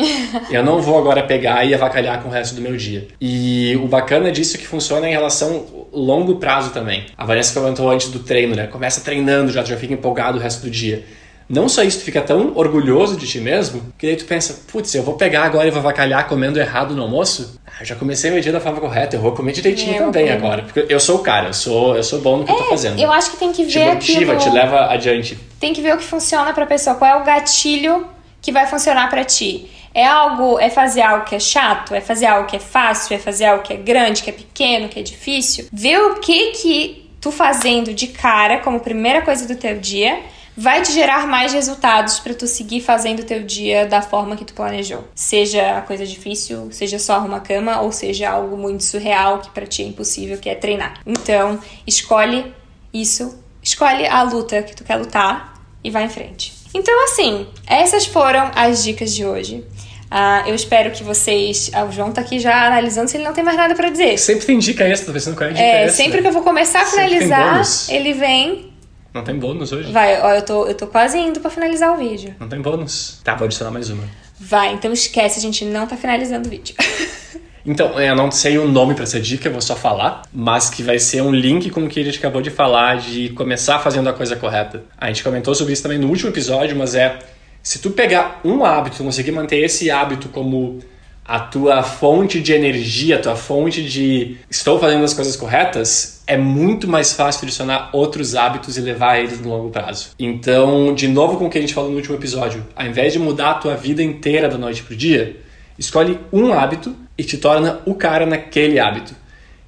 eu 0.51 0.63
não 0.63 0.81
vou 0.81 0.99
agora 0.99 1.23
pegar 1.23 1.65
e 1.65 1.75
avacalhar 1.75 2.23
com 2.23 2.29
o 2.29 2.33
resto 2.33 2.55
do 2.55 2.61
meu 2.61 2.77
dia. 2.77 3.09
E 3.21 3.77
o 3.83 3.87
bacana 3.87 4.31
disso 4.31 4.57
é 4.57 4.61
que 4.61 4.67
funciona 4.67 5.09
em 5.09 5.13
relação 5.13 5.87
longo 5.93 6.37
prazo 6.37 6.71
também. 6.71 7.07
A 7.17 7.25
Vanessa 7.25 7.59
comentou 7.59 7.91
antes 7.91 8.09
do 8.09 8.19
treino, 8.19 8.55
né? 8.55 8.67
Começa 8.67 9.01
treinando 9.01 9.53
já, 9.53 9.65
já 9.65 9.77
fica 9.77 9.95
empolgado 9.95 10.39
o 10.39 10.41
resto 10.41 10.63
do 10.63 10.71
dia. 10.71 11.05
Não 11.49 11.69
só 11.69 11.83
isso, 11.83 11.99
tu 11.99 12.05
fica 12.05 12.23
tão 12.23 12.57
orgulhoso 12.57 13.19
de 13.19 13.27
ti 13.27 13.39
mesmo, 13.39 13.93
que 13.99 14.07
daí 14.07 14.17
tu 14.17 14.25
pensa, 14.25 14.63
putz, 14.67 14.95
eu 14.95 15.03
vou 15.03 15.15
pegar 15.15 15.45
agora 15.45 15.69
e 15.69 15.71
vou 15.71 15.81
avacalhar 15.81 16.27
comendo 16.27 16.59
errado 16.59 16.95
no 16.95 17.03
almoço? 17.03 17.61
Ah, 17.67 17.85
já 17.85 17.95
comecei 17.95 18.31
meu 18.31 18.41
dia 18.41 18.51
da 18.51 18.61
forma 18.61 18.81
correta, 18.81 19.17
eu 19.17 19.21
vou 19.21 19.33
comer 19.33 19.53
direitinho 19.53 19.95
é, 19.95 19.99
também 19.99 20.33
agora. 20.33 20.63
Porque 20.63 20.87
eu 20.89 20.99
sou 20.99 21.17
o 21.17 21.19
cara, 21.19 21.49
eu 21.49 21.53
sou, 21.53 21.97
eu 21.97 22.03
sou 22.03 22.21
bom 22.21 22.39
no 22.39 22.45
que 22.45 22.51
é, 22.51 22.55
eu 22.55 22.59
tô 22.59 22.65
é, 22.65 22.69
fazendo. 22.71 22.99
Eu 22.99 23.13
acho 23.13 23.33
que 23.33 23.37
tem 23.37 23.53
que 23.53 23.63
ver. 23.65 23.71
Te 23.99 24.13
motiva, 24.13 24.33
aquilo... 24.33 24.51
te 24.51 24.57
leva 24.57 24.87
adiante. 24.87 25.39
Tem 25.61 25.75
que 25.75 25.83
ver 25.83 25.95
o 25.95 25.99
que 25.99 26.05
funciona 26.05 26.51
pra 26.55 26.65
pessoa, 26.65 26.97
qual 26.97 27.11
é 27.11 27.21
o 27.21 27.25
gatilho 27.25 28.07
que 28.45 28.53
vai 28.53 28.67
funcionar 28.67 29.09
para 29.09 29.25
ti. 29.25 29.71
É 29.95 30.05
algo, 30.05 30.59
é 30.61 30.69
fazer 30.69 31.01
algo 31.01 31.25
que 31.25 31.35
é 31.35 31.41
chato, 31.41 31.95
é 31.95 32.01
fazer 32.01 32.27
algo 32.27 32.47
que 32.47 32.57
é 32.57 32.61
fácil, 32.61 33.17
é 33.17 33.19
fazer 33.19 33.47
algo 33.47 33.63
que 33.63 33.73
é 33.73 33.77
grande, 33.77 34.23
que 34.23 34.29
é 34.29 34.33
pequeno, 34.35 34.89
que 34.89 35.01
é 35.01 35.03
difícil. 35.03 35.67
Vê 35.73 35.97
o 35.97 36.17
que 36.17 36.51
que 36.51 37.11
tu 37.23 37.33
fazendo 37.33 37.95
de 37.95 38.09
cara 38.09 38.59
como 38.59 38.81
primeira 38.81 39.23
coisa 39.23 39.49
do 39.49 39.57
teu 39.57 39.79
dia 39.79 40.21
vai 40.55 40.83
te 40.83 40.93
gerar 40.93 41.27
mais 41.27 41.55
resultados 41.55 42.21
para 42.21 42.35
tu 42.35 42.47
seguir 42.47 42.83
fazendo 42.83 43.21
o 43.21 43.25
teu 43.25 43.43
dia 43.43 43.87
da 43.87 44.03
forma 44.03 44.37
que 44.37 44.45
tu 44.45 44.53
planejou. 44.53 45.09
Seja 45.15 45.79
a 45.79 45.81
coisa 45.81 46.05
difícil, 46.05 46.71
seja 46.71 46.99
só 46.99 47.15
arrumar 47.15 47.41
cama 47.41 47.81
ou 47.81 47.91
seja 47.91 48.29
algo 48.29 48.59
muito 48.59 48.85
surreal 48.85 49.39
que 49.39 49.51
para 49.51 49.67
ti 49.67 49.83
é 49.83 49.87
impossível, 49.87 50.37
que 50.39 50.51
é 50.51 50.55
treinar. 50.55 51.01
Então, 51.07 51.59
escolhe 51.87 52.55
isso, 52.93 53.43
escolhe 53.63 54.07
a 54.07 54.23
luta 54.23 54.63
que 54.63 54.77
tu 54.77 54.85
quer 54.85 54.97
lutar 54.97 55.55
e 55.83 55.91
vai 55.91 56.05
em 56.05 56.11
frente. 56.11 56.64
Então, 56.75 57.05
assim, 57.05 57.47
essas 57.67 58.05
foram 58.05 58.51
as 58.55 58.83
dicas 58.83 59.15
de 59.15 59.25
hoje. 59.25 59.65
Uh, 60.11 60.49
eu 60.49 60.55
espero 60.55 60.91
que 60.91 61.03
vocês. 61.03 61.71
Ah, 61.73 61.85
o 61.85 61.93
João 61.93 62.13
tá 62.13 62.21
aqui 62.21 62.39
já 62.39 62.67
analisando 62.67 63.09
se 63.09 63.17
ele 63.17 63.25
não 63.25 63.33
tem 63.33 63.43
mais 63.43 63.57
nada 63.57 63.75
para 63.75 63.89
dizer. 63.89 64.19
Sempre 64.19 64.47
tem 64.47 64.59
dica 64.59 64.85
extra, 64.85 65.07
tô 65.07 65.13
pensando 65.13 65.37
qual 65.37 65.49
é 65.49 65.51
a 65.51 65.55
dica 65.55 65.65
é, 65.65 65.85
extra. 65.85 66.05
Sempre 66.05 66.21
que 66.21 66.29
eu 66.29 66.33
vou 66.33 66.43
começar 66.43 66.83
a 66.83 66.87
finalizar, 66.87 67.63
ele 67.89 68.13
vem. 68.13 68.73
Não 69.13 69.23
tem 69.23 69.37
bônus 69.37 69.73
hoje? 69.73 69.93
Vai, 69.93 70.21
ó, 70.21 70.35
eu 70.35 70.43
tô, 70.43 70.67
eu 70.67 70.75
tô 70.75 70.89
quase 70.89 71.17
indo 71.19 71.41
para 71.41 71.51
finalizar 71.51 71.93
o 71.95 71.97
vídeo. 71.97 72.35
Não 72.39 72.49
tem 72.49 72.61
bônus. 72.61 73.21
Tá, 73.23 73.35
vou 73.35 73.47
adicionar 73.47 73.71
mais 73.71 73.89
uma. 73.89 74.05
Vai, 74.39 74.73
então 74.73 74.93
esquece, 74.93 75.39
a 75.39 75.43
gente 75.43 75.65
não 75.65 75.87
tá 75.87 75.97
finalizando 75.97 76.49
o 76.49 76.51
vídeo. 76.51 76.75
Então, 77.67 77.99
eu 77.99 78.15
não 78.15 78.31
sei 78.31 78.59
o 78.59 78.69
nome 78.69 78.95
para 78.95 79.05
essa 79.05 79.19
dica, 79.19 79.49
eu 79.49 79.53
vou 79.53 79.61
só 79.61 79.75
falar, 79.75 80.23
mas 80.33 80.69
que 80.69 80.83
vai 80.83 80.99
ser 80.99 81.23
um 81.23 81.31
link 81.31 81.71
com 81.71 81.85
o 81.85 81.89
que 81.89 82.01
a 82.01 82.05
gente 82.05 82.19
acabou 82.19 82.43
de 82.43 82.51
falar, 82.51 82.99
de 82.99 83.31
começar 83.31 83.79
fazendo 83.79 84.09
a 84.09 84.13
coisa 84.13 84.37
correta. 84.37 84.85
A 84.99 85.07
gente 85.07 85.25
comentou 85.25 85.55
sobre 85.55 85.73
isso 85.73 85.83
também 85.83 85.99
no 85.99 86.09
último 86.09 86.29
episódio, 86.29 86.77
mas 86.77 86.95
é 86.95 87.19
se 87.63 87.79
tu 87.79 87.91
pegar 87.91 88.43
um 88.45 88.65
hábito, 88.65 89.03
conseguir 89.03 89.33
manter 89.33 89.59
esse 89.65 89.91
hábito 89.91 90.29
como 90.29 90.81
a 91.25 91.41
tua 91.41 91.83
fonte 91.83 92.39
de 92.39 92.53
energia, 92.53 93.17
a 93.17 93.19
tua 93.19 93.37
fonte 93.37 93.83
de 93.83 94.37
estou 94.51 94.79
fazendo 94.79 95.03
as 95.03 95.15
coisas 95.15 95.35
corretas, 95.35 96.23
é 96.27 96.37
muito 96.37 96.87
mais 96.87 97.15
fácil 97.15 97.45
adicionar 97.45 97.89
outros 97.95 98.35
hábitos 98.35 98.77
e 98.77 98.83
levar 98.83 99.19
eles 99.19 99.41
no 99.41 99.49
longo 99.49 99.71
prazo. 99.71 100.11
Então, 100.19 100.95
de 100.95 101.09
novo 101.09 101.39
com 101.39 101.47
o 101.47 101.51
que 101.51 101.57
a 101.57 101.61
gente 101.63 101.73
falou 101.73 101.91
no 101.91 101.97
último 101.97 102.15
episódio, 102.15 102.63
ao 102.77 102.87
invés 102.87 103.15
de 103.15 103.19
mudar 103.19 103.53
a 103.53 103.55
tua 103.55 103.75
vida 103.75 104.03
inteira 104.03 104.49
da 104.49 104.59
noite 104.59 104.83
pro 104.83 104.95
dia, 104.95 105.41
escolhe 105.79 106.19
um 106.31 106.53
hábito 106.53 106.95
e 107.17 107.25
te 107.25 107.39
torna 107.39 107.81
o 107.85 107.95
cara 107.95 108.27
naquele 108.27 108.79
hábito. 108.79 109.15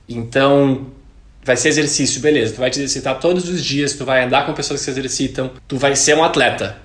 Então, 0.08 0.86
vai 1.44 1.56
ser 1.56 1.68
exercício, 1.68 2.20
beleza, 2.20 2.54
tu 2.54 2.58
vai 2.58 2.70
te 2.70 2.78
exercitar 2.78 3.20
todos 3.20 3.48
os 3.48 3.64
dias, 3.64 3.92
tu 3.92 4.04
vai 4.04 4.24
andar 4.24 4.44
com 4.44 4.52
pessoas 4.52 4.80
que 4.80 4.84
se 4.84 4.90
exercitam, 4.90 5.52
tu 5.68 5.76
vai 5.76 5.94
ser 5.94 6.16
um 6.16 6.24
atleta. 6.24 6.76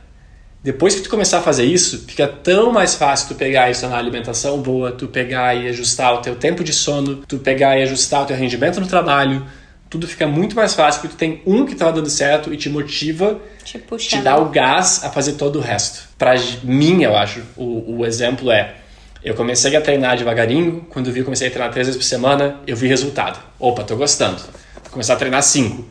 Depois 0.63 0.93
que 0.93 1.01
tu 1.01 1.09
começar 1.09 1.39
a 1.39 1.41
fazer 1.41 1.65
isso, 1.65 2.05
fica 2.07 2.27
tão 2.27 2.71
mais 2.71 2.93
fácil 2.93 3.29
tu 3.29 3.35
pegar 3.35 3.71
isso 3.71 3.87
na 3.87 3.97
alimentação 3.97 4.61
boa, 4.61 4.91
tu 4.91 5.07
pegar 5.07 5.55
e 5.55 5.67
ajustar 5.67 6.13
o 6.13 6.17
teu 6.19 6.35
tempo 6.35 6.63
de 6.63 6.71
sono, 6.71 7.17
tu 7.27 7.39
pegar 7.39 7.79
e 7.79 7.81
ajustar 7.81 8.21
o 8.21 8.25
teu 8.25 8.37
rendimento 8.37 8.79
no 8.79 8.85
trabalho, 8.85 9.43
tudo 9.89 10.07
fica 10.07 10.27
muito 10.27 10.55
mais 10.55 10.75
fácil 10.75 11.01
porque 11.01 11.15
tu 11.15 11.19
tem 11.19 11.41
um 11.47 11.65
que 11.65 11.73
estava 11.73 11.91
dando 11.91 12.09
certo 12.11 12.53
e 12.53 12.57
te 12.57 12.69
motiva, 12.69 13.39
te, 13.63 13.79
te 13.97 14.21
dá 14.21 14.37
o 14.37 14.49
gás 14.49 15.03
a 15.03 15.09
fazer 15.09 15.33
todo 15.33 15.57
o 15.57 15.61
resto. 15.61 16.07
Para 16.15 16.35
mim, 16.63 17.01
eu 17.01 17.17
acho, 17.17 17.41
o, 17.57 17.97
o 17.97 18.05
exemplo 18.05 18.51
é 18.51 18.75
eu 19.23 19.35
comecei 19.35 19.75
a 19.75 19.81
treinar 19.81 20.17
devagarinho, 20.17 20.85
quando 20.89 21.11
vi 21.11 21.23
comecei 21.23 21.47
a 21.47 21.51
treinar 21.51 21.71
três 21.71 21.87
vezes 21.87 22.01
por 22.01 22.05
semana, 22.05 22.55
eu 22.65 22.75
vi 22.75 22.87
resultado. 22.87 23.39
Opa, 23.59 23.83
tô 23.83 23.95
gostando. 23.95 24.37
Vou 24.37 24.91
começar 24.91 25.13
a 25.13 25.15
treinar 25.15 25.43
cinco. 25.43 25.85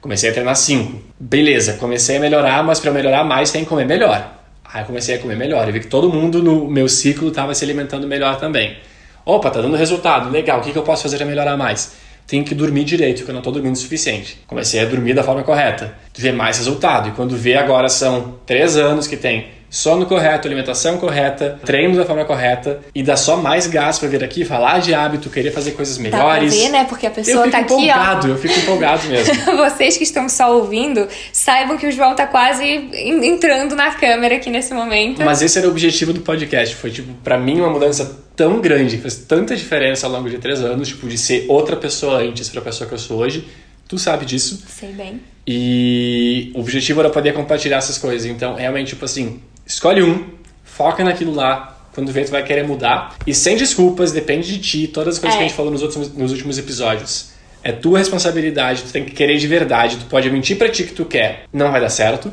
Comecei 0.00 0.30
a 0.30 0.32
treinar 0.32 0.54
cinco. 0.54 1.02
Beleza, 1.18 1.74
comecei 1.74 2.16
a 2.16 2.20
melhorar, 2.20 2.62
mas 2.62 2.78
para 2.78 2.92
melhorar 2.92 3.24
mais 3.24 3.50
tem 3.50 3.64
que 3.64 3.68
comer 3.68 3.86
melhor. 3.86 4.34
Aí 4.64 4.82
eu 4.82 4.86
comecei 4.86 5.16
a 5.16 5.18
comer 5.18 5.36
melhor. 5.36 5.66
Eu 5.66 5.72
vi 5.72 5.80
que 5.80 5.88
todo 5.88 6.08
mundo 6.08 6.40
no 6.42 6.68
meu 6.68 6.88
ciclo 6.88 7.28
estava 7.28 7.54
se 7.54 7.64
alimentando 7.64 8.06
melhor 8.06 8.38
também. 8.38 8.76
Opa, 9.24 9.50
tá 9.50 9.60
dando 9.60 9.76
resultado, 9.76 10.30
legal. 10.30 10.60
O 10.60 10.62
que, 10.62 10.70
que 10.70 10.78
eu 10.78 10.84
posso 10.84 11.02
fazer 11.02 11.16
para 11.16 11.26
melhorar 11.26 11.56
mais? 11.56 11.96
Tenho 12.24 12.44
que 12.44 12.54
dormir 12.54 12.84
direito, 12.84 13.18
porque 13.18 13.30
eu 13.30 13.34
não 13.34 13.40
estou 13.40 13.52
dormindo 13.52 13.74
o 13.74 13.78
suficiente. 13.78 14.40
Comecei 14.46 14.80
a 14.80 14.84
dormir 14.84 15.14
da 15.14 15.24
forma 15.24 15.42
correta. 15.42 15.94
Ver 16.16 16.32
mais 16.32 16.58
resultado. 16.58 17.08
E 17.08 17.12
quando 17.12 17.36
vê 17.36 17.56
agora 17.56 17.88
são 17.88 18.38
três 18.46 18.76
anos 18.76 19.08
que 19.08 19.16
tem 19.16 19.55
sono 19.76 20.06
correto, 20.06 20.48
alimentação 20.48 20.96
correta, 20.96 21.60
treino 21.64 21.96
da 21.96 22.04
forma 22.04 22.24
correta 22.24 22.80
e 22.94 23.02
dá 23.02 23.16
só 23.16 23.36
mais 23.36 23.66
gás 23.66 23.98
para 23.98 24.08
vir 24.08 24.24
aqui 24.24 24.44
falar 24.44 24.80
de 24.80 24.94
hábito, 24.94 25.28
querer 25.28 25.50
fazer 25.50 25.72
coisas 25.72 25.98
melhores. 25.98 26.50
Dá 26.52 26.58
pra 26.58 26.66
ver, 26.66 26.72
né? 26.72 26.86
Porque 26.88 27.06
a 27.06 27.10
pessoa 27.10 27.50
tá 27.50 27.58
aqui, 27.58 27.74
empolgado, 27.74 28.28
ó. 28.28 28.30
Eu 28.30 28.38
fico 28.38 28.58
empolgado 28.58 29.04
mesmo. 29.08 29.34
Vocês 29.56 29.98
que 29.98 30.04
estão 30.04 30.28
só 30.28 30.56
ouvindo, 30.56 31.06
saibam 31.30 31.76
que 31.76 31.86
o 31.86 31.92
João 31.92 32.16
tá 32.16 32.26
quase 32.26 32.64
entrando 32.64 33.76
na 33.76 33.90
câmera 33.92 34.36
aqui 34.36 34.48
nesse 34.48 34.72
momento. 34.72 35.22
Mas 35.22 35.42
esse 35.42 35.58
era 35.58 35.68
o 35.68 35.70
objetivo 35.70 36.12
do 36.12 36.20
podcast. 36.20 36.74
Foi, 36.74 36.90
tipo, 36.90 37.12
para 37.22 37.36
mim 37.36 37.60
uma 37.60 37.70
mudança 37.70 38.18
tão 38.34 38.60
grande, 38.60 38.96
fez 38.96 39.16
tanta 39.16 39.54
diferença 39.54 40.06
ao 40.06 40.12
longo 40.12 40.30
de 40.30 40.38
três 40.38 40.60
anos, 40.62 40.88
tipo, 40.88 41.06
de 41.06 41.18
ser 41.18 41.44
outra 41.48 41.76
pessoa 41.76 42.18
antes 42.18 42.48
pra 42.48 42.62
pessoa 42.62 42.88
que 42.88 42.94
eu 42.94 42.98
sou 42.98 43.18
hoje. 43.18 43.46
Tu 43.88 43.98
sabe 43.98 44.24
disso. 44.24 44.64
Sei 44.66 44.92
bem. 44.92 45.20
E 45.46 46.50
o 46.54 46.60
objetivo 46.60 47.00
era 47.00 47.10
poder 47.10 47.32
compartilhar 47.32 47.76
essas 47.76 47.98
coisas. 47.98 48.26
Então, 48.26 48.54
realmente, 48.54 48.88
tipo 48.88 49.04
assim, 49.04 49.40
Escolhe 49.66 50.02
um, 50.02 50.24
foca 50.64 51.02
naquilo 51.02 51.34
lá. 51.34 51.72
Quando 51.92 52.12
vê, 52.12 52.24
tu 52.24 52.30
vai 52.30 52.44
querer 52.44 52.66
mudar. 52.66 53.16
E 53.26 53.34
sem 53.34 53.56
desculpas, 53.56 54.12
depende 54.12 54.46
de 54.46 54.58
ti, 54.58 54.86
todas 54.86 55.14
as 55.14 55.20
coisas 55.20 55.34
é. 55.34 55.38
que 55.38 55.42
a 55.42 55.46
é. 55.46 55.48
gente 55.48 55.56
falou 55.56 55.72
nos, 55.72 55.82
outros, 55.82 56.12
nos 56.14 56.30
últimos 56.30 56.58
episódios. 56.58 57.30
É 57.62 57.72
tua 57.72 57.98
responsabilidade, 57.98 58.82
tu 58.82 58.92
tem 58.92 59.04
que 59.04 59.12
querer 59.12 59.38
de 59.38 59.46
verdade. 59.46 59.96
Tu 59.96 60.04
pode 60.04 60.30
mentir 60.30 60.56
pra 60.56 60.68
ti 60.68 60.84
que 60.84 60.92
tu 60.92 61.04
quer, 61.04 61.44
não 61.52 61.72
vai 61.72 61.80
dar 61.80 61.88
certo. 61.88 62.30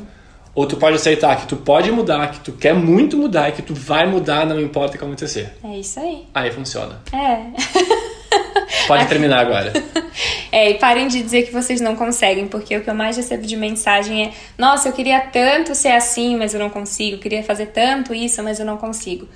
Ou 0.54 0.68
tu 0.68 0.78
pode 0.78 0.98
aceitar 0.98 1.36
que 1.38 1.48
tu 1.48 1.56
pode 1.56 1.92
mudar, 1.92 2.30
que 2.30 2.40
tu 2.42 2.52
quer 2.52 2.76
muito 2.76 3.18
mudar 3.18 3.50
e 3.50 3.54
que 3.54 3.62
tu 3.62 3.74
vai 3.74 4.06
mudar, 4.06 4.46
não 4.46 4.60
importa 4.62 4.96
o 4.96 5.00
que 5.00 5.04
acontecer. 5.04 5.54
É 5.64 5.80
isso 5.80 6.00
aí. 6.00 6.28
Aí 6.34 6.52
funciona. 6.52 7.02
É. 7.12 7.94
Pode 8.88 9.08
terminar 9.08 9.40
agora. 9.40 9.74
É, 10.52 10.70
e 10.70 10.76
parem 10.76 11.08
de 11.08 11.20
dizer 11.24 11.48
que 11.48 11.52
vocês 11.52 11.82
não 11.82 11.96
conseguem, 11.96 12.48
porque 12.48 12.78
o 12.78 12.84
que 12.84 12.88
eu 12.88 12.94
mais 12.94 13.18
recebo 13.18 13.42
de 13.42 13.58
mensagem 13.58 14.26
é: 14.26 14.32
nossa, 14.56 14.88
eu 14.88 14.94
queria 14.94 15.20
tanto 15.20 15.74
ser 15.74 15.94
assim, 15.94 16.38
mas 16.38 16.54
eu 16.54 16.60
não 16.60 16.70
consigo, 16.70 17.16
eu 17.16 17.20
queria 17.20 17.42
fazer 17.42 17.68
tanto 17.68 18.14
isso, 18.14 18.44
mas 18.44 18.60
eu 18.60 18.66
não 18.66 18.78
consigo. 18.78 19.28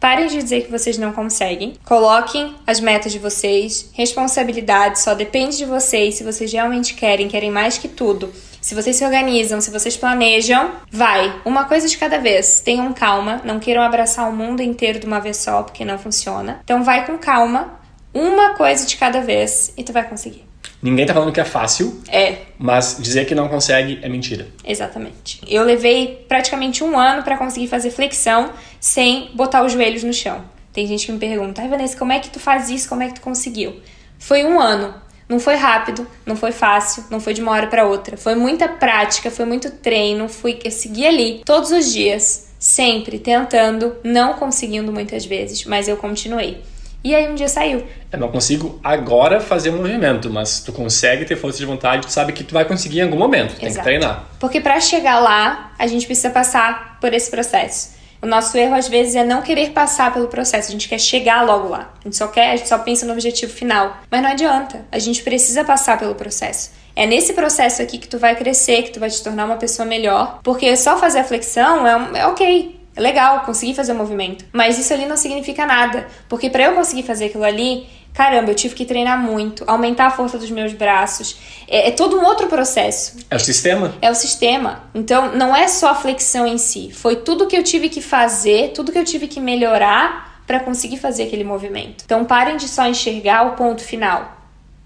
Parem 0.00 0.28
de 0.28 0.38
dizer 0.38 0.62
que 0.62 0.70
vocês 0.70 0.96
não 0.96 1.12
conseguem. 1.12 1.74
Coloquem 1.84 2.54
as 2.66 2.80
metas 2.80 3.12
de 3.12 3.18
vocês. 3.18 3.90
Responsabilidade 3.92 4.98
só 4.98 5.12
depende 5.12 5.58
de 5.58 5.66
vocês. 5.66 6.14
Se 6.14 6.24
vocês 6.24 6.50
realmente 6.50 6.94
querem, 6.94 7.28
querem 7.28 7.50
mais 7.50 7.76
que 7.76 7.86
tudo. 7.86 8.32
Se 8.62 8.74
vocês 8.74 8.96
se 8.96 9.04
organizam, 9.04 9.60
se 9.60 9.70
vocês 9.70 9.98
planejam, 9.98 10.70
vai. 10.90 11.38
Uma 11.44 11.64
coisa 11.64 11.86
de 11.86 11.98
cada 11.98 12.18
vez. 12.18 12.60
Tenham 12.60 12.94
calma. 12.94 13.42
Não 13.44 13.60
queiram 13.60 13.82
abraçar 13.82 14.26
o 14.26 14.32
mundo 14.32 14.62
inteiro 14.62 14.98
de 14.98 15.06
uma 15.06 15.20
vez 15.20 15.36
só, 15.36 15.62
porque 15.62 15.84
não 15.84 15.98
funciona. 15.98 16.60
Então 16.64 16.82
vai 16.82 17.04
com 17.04 17.18
calma. 17.18 17.79
Uma 18.12 18.54
coisa 18.54 18.86
de 18.86 18.96
cada 18.96 19.20
vez 19.20 19.72
e 19.76 19.84
tu 19.84 19.92
vai 19.92 20.08
conseguir. 20.08 20.44
Ninguém 20.82 21.04
tá 21.06 21.12
falando 21.12 21.30
que 21.32 21.40
é 21.40 21.44
fácil, 21.44 22.00
É, 22.08 22.36
mas 22.58 22.96
dizer 22.98 23.26
que 23.26 23.34
não 23.34 23.48
consegue 23.48 23.98
é 24.02 24.08
mentira. 24.08 24.48
exatamente. 24.64 25.40
Eu 25.46 25.62
levei 25.62 26.24
praticamente 26.28 26.82
um 26.82 26.98
ano 26.98 27.22
pra 27.22 27.36
conseguir 27.36 27.68
fazer 27.68 27.90
flexão 27.90 28.50
sem 28.80 29.30
botar 29.34 29.62
os 29.62 29.72
joelhos 29.72 30.02
no 30.02 30.12
chão. 30.12 30.42
Tem 30.72 30.86
gente 30.86 31.04
que 31.06 31.12
me 31.12 31.18
pergunta, 31.18 31.60
ai 31.60 31.68
Vanessa, 31.68 31.96
como 31.98 32.12
é 32.12 32.18
que 32.18 32.30
tu 32.30 32.40
faz 32.40 32.70
isso? 32.70 32.88
Como 32.88 33.02
é 33.02 33.08
que 33.08 33.14
tu 33.14 33.20
conseguiu? 33.20 33.80
Foi 34.18 34.44
um 34.44 34.58
ano. 34.58 34.94
Não 35.28 35.38
foi 35.38 35.54
rápido, 35.54 36.06
não 36.26 36.34
foi 36.34 36.50
fácil, 36.50 37.04
não 37.10 37.20
foi 37.20 37.34
de 37.34 37.40
uma 37.42 37.52
hora 37.52 37.68
pra 37.68 37.84
outra. 37.84 38.16
Foi 38.16 38.34
muita 38.34 38.66
prática, 38.68 39.30
foi 39.30 39.44
muito 39.44 39.70
treino, 39.70 40.28
fui 40.28 40.58
eu 40.64 40.70
segui 40.72 41.06
ali 41.06 41.42
todos 41.44 41.70
os 41.70 41.92
dias, 41.92 42.48
sempre 42.58 43.18
tentando, 43.18 43.94
não 44.02 44.32
conseguindo 44.34 44.90
muitas 44.92 45.24
vezes, 45.24 45.64
mas 45.66 45.86
eu 45.86 45.96
continuei. 45.96 46.62
E 47.02 47.14
aí 47.14 47.28
um 47.28 47.34
dia 47.34 47.48
saiu. 47.48 47.82
Eu 48.12 48.18
não 48.18 48.28
consigo 48.28 48.78
agora 48.84 49.40
fazer 49.40 49.70
o 49.70 49.74
movimento, 49.74 50.28
mas 50.28 50.60
tu 50.60 50.72
consegue 50.72 51.24
ter 51.24 51.36
força 51.36 51.58
de 51.58 51.64
vontade, 51.66 52.06
tu 52.06 52.12
sabe 52.12 52.32
que 52.32 52.44
tu 52.44 52.52
vai 52.52 52.64
conseguir 52.64 52.98
em 53.00 53.02
algum 53.04 53.16
momento, 53.16 53.56
tem 53.56 53.68
Exato. 53.68 53.78
que 53.78 53.84
treinar. 53.84 54.24
Porque 54.38 54.60
para 54.60 54.78
chegar 54.80 55.18
lá, 55.20 55.72
a 55.78 55.86
gente 55.86 56.04
precisa 56.06 56.28
passar 56.30 56.98
por 57.00 57.12
esse 57.14 57.30
processo. 57.30 57.98
O 58.22 58.26
nosso 58.26 58.54
erro 58.58 58.74
às 58.74 58.86
vezes 58.86 59.14
é 59.14 59.24
não 59.24 59.40
querer 59.40 59.70
passar 59.70 60.12
pelo 60.12 60.28
processo, 60.28 60.68
a 60.68 60.72
gente 60.72 60.88
quer 60.90 61.00
chegar 61.00 61.40
logo 61.42 61.68
lá. 61.68 61.90
A 62.00 62.04
gente 62.04 62.16
só 62.16 62.28
quer, 62.28 62.50
a 62.50 62.56
gente 62.56 62.68
só 62.68 62.76
pensa 62.78 63.06
no 63.06 63.14
objetivo 63.14 63.50
final. 63.50 63.96
Mas 64.10 64.22
não 64.22 64.28
adianta, 64.30 64.84
a 64.92 64.98
gente 64.98 65.22
precisa 65.22 65.64
passar 65.64 65.98
pelo 65.98 66.14
processo. 66.14 66.70
É 66.94 67.06
nesse 67.06 67.32
processo 67.32 67.80
aqui 67.80 67.96
que 67.96 68.06
tu 68.08 68.18
vai 68.18 68.36
crescer, 68.36 68.82
que 68.82 68.90
tu 68.90 69.00
vai 69.00 69.08
te 69.08 69.22
tornar 69.22 69.46
uma 69.46 69.56
pessoa 69.56 69.86
melhor, 69.86 70.40
porque 70.42 70.76
só 70.76 70.98
fazer 70.98 71.20
a 71.20 71.24
flexão 71.24 71.86
é, 71.86 71.96
um- 71.96 72.16
é 72.16 72.26
ok. 72.26 72.78
É 72.94 73.00
legal, 73.00 73.40
consegui 73.40 73.74
fazer 73.74 73.92
o 73.92 73.94
movimento. 73.94 74.44
Mas 74.52 74.78
isso 74.78 74.92
ali 74.92 75.06
não 75.06 75.16
significa 75.16 75.64
nada. 75.66 76.06
Porque 76.28 76.50
para 76.50 76.64
eu 76.64 76.74
conseguir 76.74 77.02
fazer 77.04 77.26
aquilo 77.26 77.44
ali, 77.44 77.86
caramba, 78.12 78.50
eu 78.50 78.54
tive 78.54 78.74
que 78.74 78.84
treinar 78.84 79.18
muito, 79.18 79.64
aumentar 79.66 80.06
a 80.06 80.10
força 80.10 80.38
dos 80.38 80.50
meus 80.50 80.72
braços. 80.72 81.36
É, 81.68 81.88
é 81.88 81.90
todo 81.90 82.18
um 82.18 82.24
outro 82.24 82.48
processo. 82.48 83.18
É 83.30 83.36
o 83.36 83.40
sistema? 83.40 83.94
É 84.02 84.10
o 84.10 84.14
sistema. 84.14 84.84
Então, 84.94 85.34
não 85.34 85.54
é 85.54 85.68
só 85.68 85.90
a 85.90 85.94
flexão 85.94 86.46
em 86.46 86.58
si. 86.58 86.90
Foi 86.92 87.16
tudo 87.16 87.46
que 87.46 87.56
eu 87.56 87.62
tive 87.62 87.88
que 87.88 88.00
fazer, 88.00 88.72
tudo 88.72 88.92
que 88.92 88.98
eu 88.98 89.04
tive 89.04 89.28
que 89.28 89.40
melhorar 89.40 90.42
para 90.46 90.60
conseguir 90.60 90.96
fazer 90.96 91.24
aquele 91.24 91.44
movimento. 91.44 92.02
Então, 92.04 92.24
parem 92.24 92.56
de 92.56 92.68
só 92.68 92.86
enxergar 92.86 93.46
o 93.46 93.52
ponto 93.52 93.82
final, 93.84 94.36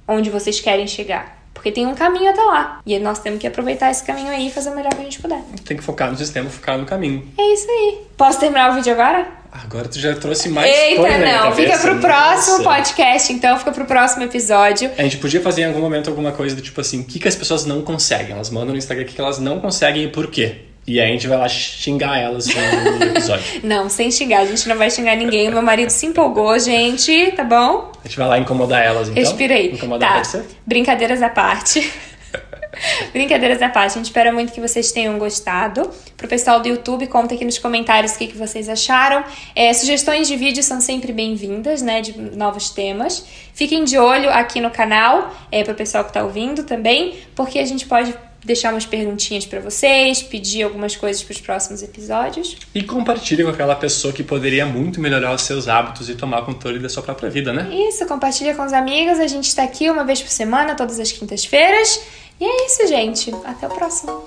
onde 0.06 0.28
vocês 0.28 0.60
querem 0.60 0.86
chegar. 0.86 1.33
Porque 1.54 1.70
tem 1.70 1.86
um 1.86 1.94
caminho 1.94 2.30
até 2.30 2.42
lá. 2.42 2.80
E 2.84 2.98
nós 2.98 3.20
temos 3.20 3.40
que 3.40 3.46
aproveitar 3.46 3.90
esse 3.90 4.04
caminho 4.04 4.28
aí 4.28 4.48
e 4.48 4.50
fazer 4.50 4.70
o 4.70 4.74
melhor 4.74 4.92
que 4.92 5.00
a 5.00 5.04
gente 5.04 5.20
puder. 5.20 5.40
Tem 5.64 5.76
que 5.76 5.82
focar 5.82 6.10
no 6.10 6.18
sistema, 6.18 6.50
focar 6.50 6.76
no 6.76 6.84
caminho. 6.84 7.26
É 7.38 7.54
isso 7.54 7.70
aí. 7.70 8.00
Posso 8.16 8.40
terminar 8.40 8.72
o 8.72 8.74
vídeo 8.74 8.92
agora? 8.92 9.26
Agora 9.50 9.88
tu 9.88 10.00
já 10.00 10.14
trouxe 10.16 10.48
mais 10.48 10.68
Eita, 10.68 11.02
não. 11.02 11.50
cabeça. 11.50 11.54
Fica 11.54 11.78
pro 11.78 12.00
próximo 12.00 12.58
Nossa. 12.58 12.70
podcast, 12.70 13.32
então. 13.32 13.56
Fica 13.56 13.70
pro 13.70 13.84
próximo 13.84 14.24
episódio. 14.24 14.90
A 14.98 15.02
gente 15.04 15.18
podia 15.18 15.40
fazer 15.40 15.62
em 15.62 15.66
algum 15.66 15.80
momento 15.80 16.10
alguma 16.10 16.32
coisa 16.32 16.56
do 16.56 16.60
tipo 16.60 16.80
assim, 16.80 17.00
o 17.00 17.04
que, 17.04 17.20
que 17.20 17.28
as 17.28 17.36
pessoas 17.36 17.64
não 17.64 17.80
conseguem? 17.82 18.32
Elas 18.32 18.50
mandam 18.50 18.72
no 18.72 18.76
Instagram 18.76 19.04
o 19.04 19.06
que, 19.06 19.14
que 19.14 19.20
elas 19.20 19.38
não 19.38 19.60
conseguem 19.60 20.04
e 20.04 20.08
por 20.08 20.26
quê. 20.26 20.56
E 20.86 21.00
aí 21.00 21.08
a 21.08 21.12
gente 21.12 21.26
vai 21.26 21.38
lá 21.38 21.48
xingar 21.48 22.18
elas 22.18 22.46
no 22.46 23.04
episódio. 23.06 23.44
Não, 23.64 23.88
sem 23.88 24.10
xingar. 24.10 24.40
A 24.40 24.46
gente 24.46 24.68
não 24.68 24.76
vai 24.76 24.90
xingar 24.90 25.16
ninguém. 25.16 25.50
Meu 25.50 25.62
marido 25.62 25.88
se 25.88 26.04
empolgou, 26.04 26.58
gente. 26.58 27.32
Tá 27.32 27.42
bom? 27.42 27.90
A 28.04 28.06
gente 28.06 28.18
vai 28.18 28.28
lá 28.28 28.38
incomodar 28.38 28.84
elas, 28.84 29.08
então. 29.08 29.22
Respirei. 29.22 29.72
Incomodar 29.72 30.18
tá. 30.18 30.24
ser? 30.24 30.44
Brincadeiras 30.66 31.22
à 31.22 31.30
parte. 31.30 31.90
Brincadeiras 33.12 33.62
à 33.62 33.68
parte, 33.68 33.92
a 33.92 33.96
gente 33.96 34.06
espera 34.06 34.32
muito 34.32 34.52
que 34.52 34.60
vocês 34.60 34.92
tenham 34.92 35.18
gostado. 35.18 35.90
Pro 36.16 36.28
pessoal 36.28 36.60
do 36.60 36.68
YouTube, 36.68 37.06
conta 37.06 37.34
aqui 37.34 37.44
nos 37.44 37.58
comentários 37.58 38.12
o 38.12 38.18
que, 38.18 38.26
que 38.26 38.36
vocês 38.36 38.68
acharam. 38.68 39.24
É, 39.54 39.72
sugestões 39.72 40.28
de 40.28 40.36
vídeo 40.36 40.62
são 40.62 40.80
sempre 40.80 41.12
bem-vindas, 41.12 41.82
né? 41.82 42.00
De 42.00 42.18
novos 42.36 42.70
temas. 42.70 43.24
Fiquem 43.54 43.84
de 43.84 43.96
olho 43.96 44.28
aqui 44.30 44.60
no 44.60 44.70
canal, 44.70 45.32
é, 45.50 45.62
pro 45.62 45.74
pessoal 45.74 46.04
que 46.04 46.12
tá 46.12 46.22
ouvindo 46.22 46.64
também, 46.64 47.14
porque 47.34 47.58
a 47.58 47.64
gente 47.64 47.86
pode 47.86 48.14
deixar 48.44 48.72
umas 48.72 48.86
perguntinhas 48.86 49.46
para 49.46 49.60
vocês, 49.60 50.22
pedir 50.22 50.62
algumas 50.62 50.94
coisas 50.96 51.22
para 51.22 51.32
os 51.32 51.40
próximos 51.40 51.82
episódios. 51.82 52.56
E 52.74 52.82
compartilhe 52.82 53.42
com 53.42 53.50
aquela 53.50 53.74
pessoa 53.74 54.12
que 54.12 54.22
poderia 54.22 54.66
muito 54.66 55.00
melhorar 55.00 55.34
os 55.34 55.42
seus 55.42 55.68
hábitos 55.68 56.08
e 56.08 56.14
tomar 56.14 56.42
controle 56.42 56.78
da 56.78 56.88
sua 56.88 57.02
própria 57.02 57.30
vida, 57.30 57.52
né? 57.52 57.68
Isso, 57.88 58.06
compartilha 58.06 58.54
com 58.54 58.64
os 58.64 58.72
amigos. 58.72 59.18
A 59.18 59.26
gente 59.26 59.48
está 59.48 59.62
aqui 59.62 59.88
uma 59.90 60.04
vez 60.04 60.20
por 60.20 60.30
semana, 60.30 60.74
todas 60.74 61.00
as 61.00 61.10
quintas-feiras. 61.12 62.00
E 62.40 62.44
é 62.44 62.66
isso, 62.66 62.86
gente. 62.86 63.34
Até 63.44 63.66
o 63.66 63.70
próximo. 63.70 64.24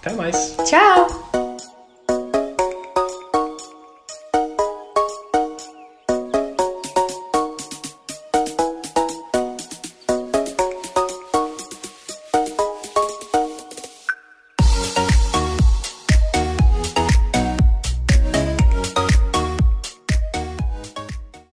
Até 0.00 0.12
mais. 0.14 0.56
Tchau! 0.64 1.49